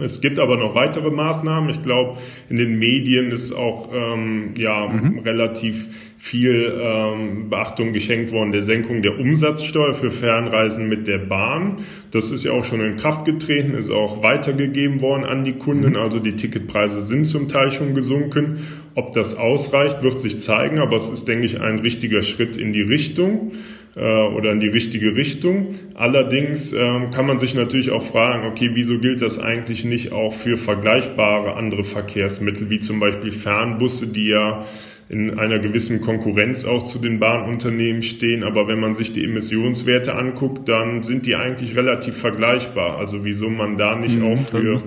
Es 0.00 0.20
gibt 0.20 0.38
aber 0.38 0.56
noch 0.56 0.74
weitere 0.74 1.10
Maßnahmen. 1.10 1.70
Ich 1.70 1.82
glaube, 1.82 2.18
in 2.48 2.56
den 2.56 2.78
Medien 2.78 3.30
ist 3.30 3.52
auch 3.52 3.90
ähm, 3.92 4.54
ja 4.56 4.88
mhm. 4.88 5.18
relativ 5.20 5.88
viel 6.18 6.72
ähm, 6.82 7.48
Beachtung 7.48 7.92
geschenkt 7.92 8.32
worden 8.32 8.50
der 8.50 8.62
Senkung 8.62 9.02
der 9.02 9.18
Umsatzsteuer 9.20 9.94
für 9.94 10.10
Fernreisen 10.10 10.88
mit 10.88 11.06
der 11.06 11.18
Bahn. 11.18 11.76
Das 12.10 12.32
ist 12.32 12.44
ja 12.44 12.52
auch 12.52 12.64
schon 12.64 12.80
in 12.80 12.96
Kraft 12.96 13.24
getreten, 13.24 13.74
ist 13.74 13.90
auch 13.90 14.22
weitergegeben 14.22 15.00
worden 15.00 15.24
an 15.24 15.44
die 15.44 15.54
Kunden. 15.54 15.90
Mhm. 15.90 15.96
Also 15.96 16.18
die 16.18 16.34
Ticketpreise 16.34 17.02
sind 17.02 17.24
zum 17.24 17.48
Teil 17.48 17.70
schon 17.70 17.94
gesunken. 17.94 18.58
Ob 18.94 19.12
das 19.12 19.36
ausreicht, 19.36 20.02
wird 20.02 20.20
sich 20.20 20.38
zeigen, 20.38 20.78
aber 20.78 20.96
es 20.96 21.08
ist, 21.08 21.28
denke 21.28 21.46
ich, 21.46 21.60
ein 21.60 21.78
richtiger 21.78 22.22
Schritt 22.22 22.56
in 22.56 22.72
die 22.72 22.82
Richtung. 22.82 23.52
Äh, 23.98 24.00
oder 24.00 24.52
in 24.52 24.60
die 24.60 24.68
richtige 24.68 25.16
Richtung. 25.16 25.74
Allerdings 25.94 26.72
ähm, 26.72 27.10
kann 27.10 27.26
man 27.26 27.40
sich 27.40 27.54
natürlich 27.56 27.90
auch 27.90 28.02
fragen, 28.02 28.46
okay, 28.46 28.70
wieso 28.74 28.98
gilt 28.98 29.22
das 29.22 29.40
eigentlich 29.40 29.84
nicht 29.84 30.12
auch 30.12 30.32
für 30.32 30.56
vergleichbare 30.56 31.56
andere 31.56 31.82
Verkehrsmittel, 31.82 32.70
wie 32.70 32.78
zum 32.78 33.00
Beispiel 33.00 33.32
Fernbusse, 33.32 34.06
die 34.06 34.28
ja 34.28 34.64
in 35.08 35.38
einer 35.38 35.58
gewissen 35.58 36.00
Konkurrenz 36.00 36.64
auch 36.64 36.84
zu 36.84 37.00
den 37.00 37.18
Bahnunternehmen 37.18 38.02
stehen. 38.02 38.44
Aber 38.44 38.68
wenn 38.68 38.78
man 38.78 38.94
sich 38.94 39.14
die 39.14 39.24
Emissionswerte 39.24 40.14
anguckt, 40.14 40.68
dann 40.68 41.02
sind 41.02 41.26
die 41.26 41.34
eigentlich 41.34 41.74
relativ 41.74 42.16
vergleichbar. 42.16 42.98
Also 42.98 43.24
wieso 43.24 43.50
man 43.50 43.76
da 43.76 43.96
nicht 43.96 44.20
mhm, 44.20 44.26
auch 44.26 44.38
für 44.38 44.80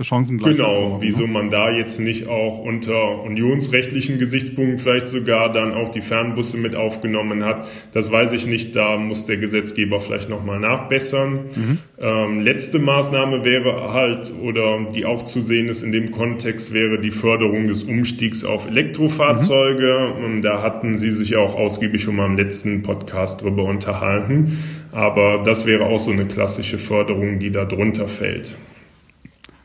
für 0.00 0.04
Chancengleichheit 0.04 0.56
Genau, 0.56 0.72
sorgen, 0.72 0.96
wieso 1.00 1.26
ne? 1.26 1.32
man 1.32 1.50
da 1.50 1.70
jetzt 1.70 2.00
nicht 2.00 2.26
auch 2.26 2.58
unter 2.58 3.22
unionsrechtlichen 3.22 4.18
Gesichtspunkten 4.18 4.78
vielleicht 4.78 5.08
sogar 5.08 5.52
dann 5.52 5.74
auch 5.74 5.90
die 5.90 6.00
Fernbusse 6.00 6.56
mit 6.56 6.74
aufgenommen 6.74 7.44
hat, 7.44 7.68
das 7.92 8.10
weiß 8.10 8.32
ich 8.32 8.46
nicht, 8.46 8.74
da 8.74 8.96
muss 8.96 9.26
der 9.26 9.36
Gesetzgeber 9.36 10.00
vielleicht 10.00 10.30
nochmal 10.30 10.58
nachbessern. 10.58 11.32
Mhm. 11.54 11.78
Ähm, 12.00 12.40
letzte 12.40 12.78
Maßnahme 12.78 13.44
wäre 13.44 13.92
halt, 13.92 14.32
oder 14.42 14.86
die 14.94 15.04
auch 15.04 15.24
zu 15.24 15.42
sehen 15.42 15.68
ist 15.68 15.82
in 15.82 15.92
dem 15.92 16.10
Kontext, 16.10 16.72
wäre 16.72 16.98
die 16.98 17.10
Förderung 17.10 17.66
des 17.66 17.84
Umstiegs 17.84 18.42
auf 18.42 18.66
Elektrofahrzeuge. 18.66 20.14
Mhm. 20.18 20.40
Da 20.40 20.62
hatten 20.62 20.96
Sie 20.96 21.10
sich 21.10 21.36
auch 21.36 21.54
ausgiebig 21.54 22.02
schon 22.02 22.16
mal 22.16 22.26
im 22.26 22.38
letzten 22.38 22.82
Podcast 22.82 23.42
drüber 23.42 23.64
unterhalten. 23.64 24.62
Aber 24.92 25.42
das 25.44 25.66
wäre 25.66 25.84
auch 25.84 26.00
so 26.00 26.10
eine 26.10 26.24
klassische 26.24 26.78
Förderung, 26.78 27.38
die 27.38 27.50
da 27.50 27.64
drunter 27.66 28.08
fällt. 28.08 28.56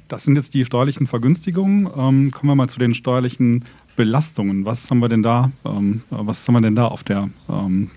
Das 0.07 0.23
sind 0.23 0.35
jetzt 0.35 0.53
die 0.53 0.65
steuerlichen 0.65 1.07
Vergünstigungen. 1.07 1.87
Ähm, 1.97 2.31
kommen 2.31 2.51
wir 2.51 2.55
mal 2.55 2.69
zu 2.69 2.79
den 2.79 2.93
steuerlichen 2.93 3.65
Belastungen. 3.95 4.65
Was 4.65 4.89
haben 4.89 4.99
wir 4.99 5.09
denn 5.09 5.23
da, 5.23 5.51
ähm, 5.65 6.01
was 6.09 6.47
haben 6.47 6.55
wir 6.55 6.61
denn 6.61 6.75
da 6.75 6.87
auf 6.87 7.03
der, 7.03 7.29
ähm, 7.49 7.91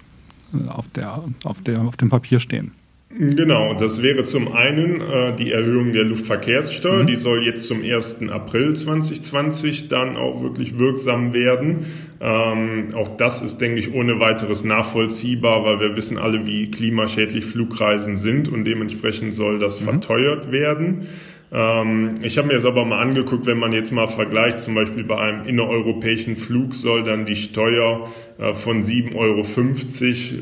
auf 0.69 0.89
der, 0.89 1.25
auf 1.45 1.63
der, 1.63 1.83
auf 1.83 1.97
dem 1.97 2.09
Papier 2.09 2.41
stehen? 2.41 2.73
Genau, 3.11 3.73
das 3.73 4.03
wäre 4.03 4.25
zum 4.25 4.53
einen 4.53 5.01
äh, 5.01 5.35
die 5.35 5.51
Erhöhung 5.51 5.95
der 5.95 6.05
Luftverkehrssteuer, 6.05 7.03
mhm. 7.03 7.07
die 7.07 7.17
soll 7.17 7.43
jetzt 7.43 7.67
zum 7.67 7.83
1. 7.83 8.29
April 8.29 8.77
2020 8.77 9.89
dann 9.89 10.17
auch 10.17 10.43
wirklich 10.43 10.79
wirksam 10.79 11.33
werden. 11.33 11.87
Ähm, 12.21 12.91
auch 12.95 13.17
das 13.17 13.41
ist, 13.41 13.59
denke 13.59 13.81
ich, 13.81 13.95
ohne 13.95 14.21
weiteres 14.21 14.63
nachvollziehbar, 14.63 15.65
weil 15.65 15.81
wir 15.81 15.97
wissen 15.97 16.19
alle, 16.19 16.47
wie 16.47 16.71
klimaschädlich 16.71 17.47
Flugreisen 17.47 18.19
sind 18.19 18.51
und 18.51 18.65
dementsprechend 18.65 19.33
soll 19.33 19.59
das 19.59 19.81
mhm. 19.81 19.85
verteuert 19.87 20.53
werden. 20.53 21.09
Ähm, 21.51 22.15
ich 22.23 22.37
habe 22.37 22.49
mir 22.49 22.55
das 22.55 22.65
aber 22.67 22.85
mal 22.85 23.01
angeguckt, 23.01 23.47
wenn 23.47 23.59
man 23.59 23.73
jetzt 23.73 23.91
mal 23.91 24.07
vergleicht, 24.07 24.61
zum 24.61 24.75
Beispiel 24.75 25.05
bei 25.05 25.17
einem 25.17 25.47
innereuropäischen 25.47 26.37
Flug 26.37 26.75
soll 26.75 27.05
dann 27.05 27.25
die 27.25 27.37
Steuer 27.37 28.09
äh, 28.39 28.53
von 28.53 28.83
7,50 28.83 29.15
Euro 29.17 29.43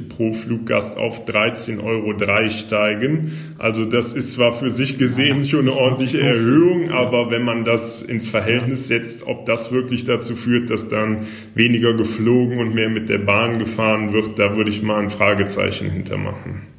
pro 0.09 0.33
Fluggast 0.33 0.99
auf 0.99 1.27
13,03 1.27 1.85
Euro 1.85 2.51
steigen. 2.51 3.33
Also 3.59 3.85
das 3.85 4.13
ist 4.15 4.33
zwar 4.33 4.53
für 4.53 4.71
sich 4.71 4.99
gesehen 4.99 5.45
schon 5.45 5.61
eine 5.61 5.75
ordentliche 5.75 6.21
Erhöhung, 6.21 6.91
aber 6.91 7.31
wenn 7.31 7.43
man 7.43 7.65
das 7.65 8.03
ins 8.03 8.29
Verhältnis 8.29 8.89
setzt, 8.89 9.27
ob 9.27 9.47
das 9.47 9.71
wirklich 9.71 10.05
dazu 10.07 10.35
führt, 10.35 10.71
dass 10.71 10.89
dann 10.89 11.27
weniger 11.55 11.95
geflogen 11.95 12.59
und 12.59 12.75
mehr 12.75 12.89
mit 12.89 13.09
der 13.09 13.19
Bahn 13.19 13.61
gefahren 13.61 14.13
wird, 14.13 14.39
da 14.39 14.57
würde 14.57 14.71
ich 14.71 14.83
mal 14.83 15.01
ein 15.01 15.11
Fragezeichen 15.11 15.91
hintermachen. 15.91 16.76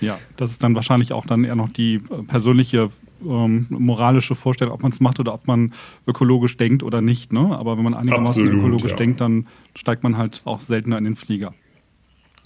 Ja, 0.00 0.18
das 0.36 0.50
ist 0.50 0.62
dann 0.62 0.74
wahrscheinlich 0.74 1.12
auch 1.12 1.26
dann 1.26 1.44
eher 1.44 1.56
noch 1.56 1.68
die 1.68 1.96
äh, 1.96 2.22
persönliche 2.26 2.90
ähm, 3.24 3.66
moralische 3.70 4.34
Vorstellung, 4.34 4.74
ob 4.74 4.82
man 4.82 4.92
es 4.92 5.00
macht 5.00 5.20
oder 5.20 5.32
ob 5.34 5.46
man 5.46 5.72
ökologisch 6.06 6.56
denkt 6.56 6.82
oder 6.82 7.00
nicht. 7.00 7.32
Ne? 7.32 7.56
Aber 7.56 7.76
wenn 7.76 7.84
man 7.84 7.94
einigermaßen 7.94 8.42
Absolut, 8.42 8.60
ökologisch 8.60 8.90
ja. 8.92 8.96
denkt, 8.96 9.20
dann 9.20 9.46
steigt 9.74 10.02
man 10.02 10.16
halt 10.16 10.42
auch 10.44 10.60
seltener 10.60 10.98
in 10.98 11.04
den 11.04 11.16
Flieger. 11.16 11.54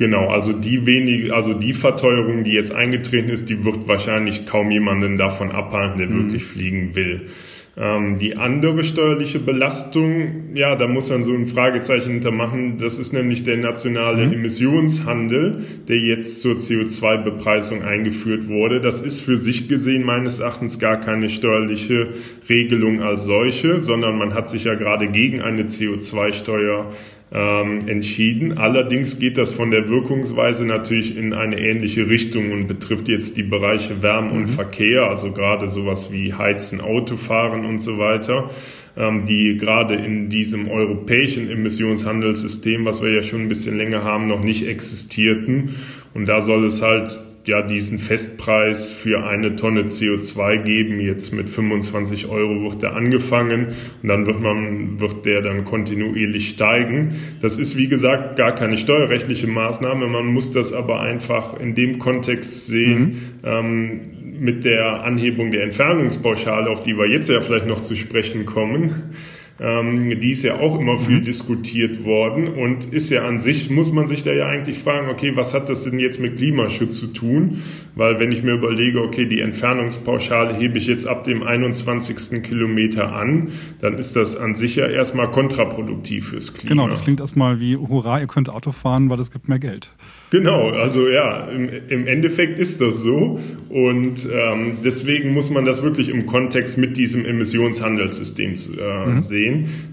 Genau, 0.00 0.28
also 0.28 0.54
die 0.54 0.86
wenig, 0.86 1.30
also 1.30 1.52
die 1.52 1.74
Verteuerung, 1.74 2.42
die 2.42 2.52
jetzt 2.52 2.72
eingetreten 2.72 3.28
ist, 3.28 3.50
die 3.50 3.64
wird 3.66 3.86
wahrscheinlich 3.86 4.46
kaum 4.46 4.70
jemanden 4.70 5.18
davon 5.18 5.52
abhalten, 5.52 5.98
der 5.98 6.06
mhm. 6.06 6.22
wirklich 6.22 6.42
fliegen 6.42 6.96
will. 6.96 7.28
Ähm, 7.76 8.18
die 8.18 8.36
andere 8.36 8.82
steuerliche 8.82 9.38
Belastung, 9.38 10.54
ja, 10.54 10.74
da 10.74 10.88
muss 10.88 11.08
man 11.08 11.22
so 11.22 11.32
ein 11.32 11.46
Fragezeichen 11.46 12.10
hintermachen. 12.10 12.78
Das 12.78 12.98
ist 12.98 13.12
nämlich 13.12 13.44
der 13.44 13.58
nationale 13.58 14.26
mhm. 14.26 14.32
Emissionshandel, 14.32 15.64
der 15.88 15.98
jetzt 15.98 16.42
zur 16.42 16.56
CO2-Bepreisung 16.56 17.82
eingeführt 17.82 18.48
wurde. 18.48 18.80
Das 18.80 19.00
ist 19.00 19.20
für 19.20 19.38
sich 19.38 19.68
gesehen 19.68 20.02
meines 20.02 20.40
Erachtens 20.40 20.78
gar 20.78 20.98
keine 20.98 21.28
steuerliche 21.28 22.08
Regelung 22.48 23.02
als 23.02 23.24
solche, 23.24 23.80
sondern 23.80 24.18
man 24.18 24.34
hat 24.34 24.50
sich 24.50 24.64
ja 24.64 24.74
gerade 24.74 25.08
gegen 25.08 25.40
eine 25.40 25.64
CO2-Steuer 25.64 26.90
ähm, 27.32 27.86
entschieden. 27.86 28.58
Allerdings 28.58 29.18
geht 29.18 29.38
das 29.38 29.52
von 29.52 29.70
der 29.70 29.88
Wirkungsweise 29.88 30.64
natürlich 30.64 31.16
in 31.16 31.32
eine 31.32 31.60
ähnliche 31.60 32.08
Richtung 32.08 32.50
und 32.52 32.66
betrifft 32.66 33.08
jetzt 33.08 33.36
die 33.36 33.44
Bereiche 33.44 34.02
Wärme 34.02 34.32
und 34.32 34.42
mhm. 34.42 34.48
Verkehr, 34.48 35.04
also 35.04 35.32
gerade 35.32 35.68
sowas 35.68 36.12
wie 36.12 36.34
Heizen, 36.34 36.80
Autofahren 36.80 37.64
und 37.64 37.78
so 37.78 37.98
weiter, 37.98 38.50
ähm, 38.96 39.26
die 39.26 39.56
gerade 39.56 39.94
in 39.94 40.28
diesem 40.28 40.68
europäischen 40.68 41.48
Emissionshandelssystem, 41.48 42.84
was 42.84 43.02
wir 43.02 43.12
ja 43.12 43.22
schon 43.22 43.42
ein 43.42 43.48
bisschen 43.48 43.76
länger 43.76 44.02
haben, 44.02 44.26
noch 44.26 44.42
nicht 44.42 44.66
existierten. 44.66 45.76
Und 46.14 46.28
da 46.28 46.40
soll 46.40 46.64
es 46.64 46.82
halt 46.82 47.20
ja 47.50 47.62
diesen 47.62 47.98
Festpreis 47.98 48.90
für 48.90 49.24
eine 49.24 49.56
Tonne 49.56 49.82
CO2 49.82 50.62
geben. 50.62 51.00
Jetzt 51.00 51.32
mit 51.32 51.48
25 51.48 52.28
Euro 52.28 52.62
wird 52.62 52.82
der 52.82 52.94
angefangen 52.94 53.68
und 54.02 54.08
dann 54.08 54.26
wird 54.26 54.40
man, 54.40 55.00
wird 55.00 55.26
der 55.26 55.42
dann 55.42 55.64
kontinuierlich 55.64 56.50
steigen. 56.50 57.16
Das 57.42 57.56
ist 57.56 57.76
wie 57.76 57.88
gesagt 57.88 58.36
gar 58.36 58.54
keine 58.54 58.78
steuerrechtliche 58.78 59.46
Maßnahme. 59.46 60.06
Man 60.06 60.26
muss 60.26 60.52
das 60.52 60.72
aber 60.72 61.00
einfach 61.00 61.58
in 61.58 61.74
dem 61.74 61.98
Kontext 61.98 62.66
sehen, 62.66 63.02
mhm. 63.02 63.48
ähm, 63.48 64.00
mit 64.40 64.64
der 64.64 65.02
Anhebung 65.02 65.50
der 65.50 65.64
Entfernungspauschale, 65.64 66.70
auf 66.70 66.82
die 66.82 66.96
wir 66.96 67.10
jetzt 67.10 67.28
ja 67.28 67.42
vielleicht 67.42 67.66
noch 67.66 67.82
zu 67.82 67.94
sprechen 67.94 68.46
kommen 68.46 69.12
ähm, 69.60 70.20
die 70.20 70.30
ist 70.30 70.42
ja 70.42 70.58
auch 70.58 70.78
immer 70.78 70.96
viel 70.96 71.18
mhm. 71.18 71.24
diskutiert 71.24 72.04
worden 72.04 72.48
und 72.48 72.92
ist 72.94 73.10
ja 73.10 73.26
an 73.26 73.40
sich, 73.40 73.68
muss 73.68 73.92
man 73.92 74.06
sich 74.06 74.24
da 74.24 74.32
ja 74.32 74.46
eigentlich 74.46 74.78
fragen, 74.78 75.10
okay, 75.10 75.32
was 75.34 75.52
hat 75.52 75.68
das 75.68 75.84
denn 75.84 75.98
jetzt 75.98 76.18
mit 76.18 76.36
Klimaschutz 76.36 76.98
zu 76.98 77.08
tun? 77.08 77.62
Weil 77.94 78.18
wenn 78.18 78.32
ich 78.32 78.42
mir 78.42 78.52
überlege, 78.52 79.02
okay, 79.02 79.26
die 79.26 79.40
Entfernungspauschale 79.40 80.54
hebe 80.54 80.78
ich 80.78 80.86
jetzt 80.86 81.06
ab 81.06 81.24
dem 81.24 81.42
21. 81.42 82.42
Kilometer 82.42 83.12
an, 83.12 83.48
dann 83.80 83.98
ist 83.98 84.16
das 84.16 84.36
an 84.36 84.54
sich 84.54 84.76
ja 84.76 84.86
erstmal 84.86 85.30
kontraproduktiv 85.30 86.28
fürs 86.28 86.54
Klima. 86.54 86.70
Genau, 86.70 86.88
das 86.88 87.04
klingt 87.04 87.20
erstmal 87.20 87.60
wie, 87.60 87.76
hurra, 87.76 88.20
ihr 88.20 88.28
könnt 88.28 88.48
Auto 88.48 88.72
fahren, 88.72 89.10
weil 89.10 89.20
es 89.20 89.30
gibt 89.30 89.48
mehr 89.48 89.58
Geld. 89.58 89.92
Genau, 90.30 90.70
also 90.70 91.08
ja, 91.08 91.48
im, 91.48 91.68
im 91.88 92.06
Endeffekt 92.06 92.58
ist 92.60 92.80
das 92.80 93.02
so 93.02 93.40
und 93.68 94.28
ähm, 94.32 94.78
deswegen 94.84 95.32
muss 95.32 95.50
man 95.50 95.64
das 95.64 95.82
wirklich 95.82 96.08
im 96.08 96.26
Kontext 96.26 96.78
mit 96.78 96.96
diesem 96.96 97.26
Emissionshandelssystem 97.26 98.54
äh, 98.78 99.06
mhm. 99.06 99.20
sehen, 99.20 99.49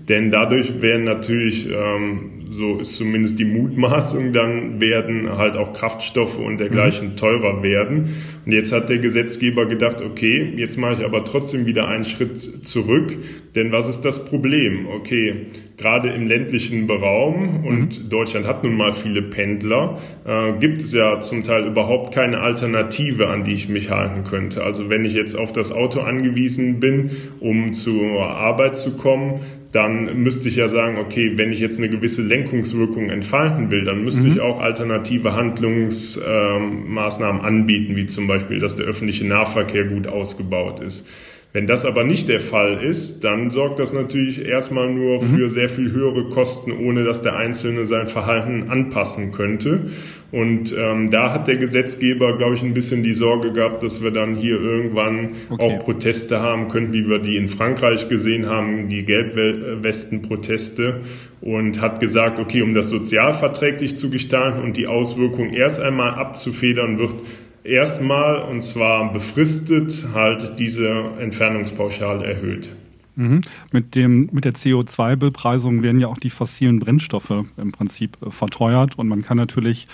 denn 0.07 0.31
dadurch 0.31 0.81
werden 0.81 1.05
natürlich 1.05 1.69
ähm, 1.69 2.36
so 2.49 2.79
ist 2.79 2.95
zumindest 2.95 3.39
die 3.39 3.45
Mutmaßung, 3.45 4.33
dann 4.33 4.79
werden 4.79 5.37
halt 5.37 5.55
auch 5.55 5.73
Kraftstoffe 5.73 6.39
und 6.39 6.59
dergleichen 6.59 7.11
mhm. 7.11 7.15
teurer 7.17 7.63
werden. 7.63 8.15
Und 8.45 8.51
jetzt 8.51 8.71
hat 8.71 8.89
der 8.89 8.99
Gesetzgeber 8.99 9.65
gedacht, 9.65 10.01
okay, 10.01 10.53
jetzt 10.55 10.77
mache 10.77 10.93
ich 10.93 11.05
aber 11.05 11.25
trotzdem 11.25 11.65
wieder 11.65 11.87
einen 11.87 12.05
Schritt 12.05 12.39
zurück, 12.39 13.15
denn 13.55 13.71
was 13.71 13.87
ist 13.87 14.01
das 14.01 14.25
Problem? 14.25 14.87
Okay, 14.87 15.47
gerade 15.77 16.09
im 16.09 16.27
ländlichen 16.27 16.89
Raum 16.89 17.65
und 17.65 18.03
mhm. 18.03 18.09
Deutschland 18.09 18.47
hat 18.47 18.63
nun 18.63 18.75
mal 18.75 18.93
viele 18.93 19.21
Pendler, 19.21 19.99
äh, 20.25 20.53
gibt 20.59 20.81
es 20.81 20.93
ja 20.93 21.19
zum 21.21 21.43
Teil 21.43 21.65
überhaupt 21.65 22.13
keine 22.13 22.39
Alternative, 22.39 23.27
an 23.27 23.43
die 23.43 23.53
ich 23.53 23.69
mich 23.69 23.89
halten 23.89 24.23
könnte. 24.23 24.63
Also 24.63 24.89
wenn 24.89 25.05
ich 25.05 25.13
jetzt 25.13 25.35
auf 25.35 25.53
das 25.53 25.71
Auto 25.71 26.01
angewiesen 26.01 26.79
bin, 26.79 27.11
um 27.39 27.73
zur 27.73 28.23
Arbeit 28.23 28.77
zu 28.77 28.97
kommen, 28.97 29.41
dann 29.77 30.23
müsste 30.23 30.49
ich 30.49 30.55
ja 30.55 30.67
sagen, 30.67 30.97
okay, 30.97 31.33
wenn 31.35 31.53
ich 31.53 31.59
jetzt 31.59 31.77
eine 31.77 31.87
gewisse 31.87 32.23
Lenkungswirkung 32.23 33.11
entfalten 33.11 33.69
will, 33.69 33.85
dann 33.85 34.03
müsste 34.03 34.25
mhm. 34.25 34.31
ich 34.31 34.41
auch 34.41 34.59
alternative 34.59 35.33
Handlungsmaßnahmen 35.33 37.41
ähm, 37.41 37.45
anbieten, 37.45 37.95
wie 37.95 38.07
zum 38.07 38.25
Beispiel, 38.25 38.57
dass 38.57 38.75
der 38.75 38.87
öffentliche 38.87 39.27
Nahverkehr 39.27 39.83
gut 39.83 40.07
ausgebaut 40.07 40.79
ist. 40.79 41.07
Wenn 41.53 41.67
das 41.67 41.85
aber 41.85 42.03
nicht 42.03 42.27
der 42.27 42.39
Fall 42.39 42.83
ist, 42.83 43.23
dann 43.23 43.51
sorgt 43.51 43.77
das 43.77 43.93
natürlich 43.93 44.43
erstmal 44.43 44.91
nur 44.91 45.21
mhm. 45.21 45.27
für 45.27 45.49
sehr 45.49 45.69
viel 45.69 45.91
höhere 45.91 46.27
Kosten, 46.29 46.71
ohne 46.71 47.03
dass 47.03 47.21
der 47.21 47.35
Einzelne 47.35 47.85
sein 47.85 48.07
Verhalten 48.07 48.69
anpassen 48.69 49.31
könnte. 49.31 49.91
Und 50.31 50.75
ähm, 50.77 51.09
da 51.09 51.33
hat 51.33 51.47
der 51.47 51.55
Gesetzgeber, 51.55 52.37
glaube 52.37 52.55
ich, 52.55 52.63
ein 52.63 52.73
bisschen 52.73 53.01
die 53.01 53.13
Sorge 53.13 53.53
gehabt, 53.53 53.81
dass 53.81 54.03
wir 54.03 54.11
dann 54.11 54.35
hier 54.35 54.59
irgendwann 54.59 55.29
okay. 55.49 55.63
auch 55.63 55.79
Proteste 55.79 56.41
haben 56.41 56.67
könnten, 56.67 56.91
wie 56.91 57.07
wir 57.07 57.19
die 57.19 57.37
in 57.37 57.47
Frankreich 57.47 58.09
gesehen 58.09 58.45
haben, 58.47 58.89
die 58.89 59.05
Gelbwesten-Proteste. 59.05 61.01
Und 61.39 61.81
hat 61.81 62.01
gesagt, 62.01 62.39
okay, 62.39 62.61
um 62.61 62.73
das 62.73 62.89
sozialverträglich 62.89 63.97
zu 63.97 64.09
gestalten 64.09 64.61
und 64.61 64.75
die 64.75 64.87
Auswirkungen 64.87 65.53
erst 65.53 65.79
einmal 65.79 66.15
abzufedern, 66.15 66.99
wird 66.99 67.15
erstmal 67.63 68.41
und 68.41 68.63
zwar 68.63 69.13
befristet 69.13 70.07
halt 70.13 70.59
diese 70.59 70.89
Entfernungspauschale 71.19 72.25
erhöht. 72.25 72.69
Mhm. 73.17 73.41
Mit, 73.71 73.95
dem, 73.95 74.29
mit 74.31 74.45
der 74.45 74.53
CO2-Bepreisung 74.53 75.81
werden 75.81 75.99
ja 75.99 76.07
auch 76.07 76.19
die 76.19 76.29
fossilen 76.29 76.79
Brennstoffe 76.79 77.45
im 77.57 77.71
Prinzip 77.71 78.17
äh, 78.21 78.29
verteuert 78.29 78.97
und 78.97 79.07
man 79.07 79.23
kann 79.23 79.37
natürlich, 79.37 79.87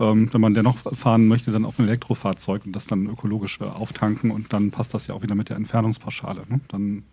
ähm, 0.00 0.32
wenn 0.32 0.40
man 0.40 0.54
dennoch 0.54 0.78
fahren 0.94 1.28
möchte, 1.28 1.50
dann 1.50 1.66
auf 1.66 1.78
ein 1.78 1.86
Elektrofahrzeug 1.86 2.64
und 2.64 2.72
das 2.72 2.86
dann 2.86 3.06
ökologisch 3.06 3.60
äh, 3.60 3.64
auftanken 3.64 4.30
und 4.30 4.54
dann 4.54 4.70
passt 4.70 4.94
das 4.94 5.06
ja 5.06 5.14
auch 5.14 5.22
wieder 5.22 5.34
mit 5.34 5.50
der 5.50 5.56
Entfernungspauschale. 5.58 6.44
Ne? 6.48 6.60
Dann 6.68 7.04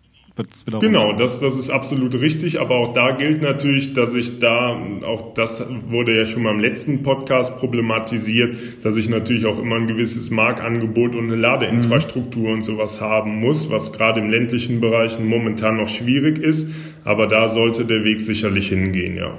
Genau, 0.80 1.12
das, 1.12 1.40
das 1.40 1.56
ist 1.56 1.70
absolut 1.70 2.14
richtig, 2.14 2.60
aber 2.60 2.76
auch 2.76 2.92
da 2.94 3.12
gilt 3.12 3.42
natürlich, 3.42 3.94
dass 3.94 4.14
ich 4.14 4.38
da, 4.38 4.80
auch 5.04 5.34
das 5.34 5.64
wurde 5.88 6.16
ja 6.16 6.24
schon 6.24 6.42
mal 6.42 6.52
im 6.52 6.60
letzten 6.60 7.02
Podcast 7.02 7.58
problematisiert, 7.58 8.56
dass 8.82 8.96
ich 8.96 9.08
natürlich 9.08 9.46
auch 9.46 9.58
immer 9.58 9.76
ein 9.76 9.86
gewisses 9.86 10.30
Marktangebot 10.30 11.14
und 11.14 11.24
eine 11.24 11.36
Ladeinfrastruktur 11.36 12.48
mhm. 12.48 12.54
und 12.54 12.62
sowas 12.62 13.00
haben 13.00 13.40
muss, 13.40 13.70
was 13.70 13.92
gerade 13.92 14.20
im 14.20 14.30
ländlichen 14.30 14.80
Bereichen 14.80 15.26
momentan 15.28 15.76
noch 15.76 15.88
schwierig 15.88 16.38
ist, 16.38 16.70
aber 17.04 17.26
da 17.26 17.48
sollte 17.48 17.84
der 17.84 18.04
Weg 18.04 18.20
sicherlich 18.20 18.68
hingehen, 18.68 19.16
ja. 19.16 19.36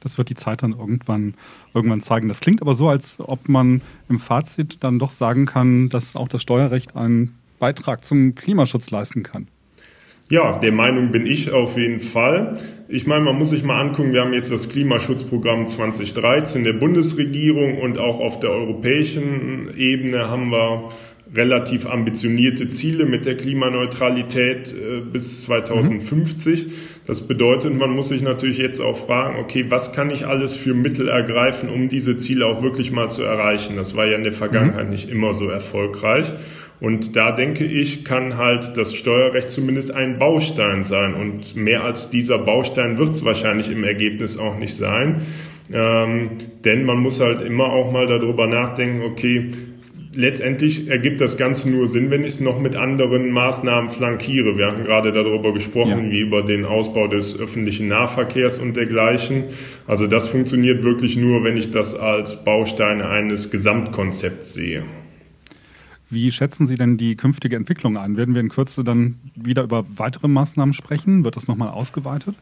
Das 0.00 0.16
wird 0.16 0.30
die 0.30 0.36
Zeit 0.36 0.62
dann 0.62 0.72
irgendwann, 0.72 1.34
irgendwann 1.74 2.00
zeigen. 2.00 2.28
Das 2.28 2.40
klingt 2.40 2.62
aber 2.62 2.74
so, 2.74 2.88
als 2.88 3.18
ob 3.18 3.48
man 3.48 3.82
im 4.08 4.20
Fazit 4.20 4.78
dann 4.80 5.00
doch 5.00 5.10
sagen 5.10 5.44
kann, 5.44 5.88
dass 5.88 6.14
auch 6.14 6.28
das 6.28 6.42
Steuerrecht 6.42 6.96
einen 6.96 7.34
Beitrag 7.58 8.04
zum 8.04 8.36
Klimaschutz 8.36 8.90
leisten 8.90 9.24
kann. 9.24 9.48
Ja, 10.30 10.58
der 10.58 10.72
Meinung 10.72 11.10
bin 11.10 11.26
ich 11.26 11.52
auf 11.52 11.78
jeden 11.78 12.00
Fall. 12.00 12.58
Ich 12.86 13.06
meine, 13.06 13.24
man 13.24 13.36
muss 13.36 13.50
sich 13.50 13.62
mal 13.62 13.80
angucken, 13.80 14.12
wir 14.12 14.20
haben 14.20 14.34
jetzt 14.34 14.52
das 14.52 14.68
Klimaschutzprogramm 14.68 15.66
2013 15.66 16.64
der 16.64 16.74
Bundesregierung 16.74 17.78
und 17.78 17.98
auch 17.98 18.20
auf 18.20 18.38
der 18.38 18.50
europäischen 18.50 19.74
Ebene 19.76 20.28
haben 20.28 20.50
wir 20.50 20.90
relativ 21.34 21.86
ambitionierte 21.86 22.68
Ziele 22.68 23.04
mit 23.04 23.26
der 23.26 23.36
Klimaneutralität 23.36 24.72
äh, 24.72 25.00
bis 25.00 25.42
2050. 25.42 26.66
Mhm. 26.66 26.72
Das 27.06 27.26
bedeutet, 27.26 27.74
man 27.74 27.90
muss 27.90 28.08
sich 28.08 28.22
natürlich 28.22 28.58
jetzt 28.58 28.80
auch 28.80 28.96
fragen, 28.96 29.38
okay, 29.38 29.66
was 29.68 29.92
kann 29.92 30.10
ich 30.10 30.26
alles 30.26 30.56
für 30.56 30.74
Mittel 30.74 31.08
ergreifen, 31.08 31.68
um 31.68 31.88
diese 31.88 32.18
Ziele 32.18 32.46
auch 32.46 32.62
wirklich 32.62 32.92
mal 32.92 33.10
zu 33.10 33.22
erreichen? 33.22 33.76
Das 33.76 33.96
war 33.96 34.06
ja 34.06 34.16
in 34.16 34.24
der 34.24 34.32
Vergangenheit 34.32 34.84
mhm. 34.84 34.90
nicht 34.90 35.10
immer 35.10 35.34
so 35.34 35.48
erfolgreich. 35.48 36.32
Und 36.80 37.16
da 37.16 37.32
denke 37.32 37.64
ich, 37.64 38.04
kann 38.04 38.36
halt 38.36 38.76
das 38.76 38.94
Steuerrecht 38.94 39.50
zumindest 39.50 39.92
ein 39.92 40.18
Baustein 40.18 40.84
sein. 40.84 41.14
Und 41.14 41.56
mehr 41.56 41.82
als 41.84 42.10
dieser 42.10 42.38
Baustein 42.38 42.98
wird 42.98 43.10
es 43.10 43.24
wahrscheinlich 43.24 43.70
im 43.70 43.82
Ergebnis 43.82 44.38
auch 44.38 44.56
nicht 44.58 44.74
sein. 44.74 45.22
Ähm, 45.72 46.30
denn 46.64 46.84
man 46.84 46.98
muss 46.98 47.20
halt 47.20 47.42
immer 47.42 47.72
auch 47.72 47.90
mal 47.92 48.06
darüber 48.06 48.46
nachdenken, 48.46 49.02
okay, 49.02 49.50
letztendlich 50.14 50.88
ergibt 50.88 51.20
das 51.20 51.36
Ganze 51.36 51.70
nur 51.70 51.86
Sinn, 51.86 52.10
wenn 52.10 52.22
ich 52.22 52.30
es 52.30 52.40
noch 52.40 52.58
mit 52.58 52.74
anderen 52.76 53.30
Maßnahmen 53.30 53.90
flankiere. 53.90 54.56
Wir 54.56 54.66
haben 54.66 54.84
gerade 54.84 55.12
darüber 55.12 55.52
gesprochen, 55.52 56.06
ja. 56.06 56.10
wie 56.10 56.20
über 56.20 56.42
den 56.42 56.64
Ausbau 56.64 57.06
des 57.06 57.38
öffentlichen 57.38 57.88
Nahverkehrs 57.88 58.58
und 58.58 58.76
dergleichen. 58.76 59.44
Also 59.86 60.06
das 60.06 60.28
funktioniert 60.28 60.84
wirklich 60.84 61.16
nur, 61.16 61.44
wenn 61.44 61.56
ich 61.56 61.70
das 61.70 61.94
als 61.94 62.44
Baustein 62.44 63.02
eines 63.02 63.50
Gesamtkonzepts 63.50 64.54
sehe. 64.54 64.84
Wie 66.10 66.30
schätzen 66.32 66.66
Sie 66.66 66.76
denn 66.76 66.96
die 66.96 67.16
künftige 67.16 67.56
Entwicklung 67.56 67.96
ein? 67.98 68.16
Werden 68.16 68.34
wir 68.34 68.40
in 68.40 68.48
Kürze 68.48 68.82
dann 68.82 69.16
wieder 69.34 69.62
über 69.62 69.84
weitere 69.96 70.28
Maßnahmen 70.28 70.72
sprechen? 70.72 71.24
Wird 71.24 71.36
das 71.36 71.48
nochmal 71.48 71.68
ausgeweitet? 71.68 72.34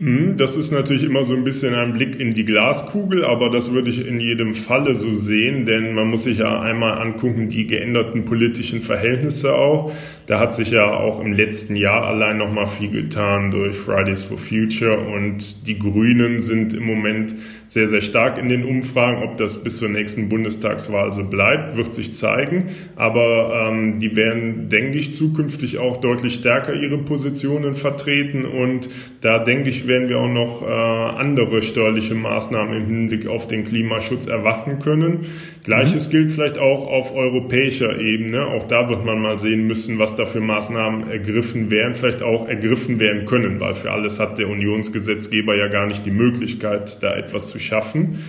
Hm, 0.00 0.36
das 0.36 0.56
ist 0.56 0.72
natürlich 0.72 1.04
immer 1.04 1.24
so 1.24 1.34
ein 1.34 1.44
bisschen 1.44 1.72
ein 1.74 1.92
Blick 1.92 2.18
in 2.18 2.34
die 2.34 2.44
Glaskugel, 2.44 3.24
aber 3.24 3.48
das 3.48 3.72
würde 3.72 3.90
ich 3.90 4.04
in 4.04 4.18
jedem 4.18 4.52
Falle 4.52 4.96
so 4.96 5.14
sehen, 5.14 5.66
denn 5.66 5.94
man 5.94 6.08
muss 6.08 6.24
sich 6.24 6.38
ja 6.38 6.60
einmal 6.60 7.00
angucken, 7.00 7.48
die 7.48 7.68
geänderten 7.68 8.24
politischen 8.24 8.80
Verhältnisse 8.80 9.54
auch. 9.54 9.92
Da 10.26 10.40
hat 10.40 10.54
sich 10.54 10.70
ja 10.70 10.90
auch 10.90 11.20
im 11.20 11.32
letzten 11.32 11.76
Jahr 11.76 12.04
allein 12.06 12.38
noch 12.38 12.50
mal 12.50 12.66
viel 12.66 12.90
getan 12.90 13.50
durch 13.50 13.76
Fridays 13.76 14.22
for 14.22 14.38
Future 14.38 14.98
und 14.98 15.66
die 15.66 15.78
Grünen 15.78 16.40
sind 16.40 16.72
im 16.72 16.84
Moment 16.84 17.34
sehr, 17.66 17.88
sehr 17.88 18.00
stark 18.00 18.38
in 18.38 18.48
den 18.48 18.64
Umfragen. 18.64 19.22
Ob 19.22 19.36
das 19.36 19.62
bis 19.62 19.78
zur 19.78 19.90
nächsten 19.90 20.28
Bundestagswahl 20.28 21.12
so 21.12 21.24
bleibt, 21.24 21.76
wird 21.76 21.92
sich 21.92 22.14
zeigen. 22.14 22.70
Aber 22.96 23.68
ähm, 23.68 23.98
die 23.98 24.16
werden, 24.16 24.68
denke 24.70 24.96
ich, 24.96 25.14
zukünftig 25.14 25.78
auch 25.78 25.98
deutlich 25.98 26.34
stärker 26.36 26.74
ihre 26.74 26.98
Positionen 26.98 27.74
vertreten 27.74 28.44
und 28.46 28.88
da 29.20 29.38
denke 29.38 29.70
ich, 29.70 29.88
werden 29.88 30.08
wir 30.08 30.18
auch 30.18 30.30
noch 30.30 30.62
äh, 30.62 30.66
andere 30.66 31.62
steuerliche 31.62 32.14
Maßnahmen 32.14 32.76
im 32.76 32.86
Hinblick 32.86 33.26
auf 33.26 33.48
den 33.48 33.64
Klimaschutz 33.64 34.26
erwarten 34.26 34.78
können. 34.78 35.20
Gleiches 35.64 36.06
mhm. 36.06 36.10
gilt 36.10 36.30
vielleicht 36.30 36.58
auch 36.58 36.86
auf 36.86 37.14
europäischer 37.14 37.98
Ebene. 37.98 38.46
Auch 38.46 38.64
da 38.64 38.88
wird 38.90 39.04
man 39.04 39.20
mal 39.20 39.38
sehen 39.38 39.66
müssen, 39.66 39.98
was 39.98 40.14
da 40.14 40.26
für 40.26 40.40
Maßnahmen 40.40 41.10
ergriffen 41.10 41.70
werden, 41.70 41.94
vielleicht 41.94 42.22
auch 42.22 42.46
ergriffen 42.46 43.00
werden 43.00 43.24
können, 43.24 43.60
weil 43.60 43.74
für 43.74 43.90
alles 43.90 44.20
hat 44.20 44.38
der 44.38 44.48
Unionsgesetzgeber 44.48 45.56
ja 45.56 45.68
gar 45.68 45.86
nicht 45.86 46.04
die 46.04 46.10
Möglichkeit, 46.10 47.02
da 47.02 47.16
etwas 47.16 47.50
zu 47.50 47.58
schaffen. 47.58 48.22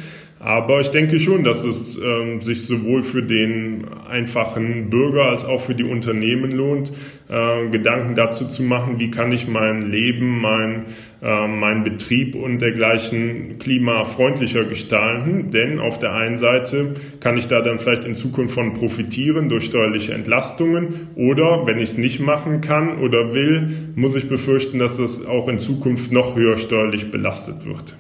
Aber 0.46 0.80
ich 0.80 0.92
denke 0.92 1.20
schon, 1.20 1.44
dass 1.44 1.64
es 1.64 1.98
ähm, 1.98 2.40
sich 2.40 2.68
sowohl 2.68 3.02
für 3.02 3.24
den 3.24 3.88
einfachen 4.08 4.92
Bürger 4.92 5.24
als 5.24 5.44
auch 5.44 5.60
für 5.60 5.74
die 5.74 5.84
Unternehmen 5.84 6.52
lohnt, 6.52 6.94
äh, 7.30 7.68
Gedanken 7.70 8.14
dazu 8.14 8.48
zu 8.48 8.62
machen, 8.62 9.00
wie 9.00 9.10
kann 9.10 9.32
ich 9.32 9.48
mein 9.48 9.82
Leben, 9.82 10.42
mein, 10.42 10.84
äh, 11.24 11.48
mein 11.48 11.84
Betrieb 11.84 12.36
und 12.36 12.60
dergleichen 12.60 13.58
klimafreundlicher 13.58 14.66
gestalten. 14.66 15.50
Denn 15.50 15.80
auf 15.80 15.98
der 15.98 16.14
einen 16.14 16.38
Seite 16.38 16.94
kann 17.22 17.40
ich 17.40 17.48
da 17.48 17.62
dann 17.62 17.80
vielleicht 17.80 18.06
in 18.06 18.14
Zukunft 18.14 18.54
von 18.54 18.74
profitieren 18.74 19.50
durch 19.50 19.66
steuerliche 19.66 20.14
Entlastungen 20.14 21.08
oder 21.16 21.66
wenn 21.66 21.78
ich 21.78 21.90
es 21.90 21.98
nicht 21.98 22.20
machen 22.20 22.62
kann 22.62 23.00
oder 23.00 23.34
will, 23.34 23.94
muss 23.96 24.16
ich 24.16 24.30
befürchten, 24.30 24.78
dass 24.78 25.00
es 25.00 25.26
auch 25.26 25.48
in 25.48 25.58
Zukunft 25.58 26.12
noch 26.12 26.36
höher 26.36 26.58
steuerlich 26.58 27.10
belastet 27.10 27.66
wird. 27.66 27.98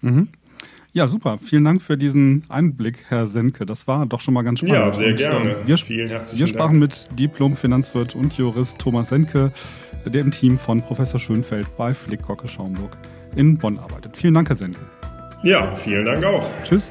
Mhm. 0.00 0.28
Ja, 0.96 1.06
super. 1.08 1.36
Vielen 1.36 1.62
Dank 1.62 1.82
für 1.82 1.98
diesen 1.98 2.44
Einblick, 2.48 2.96
Herr 3.08 3.26
Senke. 3.26 3.66
Das 3.66 3.86
war 3.86 4.06
doch 4.06 4.22
schon 4.22 4.32
mal 4.32 4.40
ganz 4.40 4.60
spannend. 4.60 4.76
Ja, 4.76 4.92
sehr 4.94 5.10
und, 5.10 5.16
gerne. 5.16 5.50
Ähm, 5.50 5.66
wir, 5.66 5.76
Vielen 5.76 6.08
herzlichen 6.08 6.40
wir 6.40 6.46
sprachen 6.46 6.80
Dank. 6.80 6.94
mit 7.10 7.18
Diplom-Finanzwirt 7.18 8.14
und 8.14 8.38
Jurist 8.38 8.78
Thomas 8.78 9.10
Senke, 9.10 9.52
der 10.06 10.22
im 10.22 10.30
Team 10.30 10.56
von 10.56 10.80
Professor 10.80 11.20
Schönfeld 11.20 11.66
bei 11.76 11.92
Flickkocke 11.92 12.48
Schaumburg 12.48 12.96
in 13.34 13.58
Bonn 13.58 13.78
arbeitet. 13.78 14.16
Vielen 14.16 14.32
Dank, 14.32 14.48
Herr 14.48 14.56
Senke. 14.56 14.80
Ja, 15.42 15.74
vielen 15.74 16.06
Dank 16.06 16.24
auch. 16.24 16.50
Tschüss. 16.64 16.90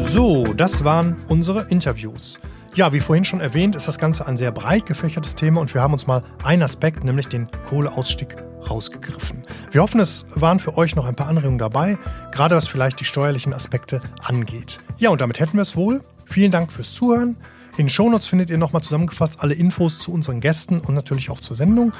So, 0.00 0.52
das 0.52 0.84
waren 0.84 1.16
unsere 1.28 1.66
Interviews. 1.70 2.40
Ja, 2.74 2.92
wie 2.92 3.00
vorhin 3.00 3.24
schon 3.24 3.40
erwähnt, 3.40 3.74
ist 3.74 3.88
das 3.88 3.98
Ganze 3.98 4.26
ein 4.26 4.36
sehr 4.36 4.52
breit 4.52 4.84
gefächertes 4.84 5.34
Thema 5.34 5.62
und 5.62 5.72
wir 5.72 5.80
haben 5.80 5.94
uns 5.94 6.06
mal 6.06 6.22
einen 6.44 6.62
Aspekt, 6.62 7.04
nämlich 7.04 7.28
den 7.28 7.48
Kohleausstieg, 7.70 8.36
rausgegriffen. 8.70 9.44
Wir 9.70 9.82
hoffen, 9.82 10.00
es 10.00 10.26
waren 10.34 10.60
für 10.60 10.76
euch 10.76 10.96
noch 10.96 11.06
ein 11.06 11.14
paar 11.14 11.28
Anregungen 11.28 11.58
dabei, 11.58 11.98
gerade 12.32 12.56
was 12.56 12.68
vielleicht 12.68 13.00
die 13.00 13.04
steuerlichen 13.04 13.52
Aspekte 13.52 14.00
angeht. 14.22 14.80
Ja, 14.98 15.10
und 15.10 15.20
damit 15.20 15.40
hätten 15.40 15.54
wir 15.54 15.62
es 15.62 15.76
wohl. 15.76 16.02
Vielen 16.26 16.50
Dank 16.50 16.72
fürs 16.72 16.92
Zuhören. 16.92 17.36
In 17.72 17.86
den 17.86 17.90
Shownotes 17.90 18.26
findet 18.26 18.50
ihr 18.50 18.58
nochmal 18.58 18.82
zusammengefasst 18.82 19.40
alle 19.40 19.54
Infos 19.54 19.98
zu 19.98 20.12
unseren 20.12 20.40
Gästen 20.40 20.80
und 20.80 20.94
natürlich 20.94 21.30
auch 21.30 21.40
zur 21.40 21.56
Sendung. 21.56 21.92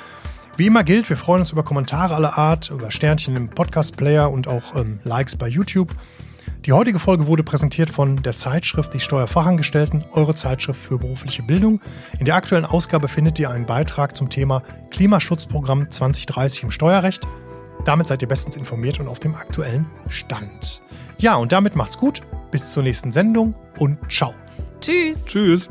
Wie 0.56 0.66
immer 0.66 0.82
gilt, 0.82 1.08
wir 1.08 1.16
freuen 1.16 1.42
uns 1.42 1.52
über 1.52 1.62
Kommentare 1.62 2.16
aller 2.16 2.36
Art, 2.36 2.70
über 2.70 2.90
Sternchen 2.90 3.36
im 3.36 3.48
Podcast-Player 3.48 4.28
und 4.28 4.48
auch 4.48 4.74
ähm, 4.74 4.98
Likes 5.04 5.36
bei 5.36 5.46
YouTube. 5.46 5.94
Die 6.68 6.74
heutige 6.74 6.98
Folge 6.98 7.26
wurde 7.26 7.42
präsentiert 7.42 7.88
von 7.88 8.16
der 8.16 8.36
Zeitschrift 8.36 8.92
Die 8.92 9.00
Steuerfachangestellten, 9.00 10.04
eure 10.10 10.34
Zeitschrift 10.34 10.78
für 10.78 10.98
berufliche 10.98 11.42
Bildung. 11.42 11.80
In 12.18 12.26
der 12.26 12.34
aktuellen 12.34 12.66
Ausgabe 12.66 13.08
findet 13.08 13.38
ihr 13.38 13.48
einen 13.48 13.64
Beitrag 13.64 14.14
zum 14.14 14.28
Thema 14.28 14.62
Klimaschutzprogramm 14.90 15.90
2030 15.90 16.64
im 16.64 16.70
Steuerrecht. 16.70 17.26
Damit 17.86 18.08
seid 18.08 18.20
ihr 18.20 18.28
bestens 18.28 18.58
informiert 18.58 19.00
und 19.00 19.08
auf 19.08 19.18
dem 19.18 19.34
aktuellen 19.34 19.86
Stand. 20.08 20.82
Ja, 21.16 21.36
und 21.36 21.52
damit 21.52 21.74
macht's 21.74 21.96
gut. 21.96 22.20
Bis 22.50 22.70
zur 22.70 22.82
nächsten 22.82 23.12
Sendung 23.12 23.54
und 23.78 23.98
ciao. 24.12 24.34
Tschüss. 24.82 25.24
Tschüss. 25.24 25.70